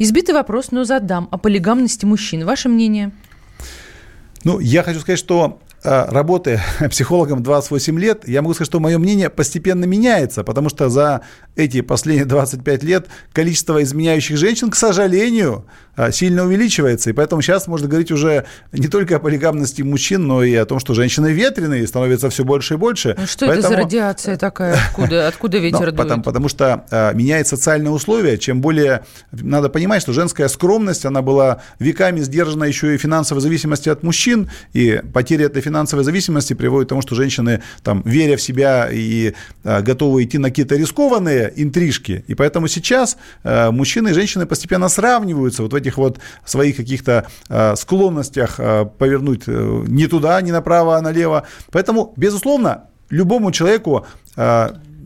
Избитый 0.00 0.34
вопрос, 0.34 0.72
но 0.72 0.82
задам 0.82 1.28
о 1.30 1.38
полигамности 1.38 2.04
мужчин. 2.04 2.44
Ваше 2.44 2.68
мнение? 2.68 3.12
Ну, 4.42 4.58
я 4.58 4.82
хочу 4.82 4.98
сказать, 5.00 5.20
что 5.20 5.60
Э, 5.84 6.06
работая 6.08 6.64
психологом 6.90 7.42
28 7.42 8.00
лет, 8.00 8.26
я 8.26 8.40
могу 8.40 8.54
сказать, 8.54 8.70
что 8.70 8.80
мое 8.80 8.96
мнение 8.98 9.28
постепенно 9.28 9.84
меняется, 9.84 10.42
потому 10.42 10.70
что 10.70 10.88
за 10.88 11.20
эти 11.56 11.82
последние 11.82 12.24
25 12.24 12.82
лет 12.84 13.08
количество 13.34 13.82
изменяющих 13.82 14.38
женщин, 14.38 14.70
к 14.70 14.76
сожалению, 14.76 15.66
э, 15.96 16.10
сильно 16.10 16.44
увеличивается. 16.44 17.10
И 17.10 17.12
поэтому 17.12 17.42
сейчас 17.42 17.66
можно 17.66 17.86
говорить 17.86 18.10
уже 18.10 18.46
не 18.72 18.88
только 18.88 19.16
о 19.16 19.18
полигамности 19.18 19.82
мужчин, 19.82 20.26
но 20.26 20.42
и 20.42 20.54
о 20.54 20.64
том, 20.64 20.78
что 20.78 20.94
женщины 20.94 21.32
ветреные 21.32 21.86
становятся 21.86 22.30
все 22.30 22.44
больше 22.44 22.74
и 22.74 22.76
больше. 22.78 23.14
Ну, 23.18 23.26
что 23.26 23.46
поэтому... 23.46 23.58
это 23.58 23.68
за 23.68 23.76
радиация 23.76 24.36
такая? 24.38 24.78
Откуда, 24.88 25.28
откуда 25.28 25.58
ветер 25.58 25.80
ну, 25.80 25.84
дует? 25.84 25.96
Потому, 25.96 26.22
потому 26.22 26.48
что 26.48 26.86
а, 26.90 27.12
меняет 27.12 27.46
социальные 27.46 27.90
условия. 27.90 28.38
Чем 28.38 28.62
более... 28.62 29.04
Надо 29.32 29.68
понимать, 29.68 30.00
что 30.00 30.14
женская 30.14 30.48
скромность, 30.48 31.04
она 31.04 31.20
была 31.20 31.60
веками 31.78 32.20
сдержана 32.20 32.64
еще 32.64 32.94
и 32.94 32.98
финансовой 32.98 33.42
зависимости 33.42 33.90
от 33.90 34.02
мужчин, 34.02 34.50
и 34.72 35.02
потеря 35.12 35.44
этой 35.44 35.60
финансовой 35.60 35.73
зависимости 35.82 36.54
приводит 36.54 36.88
к 36.88 36.90
тому, 36.90 37.02
что 37.02 37.14
женщины, 37.14 37.62
там, 37.82 38.02
веря 38.04 38.36
в 38.36 38.42
себя 38.42 38.88
и 38.90 39.34
а, 39.64 39.82
готовы 39.82 40.24
идти 40.24 40.38
на 40.38 40.48
какие-то 40.48 40.76
рискованные 40.76 41.52
интрижки. 41.56 42.24
И 42.26 42.34
поэтому 42.34 42.68
сейчас 42.68 43.16
а, 43.42 43.70
мужчины 43.70 44.10
и 44.10 44.12
женщины 44.12 44.46
постепенно 44.46 44.88
сравниваются 44.88 45.62
вот 45.62 45.72
в 45.72 45.76
этих 45.76 45.98
вот 45.98 46.18
своих 46.44 46.76
каких-то 46.76 47.26
а, 47.48 47.76
склонностях 47.76 48.56
повернуть 48.98 49.42
а, 49.46 49.84
не 49.86 50.06
туда, 50.06 50.40
не 50.40 50.52
направо, 50.52 50.96
а 50.96 51.00
налево. 51.00 51.46
Поэтому, 51.70 52.12
безусловно, 52.16 52.84
любому 53.10 53.52
человеку 53.52 54.06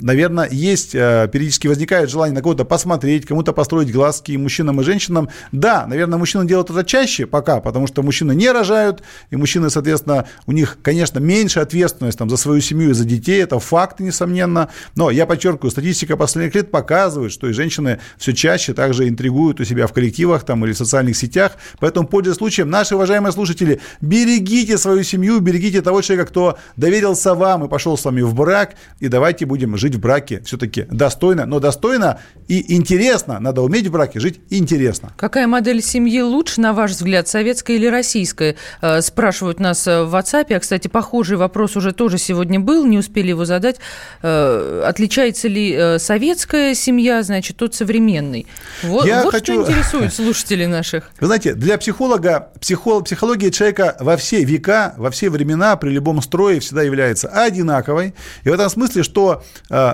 наверное, 0.00 0.48
есть, 0.50 0.94
э, 0.94 1.28
периодически 1.32 1.66
возникает 1.66 2.10
желание 2.10 2.34
на 2.34 2.42
кого-то 2.42 2.64
посмотреть, 2.64 3.26
кому-то 3.26 3.52
построить 3.52 3.92
глазки 3.92 4.32
и 4.32 4.36
мужчинам, 4.36 4.80
и 4.80 4.84
женщинам. 4.84 5.28
Да, 5.52 5.86
наверное, 5.86 6.18
мужчины 6.18 6.46
делают 6.46 6.70
это 6.70 6.84
чаще 6.84 7.26
пока, 7.26 7.60
потому 7.60 7.86
что 7.86 8.02
мужчины 8.02 8.34
не 8.34 8.50
рожают, 8.50 9.02
и 9.30 9.36
мужчины, 9.36 9.70
соответственно, 9.70 10.26
у 10.46 10.52
них, 10.52 10.78
конечно, 10.82 11.18
меньше 11.18 11.60
ответственность 11.60 12.18
там, 12.18 12.30
за 12.30 12.36
свою 12.36 12.60
семью 12.60 12.90
и 12.90 12.94
за 12.94 13.04
детей, 13.04 13.42
это 13.42 13.58
факт, 13.58 14.00
несомненно. 14.00 14.68
Но 14.94 15.10
я 15.10 15.26
подчеркиваю, 15.26 15.70
статистика 15.70 16.16
последних 16.16 16.54
лет 16.54 16.70
показывает, 16.70 17.32
что 17.32 17.48
и 17.48 17.52
женщины 17.52 18.00
все 18.16 18.32
чаще 18.32 18.74
также 18.74 19.08
интригуют 19.08 19.60
у 19.60 19.64
себя 19.64 19.86
в 19.86 19.92
коллективах 19.92 20.44
там, 20.44 20.64
или 20.64 20.72
в 20.72 20.76
социальных 20.76 21.16
сетях. 21.16 21.52
Поэтому, 21.80 22.06
пользуясь 22.06 22.36
случаем, 22.36 22.70
наши 22.70 22.94
уважаемые 22.94 23.32
слушатели, 23.32 23.80
берегите 24.00 24.78
свою 24.78 25.02
семью, 25.02 25.40
берегите 25.40 25.82
того 25.82 26.02
человека, 26.02 26.30
кто 26.30 26.58
доверился 26.76 27.34
вам 27.34 27.64
и 27.64 27.68
пошел 27.68 27.96
с 27.96 28.04
вами 28.04 28.22
в 28.22 28.34
брак, 28.34 28.74
и 29.00 29.08
давайте 29.08 29.46
будем 29.46 29.76
жить 29.76 29.87
в 29.94 30.00
браке 30.00 30.42
все-таки 30.44 30.86
достойно, 30.90 31.46
но 31.46 31.60
достойно 31.60 32.20
и 32.48 32.74
интересно. 32.74 33.38
Надо 33.40 33.62
уметь 33.62 33.86
в 33.86 33.92
браке 33.92 34.20
жить 34.20 34.40
интересно. 34.50 35.12
Какая 35.16 35.46
модель 35.46 35.82
семьи 35.82 36.20
лучше, 36.20 36.60
на 36.60 36.72
ваш 36.72 36.92
взгляд, 36.92 37.28
советская 37.28 37.76
или 37.76 37.86
российская? 37.86 38.56
Э, 38.80 39.00
спрашивают 39.02 39.60
нас 39.60 39.86
э, 39.86 40.02
в 40.04 40.14
WhatsApp. 40.14 40.54
А, 40.54 40.60
кстати, 40.60 40.88
похожий 40.88 41.36
вопрос 41.36 41.76
уже 41.76 41.92
тоже 41.92 42.18
сегодня 42.18 42.58
был, 42.58 42.86
не 42.86 42.98
успели 42.98 43.28
его 43.28 43.44
задать. 43.44 43.76
Э, 44.22 44.84
отличается 44.86 45.48
ли 45.48 45.98
советская 45.98 46.74
семья, 46.74 47.22
значит, 47.22 47.60
от 47.62 47.74
современной? 47.74 48.46
Вот, 48.82 49.06
Я 49.06 49.24
вот 49.24 49.32
хочу... 49.32 49.62
что 49.62 49.70
интересует 49.70 50.14
слушателей 50.14 50.66
наших. 50.66 51.10
Вы 51.20 51.26
знаете, 51.26 51.54
для 51.54 51.76
психолога 51.78 52.50
психолог, 52.60 53.04
психология 53.04 53.50
человека 53.50 53.96
во 54.00 54.16
все 54.16 54.42
века, 54.44 54.94
во 54.96 55.10
все 55.10 55.30
времена, 55.30 55.76
при 55.76 55.90
любом 55.90 56.22
строе 56.22 56.60
всегда 56.60 56.82
является 56.82 57.28
одинаковой. 57.28 58.14
И 58.44 58.48
в 58.48 58.52
этом 58.52 58.68
смысле, 58.68 59.02
что 59.02 59.44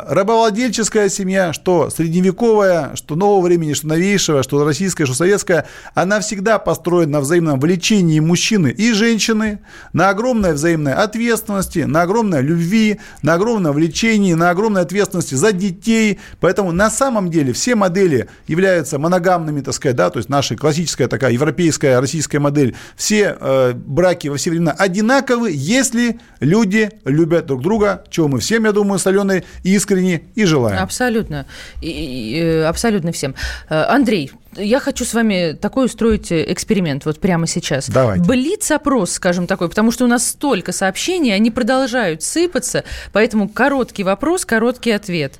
рабовладельческая 0.09 1.09
семья, 1.09 1.53
что 1.53 1.91
средневековая, 1.91 2.95
что 2.97 3.16
нового 3.16 3.47
времени, 3.47 3.72
что 3.72 3.89
новейшего, 3.89 4.43
что 4.43 4.64
российская, 4.64 5.07
что 5.07 5.14
советская, 5.14 5.66
она 5.95 6.20
всегда 6.20 6.59
построена 6.59 7.12
на 7.12 7.20
взаимном 7.20 7.61
влечении 7.61 8.20
мужчины 8.20 8.68
и 8.68 8.93
женщины, 8.93 9.61
на 9.93 10.11
огромной 10.11 10.55
взаимной 10.55 10.95
ответственности, 10.95 11.80
на 11.80 12.03
огромной 12.03 12.43
любви, 12.43 13.01
на 13.22 13.35
огромном 13.35 13.74
влечении, 13.74 14.35
на 14.35 14.51
огромной 14.51 14.82
ответственности 14.82 15.35
за 15.35 15.53
детей. 15.53 16.18
Поэтому 16.41 16.72
на 16.72 16.91
самом 16.91 17.30
деле 17.30 17.53
все 17.53 17.74
модели 17.74 18.28
являются 18.47 18.99
моногамными, 18.99 19.61
так 19.61 19.74
сказать, 19.74 19.97
да, 19.97 20.11
то 20.11 20.18
есть 20.18 20.28
наша 20.28 20.57
классическая 20.57 21.09
такая 21.09 21.32
европейская, 21.32 22.01
российская 22.01 22.39
модель. 22.39 22.74
Все 22.97 23.37
э, 23.41 23.72
браки 23.74 24.28
во 24.28 24.37
все 24.37 24.51
времена 24.51 24.72
одинаковы, 24.72 25.51
если 25.53 26.18
люди 26.41 26.91
любят 27.05 27.47
друг 27.47 27.62
друга, 27.62 28.05
чего 28.11 28.28
мы 28.28 28.41
всем, 28.41 28.64
я 28.64 28.72
думаю, 28.72 28.99
с 28.99 29.07
Аленой 29.07 29.45
искренне 29.75 30.22
и 30.35 30.45
желаем. 30.45 30.83
Абсолютно. 30.83 31.47
И, 31.81 31.89
и, 31.89 32.41
э, 32.41 32.64
абсолютно 32.64 33.12
всем. 33.12 33.35
Э, 33.68 33.85
Андрей, 33.89 34.31
я 34.57 34.81
хочу 34.81 35.05
с 35.05 35.14
вами 35.14 35.57
такой 35.61 35.87
устроить 35.87 36.31
эксперимент 36.31 37.05
вот 37.05 37.20
прямо 37.20 37.47
сейчас. 37.47 37.89
Давайте. 37.89 38.25
Блиц-опрос, 38.25 39.12
скажем 39.12 39.47
такой, 39.47 39.68
потому 39.68 39.91
что 39.91 40.05
у 40.05 40.09
нас 40.09 40.29
столько 40.29 40.72
сообщений, 40.72 41.35
они 41.35 41.51
продолжают 41.51 42.22
сыпаться, 42.22 42.85
поэтому 43.12 43.49
короткий 43.49 44.05
вопрос, 44.05 44.45
короткий 44.45 44.93
ответ. 44.93 45.35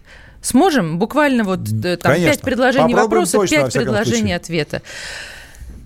Сможем? 0.45 0.99
Буквально 0.99 1.43
вот 1.45 1.61
э, 1.85 1.97
там 1.97 2.15
пять 2.17 2.43
предложений 2.43 2.93
Попробуем 2.95 3.25
вопроса, 3.25 3.49
пять 3.49 3.73
предложений 3.73 4.19
случае. 4.19 4.37
ответа. 4.37 4.83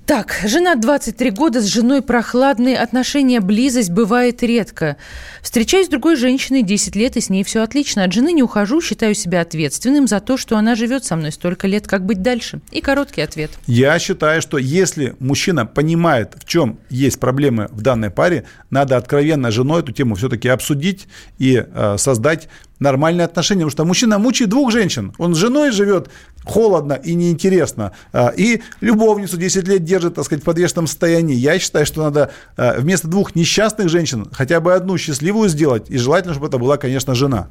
Так, 0.09 0.41
жена 0.43 0.75
23 0.75 1.31
года, 1.33 1.61
с 1.61 1.67
женой 1.67 2.01
прохладные 2.01 2.79
отношения, 2.79 3.41
близость 3.41 3.91
бывает 3.91 4.43
редко. 4.43 4.97
Встречаюсь 5.43 5.89
с 5.89 5.91
другой 5.91 6.17
женщиной 6.17 6.63
10 6.63 6.97
лет, 6.97 7.19
и 7.19 7.21
с 7.21 7.29
ней 7.29 7.45
все 7.45 7.63
отлично. 7.63 8.05
От 8.05 8.15
жены 8.15 8.33
не 8.33 8.43
ухожу, 8.43 8.81
считаю 8.81 9.15
себя 9.15 9.43
ответственным 9.43 10.07
за 10.07 10.21
то, 10.21 10.39
что 10.39 10.57
она 10.57 10.77
живет 10.77 11.05
со 11.05 11.15
мной 11.15 11.31
столько 11.31 11.67
лет, 11.67 11.87
как 11.87 12.07
быть 12.07 12.23
дальше. 12.23 12.63
И 12.71 12.81
короткий 12.81 13.21
ответ. 13.21 13.51
Я 13.67 13.99
считаю, 13.99 14.41
что 14.41 14.57
если 14.57 15.15
мужчина 15.19 15.67
понимает, 15.67 16.37
в 16.41 16.47
чем 16.47 16.79
есть 16.89 17.21
проблемы 17.21 17.69
в 17.71 17.83
данной 17.83 18.09
паре, 18.09 18.45
надо 18.71 18.97
откровенно 18.97 19.51
с 19.51 19.55
женой 19.55 19.83
эту 19.83 19.93
тему 19.93 20.15
все-таки 20.15 20.49
обсудить 20.49 21.07
и 21.37 21.63
э, 21.71 21.97
создать 21.99 22.49
нормальные 22.79 23.25
отношения, 23.25 23.65
потому 23.65 23.71
что 23.73 23.85
мужчина 23.85 24.19
мучает 24.19 24.51
двух 24.51 24.73
женщин. 24.73 25.13
Он 25.19 25.35
с 25.35 25.39
женой 25.39 25.71
живет 25.71 26.09
холодно 26.49 26.95
и 26.95 27.15
неинтересно, 27.15 27.93
а, 28.13 28.33
и 28.37 28.63
любовницу 28.81 29.37
10 29.37 29.69
лет 29.69 29.85
держит, 29.85 30.15
так 30.15 30.25
сказать, 30.25 30.43
в 30.43 30.47
подвешенном 30.47 30.87
состоянии. 30.87 31.37
Я 31.37 31.59
считаю, 31.59 31.87
что 31.87 32.03
надо 32.03 32.31
а, 32.57 32.81
вместо 32.81 33.07
двух 33.07 33.35
несчастных 33.35 33.89
женщин 33.89 34.27
хотя 34.33 34.61
бы 34.61 34.75
одну 34.75 34.97
счастливую 34.99 35.49
сделать, 35.49 35.91
и 35.91 35.99
желательно, 35.99 36.33
чтобы 36.33 36.49
это 36.49 36.59
была, 36.59 36.79
конечно, 36.79 37.15
жена. 37.15 37.49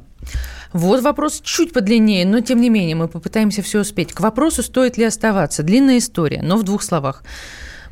Вот 0.72 1.02
вопрос 1.02 1.40
чуть 1.42 1.72
подлиннее, 1.72 2.26
но 2.26 2.40
тем 2.40 2.60
не 2.60 2.68
менее 2.68 2.96
мы 2.96 3.08
попытаемся 3.08 3.62
все 3.62 3.80
успеть. 3.80 4.12
К 4.12 4.20
вопросу, 4.20 4.62
стоит 4.62 4.98
ли 4.98 5.04
оставаться. 5.04 5.62
Длинная 5.62 5.98
история, 5.98 6.42
но 6.42 6.56
в 6.56 6.64
двух 6.64 6.82
словах. 6.82 7.22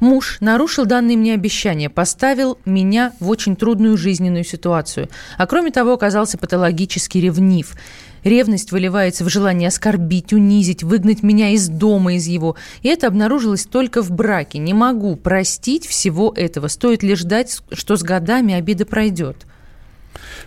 Муж 0.00 0.38
нарушил 0.40 0.84
данные 0.86 1.16
мне 1.16 1.34
обещания, 1.34 1.88
поставил 1.88 2.58
меня 2.64 3.12
в 3.20 3.28
очень 3.28 3.56
трудную 3.56 3.96
жизненную 3.96 4.44
ситуацию. 4.44 5.08
А 5.38 5.46
кроме 5.46 5.70
того, 5.70 5.92
оказался 5.92 6.38
патологически 6.38 7.18
ревнив. 7.18 7.74
Ревность 8.24 8.72
выливается 8.72 9.24
в 9.24 9.28
желание 9.28 9.68
оскорбить, 9.68 10.32
унизить, 10.32 10.82
выгнать 10.82 11.22
меня 11.22 11.50
из 11.50 11.68
дома, 11.68 12.14
из 12.14 12.26
его. 12.26 12.56
И 12.82 12.88
это 12.88 13.06
обнаружилось 13.06 13.66
только 13.66 14.02
в 14.02 14.10
браке. 14.10 14.58
Не 14.58 14.74
могу 14.74 15.14
простить 15.16 15.86
всего 15.86 16.32
этого. 16.36 16.66
Стоит 16.68 17.02
ли 17.02 17.14
ждать, 17.14 17.62
что 17.72 17.96
с 17.96 18.02
годами 18.02 18.54
обида 18.54 18.84
пройдет? 18.84 19.46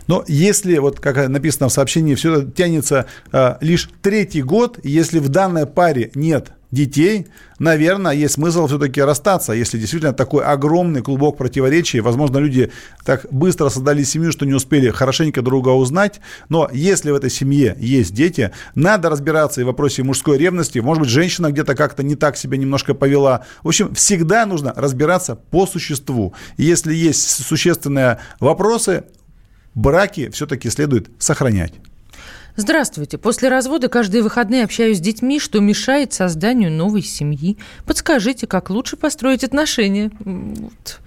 Но 0.08 0.26
если, 0.28 0.78
вот 0.80 1.00
как 1.00 1.30
написано 1.30 1.70
в 1.70 1.74
сообщении, 1.74 2.16
все 2.16 2.44
тянется 2.44 3.06
э, 3.32 3.56
лишь 3.62 3.90
третий 4.02 4.42
год, 4.42 4.80
если 4.84 5.20
в 5.20 5.30
данной 5.30 5.66
паре 5.66 6.12
нет 6.16 6.52
детей, 6.72 7.28
наверное, 7.58 8.14
есть 8.14 8.36
смысл 8.36 8.68
все-таки 8.68 9.02
расстаться, 9.02 9.54
если 9.54 9.78
действительно 9.78 10.14
такой 10.14 10.44
огромный 10.44 11.02
клубок 11.02 11.38
противоречий. 11.38 12.00
Возможно, 12.00 12.38
люди 12.38 12.72
так 13.06 13.26
быстро 13.32 13.70
создали 13.70 14.04
семью, 14.04 14.32
что 14.32 14.46
не 14.46 14.54
успели 14.54 14.90
хорошенько 14.90 15.42
друга 15.42 15.70
узнать. 15.70 16.22
Но 16.48 16.70
если 16.72 17.12
в 17.12 17.16
этой 17.16 17.30
семье 17.30 17.76
есть 17.80 18.14
дети, 18.14 18.52
надо 18.76 19.10
разбираться 19.10 19.62
и 19.62 19.64
в 19.64 19.68
вопросе 19.68 20.04
мужской 20.04 20.38
ревности. 20.38 20.80
Может 20.80 21.04
быть, 21.04 21.10
женщина 21.10 21.52
где-то 21.52 21.76
как-то 21.76 22.04
не 22.04 22.16
так 22.16 22.38
себя 22.38 22.58
немножко 22.58 22.94
повела. 22.94 23.46
В 23.64 23.68
общем, 23.68 23.94
всегда 23.96 24.46
нужно 24.46 24.74
разбираться 24.76 25.36
по 25.36 25.66
существу. 25.66 26.34
Если 26.58 26.94
есть 26.94 27.46
существенные 27.46 28.20
вопросы, 28.40 29.06
браки 29.74 30.30
все-таки 30.30 30.70
следует 30.70 31.10
сохранять. 31.20 31.74
Здравствуйте. 32.60 33.18
После 33.18 33.48
развода 33.48 33.88
каждые 33.88 34.22
выходные 34.22 34.66
общаюсь 34.66 34.98
с 34.98 35.00
детьми, 35.00 35.40
что 35.40 35.62
мешает 35.62 36.12
созданию 36.12 36.70
новой 36.70 37.02
семьи. 37.02 37.58
Подскажите, 37.86 38.48
как 38.48 38.70
лучше 38.70 38.98
построить 38.98 39.46
отношения? 39.46 40.12
Вот. 40.20 41.00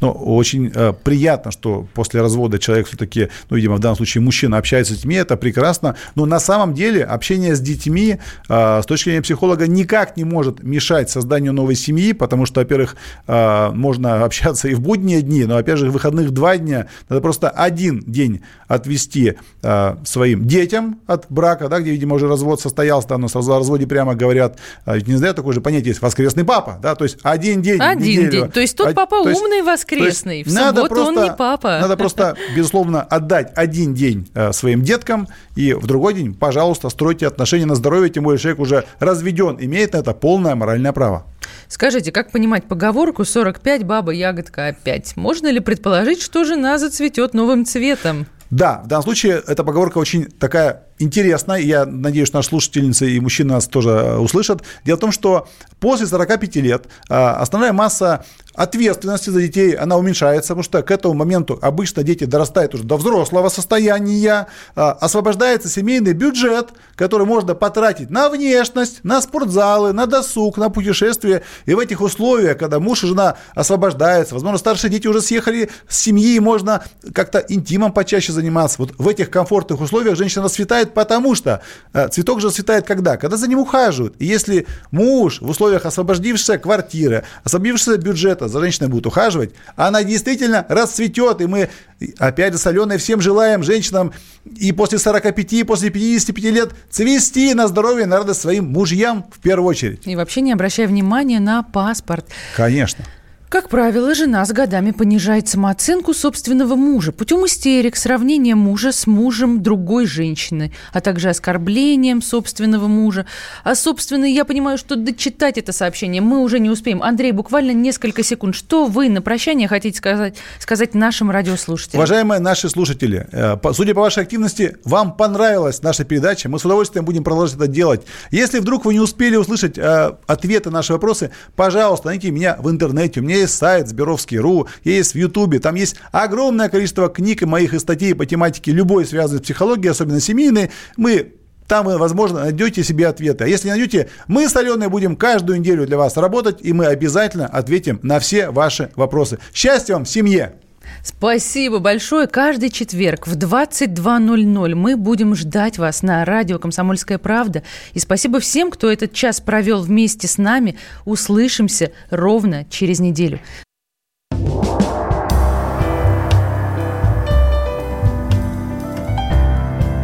Но 0.00 0.12
очень 0.12 0.70
э, 0.74 0.92
приятно, 0.92 1.50
что 1.50 1.86
после 1.94 2.20
развода 2.20 2.58
человек 2.58 2.86
все-таки, 2.86 3.28
ну, 3.48 3.56
видимо, 3.56 3.76
в 3.76 3.80
данном 3.80 3.96
случае 3.96 4.22
мужчина 4.22 4.58
общается 4.58 4.94
с 4.94 4.96
детьми, 4.96 5.16
это 5.16 5.36
прекрасно. 5.36 5.96
Но 6.14 6.26
на 6.26 6.40
самом 6.40 6.74
деле 6.74 7.04
общение 7.04 7.54
с 7.54 7.60
детьми 7.60 8.18
э, 8.48 8.82
с 8.82 8.86
точки 8.86 9.10
зрения 9.10 9.22
психолога 9.22 9.66
никак 9.66 10.16
не 10.16 10.24
может 10.24 10.62
мешать 10.62 11.10
созданию 11.10 11.52
новой 11.52 11.74
семьи, 11.74 12.12
потому 12.12 12.46
что, 12.46 12.60
во-первых, 12.60 12.96
э, 13.26 13.70
можно 13.70 14.24
общаться 14.24 14.68
и 14.68 14.74
в 14.74 14.80
будние 14.80 15.22
дни, 15.22 15.44
но, 15.44 15.56
опять 15.56 15.78
же, 15.78 15.90
в 15.90 15.92
выходных 15.92 16.30
два 16.30 16.56
дня. 16.56 16.86
Надо 17.08 17.20
просто 17.20 17.50
один 17.50 18.00
день 18.06 18.42
отвести 18.68 19.34
э, 19.62 19.96
своим 20.04 20.46
детям 20.46 21.00
от 21.06 21.26
брака, 21.28 21.68
да, 21.68 21.80
где, 21.80 21.90
видимо, 21.90 22.16
уже 22.16 22.28
развод 22.28 22.60
состоялся, 22.60 23.08
там, 23.08 23.20
но 23.20 23.28
о 23.32 23.58
разводе 23.58 23.86
прямо 23.86 24.14
говорят, 24.14 24.58
э, 24.86 25.00
не 25.00 25.16
знаю, 25.16 25.34
такое 25.34 25.54
же 25.54 25.60
понятие 25.60 25.90
есть, 25.90 26.02
воскресный 26.02 26.44
папа, 26.44 26.78
да, 26.82 26.94
то 26.94 27.04
есть 27.04 27.18
один 27.22 27.62
день. 27.62 27.80
Один 27.80 28.00
неделю. 28.00 28.30
день. 28.30 28.50
То 28.50 28.60
есть 28.60 28.76
тот 28.76 28.88
а, 28.88 28.92
папа 28.92 29.22
то 29.22 29.30
умный 29.60 29.72
воскресный, 29.72 30.42
в 30.42 30.52
надо 30.52 30.82
субботу 30.82 30.94
просто, 30.94 31.20
он 31.20 31.24
не 31.24 31.32
папа. 31.32 31.78
Надо 31.80 31.96
просто, 31.96 32.36
безусловно, 32.54 33.02
отдать 33.02 33.52
один 33.54 33.94
день 33.94 34.28
э, 34.34 34.52
своим 34.52 34.82
деткам, 34.82 35.28
и 35.56 35.72
в 35.72 35.86
другой 35.86 36.14
день, 36.14 36.34
пожалуйста, 36.34 36.88
стройте 36.88 37.26
отношения 37.26 37.66
на 37.66 37.74
здоровье, 37.74 38.10
тем 38.10 38.24
более 38.24 38.38
человек 38.38 38.60
уже 38.60 38.84
разведен, 38.98 39.56
имеет 39.60 39.92
на 39.92 39.98
это 39.98 40.12
полное 40.12 40.54
моральное 40.54 40.92
право. 40.92 41.26
Скажите, 41.68 42.12
как 42.12 42.30
понимать 42.30 42.64
поговорку 42.64 43.22
«45 43.22 43.84
баба 43.84 44.12
ягодка 44.12 44.68
опять»? 44.68 45.16
Можно 45.16 45.50
ли 45.50 45.60
предположить, 45.60 46.22
что 46.22 46.44
жена 46.44 46.78
зацветет 46.78 47.34
новым 47.34 47.64
цветом? 47.64 48.26
Да, 48.50 48.80
в 48.84 48.88
данном 48.88 49.04
случае 49.04 49.42
эта 49.46 49.62
поговорка 49.62 49.98
очень 49.98 50.24
такая 50.24 50.82
интересно, 50.98 51.52
я 51.52 51.86
надеюсь, 51.86 52.32
наши 52.32 52.48
слушательницы 52.48 53.08
и 53.08 53.20
мужчины 53.20 53.54
нас 53.54 53.68
тоже 53.68 53.90
э, 53.90 54.16
услышат. 54.18 54.62
Дело 54.84 54.96
в 54.96 55.00
том, 55.00 55.12
что 55.12 55.48
после 55.78 56.06
45 56.06 56.56
лет 56.56 56.86
э, 57.08 57.14
основная 57.14 57.72
масса 57.72 58.24
ответственности 58.62 59.30
за 59.30 59.40
детей, 59.42 59.74
она 59.74 59.96
уменьшается, 59.96 60.48
потому 60.48 60.62
что 60.62 60.82
к 60.82 60.90
этому 60.90 61.14
моменту 61.14 61.58
обычно 61.62 62.02
дети 62.02 62.24
дорастают 62.24 62.74
уже 62.74 62.84
до 62.84 62.96
взрослого 62.96 63.48
состояния, 63.48 64.48
э, 64.74 64.80
освобождается 64.80 65.68
семейный 65.68 66.12
бюджет, 66.12 66.70
который 66.96 67.26
можно 67.26 67.54
потратить 67.54 68.10
на 68.10 68.28
внешность, 68.28 69.04
на 69.04 69.20
спортзалы, 69.20 69.92
на 69.92 70.06
досуг, 70.06 70.58
на 70.58 70.70
путешествия. 70.70 71.42
И 71.66 71.74
в 71.74 71.78
этих 71.78 72.00
условиях, 72.00 72.58
когда 72.58 72.80
муж 72.80 73.04
и 73.04 73.06
жена 73.06 73.36
освобождаются, 73.54 74.34
возможно, 74.34 74.58
старшие 74.58 74.90
дети 74.90 75.06
уже 75.06 75.20
съехали 75.20 75.70
с 75.88 75.96
семьи, 75.96 76.38
можно 76.38 76.84
как-то 77.14 77.38
интимом 77.38 77.92
почаще 77.92 78.32
заниматься. 78.32 78.76
Вот 78.78 78.92
в 78.98 79.08
этих 79.08 79.30
комфортных 79.30 79.80
условиях 79.80 80.16
женщина 80.16 80.44
расцветает 80.44 80.70
цветает 80.70 80.94
потому, 80.94 81.34
что 81.34 81.62
э, 81.92 82.08
цветок 82.08 82.40
же 82.40 82.50
цветает 82.50 82.86
когда? 82.86 83.16
Когда 83.16 83.36
за 83.36 83.48
ним 83.48 83.58
ухаживают. 83.58 84.14
И 84.18 84.26
если 84.26 84.66
муж 84.90 85.40
в 85.40 85.48
условиях 85.48 85.86
освободившейся 85.86 86.58
квартиры, 86.58 87.24
освободившегося 87.44 87.98
бюджета 87.98 88.48
за 88.50 88.60
женщиной 88.60 88.88
будет 88.88 89.06
ухаживать, 89.06 89.52
она 89.76 90.02
действительно 90.02 90.66
расцветет. 90.68 91.40
И 91.40 91.46
мы, 91.46 91.70
опять 92.18 92.52
же, 92.52 92.58
с 92.58 92.66
Аленой 92.66 92.98
всем 92.98 93.20
желаем 93.20 93.62
женщинам 93.62 94.12
и 94.44 94.72
после 94.72 94.98
45, 94.98 95.52
и 95.52 95.64
после 95.64 95.90
55 95.90 96.44
лет 96.52 96.70
цвести 96.90 97.54
на 97.54 97.68
здоровье, 97.68 98.06
на 98.06 98.18
радость 98.18 98.40
своим 98.40 98.70
мужьям 98.72 99.26
в 99.32 99.40
первую 99.40 99.68
очередь. 99.68 100.06
И 100.06 100.16
вообще 100.16 100.40
не 100.40 100.52
обращая 100.52 100.86
внимания 100.86 101.40
на 101.40 101.62
паспорт. 101.62 102.26
Конечно. 102.56 103.04
Как 103.50 103.68
правило, 103.68 104.14
жена 104.14 104.44
с 104.44 104.52
годами 104.52 104.92
понижает 104.92 105.48
самооценку 105.48 106.14
собственного 106.14 106.76
мужа 106.76 107.10
путем 107.10 107.44
истерик, 107.44 107.96
сравнения 107.96 108.54
мужа 108.54 108.92
с 108.92 109.08
мужем 109.08 109.60
другой 109.60 110.06
женщины, 110.06 110.72
а 110.92 111.00
также 111.00 111.30
оскорблением 111.30 112.22
собственного 112.22 112.86
мужа. 112.86 113.26
А, 113.64 113.74
собственно, 113.74 114.24
я 114.24 114.44
понимаю, 114.44 114.78
что 114.78 114.94
дочитать 114.94 115.58
это 115.58 115.72
сообщение 115.72 116.22
мы 116.22 116.42
уже 116.42 116.60
не 116.60 116.70
успеем. 116.70 117.02
Андрей, 117.02 117.32
буквально 117.32 117.72
несколько 117.72 118.22
секунд. 118.22 118.54
Что 118.54 118.86
вы 118.86 119.08
на 119.08 119.20
прощание 119.20 119.66
хотите 119.66 119.98
сказать, 119.98 120.36
сказать 120.60 120.94
нашим 120.94 121.32
радиослушателям? 121.32 121.98
Уважаемые 121.98 122.38
наши 122.38 122.68
слушатели, 122.68 123.26
э, 123.32 123.56
судя 123.72 123.94
по 123.96 124.00
вашей 124.02 124.22
активности, 124.22 124.76
вам 124.84 125.16
понравилась 125.16 125.82
наша 125.82 126.04
передача. 126.04 126.48
Мы 126.48 126.60
с 126.60 126.64
удовольствием 126.64 127.04
будем 127.04 127.24
продолжать 127.24 127.56
это 127.56 127.66
делать. 127.66 128.02
Если 128.30 128.60
вдруг 128.60 128.84
вы 128.84 128.92
не 128.92 129.00
успели 129.00 129.34
услышать 129.34 129.76
э, 129.76 130.12
ответы 130.28 130.70
на 130.70 130.76
наши 130.76 130.92
вопросы, 130.92 131.32
пожалуйста, 131.56 132.06
найдите 132.06 132.30
меня 132.30 132.56
в 132.60 132.70
интернете. 132.70 133.18
У 133.18 133.24
меня 133.24 133.39
есть 133.40 133.54
сайт 133.54 133.88
Сберовский.ру, 133.88 134.68
есть 134.84 135.12
в 135.12 135.18
Ютубе, 135.18 135.58
там 135.58 135.74
есть 135.74 135.96
огромное 136.12 136.68
количество 136.68 137.08
книг 137.08 137.42
и 137.42 137.46
моих 137.46 137.74
и 137.74 137.78
статей 137.78 138.14
по 138.14 138.26
тематике 138.26 138.72
любой 138.72 139.04
связанной 139.04 139.40
с 139.40 139.42
психологией, 139.42 139.90
особенно 139.90 140.20
семейной. 140.20 140.70
Мы 140.96 141.34
там 141.70 141.86
вы, 141.86 141.98
возможно, 141.98 142.40
найдете 142.40 142.82
себе 142.82 143.06
ответы. 143.06 143.44
А 143.44 143.46
если 143.46 143.68
не 143.68 143.74
найдете, 143.74 144.08
мы 144.26 144.48
с 144.48 144.56
Аленой 144.56 144.88
будем 144.88 145.14
каждую 145.14 145.60
неделю 145.60 145.86
для 145.86 145.96
вас 145.96 146.16
работать, 146.16 146.58
и 146.62 146.72
мы 146.72 146.86
обязательно 146.86 147.46
ответим 147.46 148.00
на 148.02 148.18
все 148.18 148.50
ваши 148.50 148.90
вопросы. 148.96 149.38
Счастья 149.54 149.94
вам 149.94 150.04
в 150.04 150.08
семье! 150.08 150.54
Спасибо 151.02 151.78
большое. 151.78 152.26
Каждый 152.26 152.70
четверг 152.70 153.26
в 153.26 153.36
22.00 153.36 154.74
мы 154.74 154.96
будем 154.96 155.34
ждать 155.34 155.78
вас 155.78 156.02
на 156.02 156.24
радио 156.24 156.58
«Комсомольская 156.58 157.18
правда». 157.18 157.62
И 157.94 157.98
спасибо 157.98 158.40
всем, 158.40 158.70
кто 158.70 158.90
этот 158.90 159.12
час 159.12 159.40
провел 159.40 159.82
вместе 159.82 160.28
с 160.28 160.38
нами. 160.38 160.78
Услышимся 161.04 161.92
ровно 162.10 162.64
через 162.70 163.00
неделю. 163.00 163.40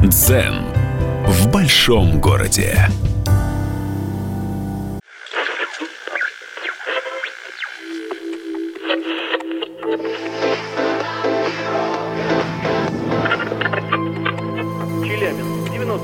Дзен 0.03 0.66
в 1.26 1.51
большом 1.51 2.20
городе. 2.20 2.89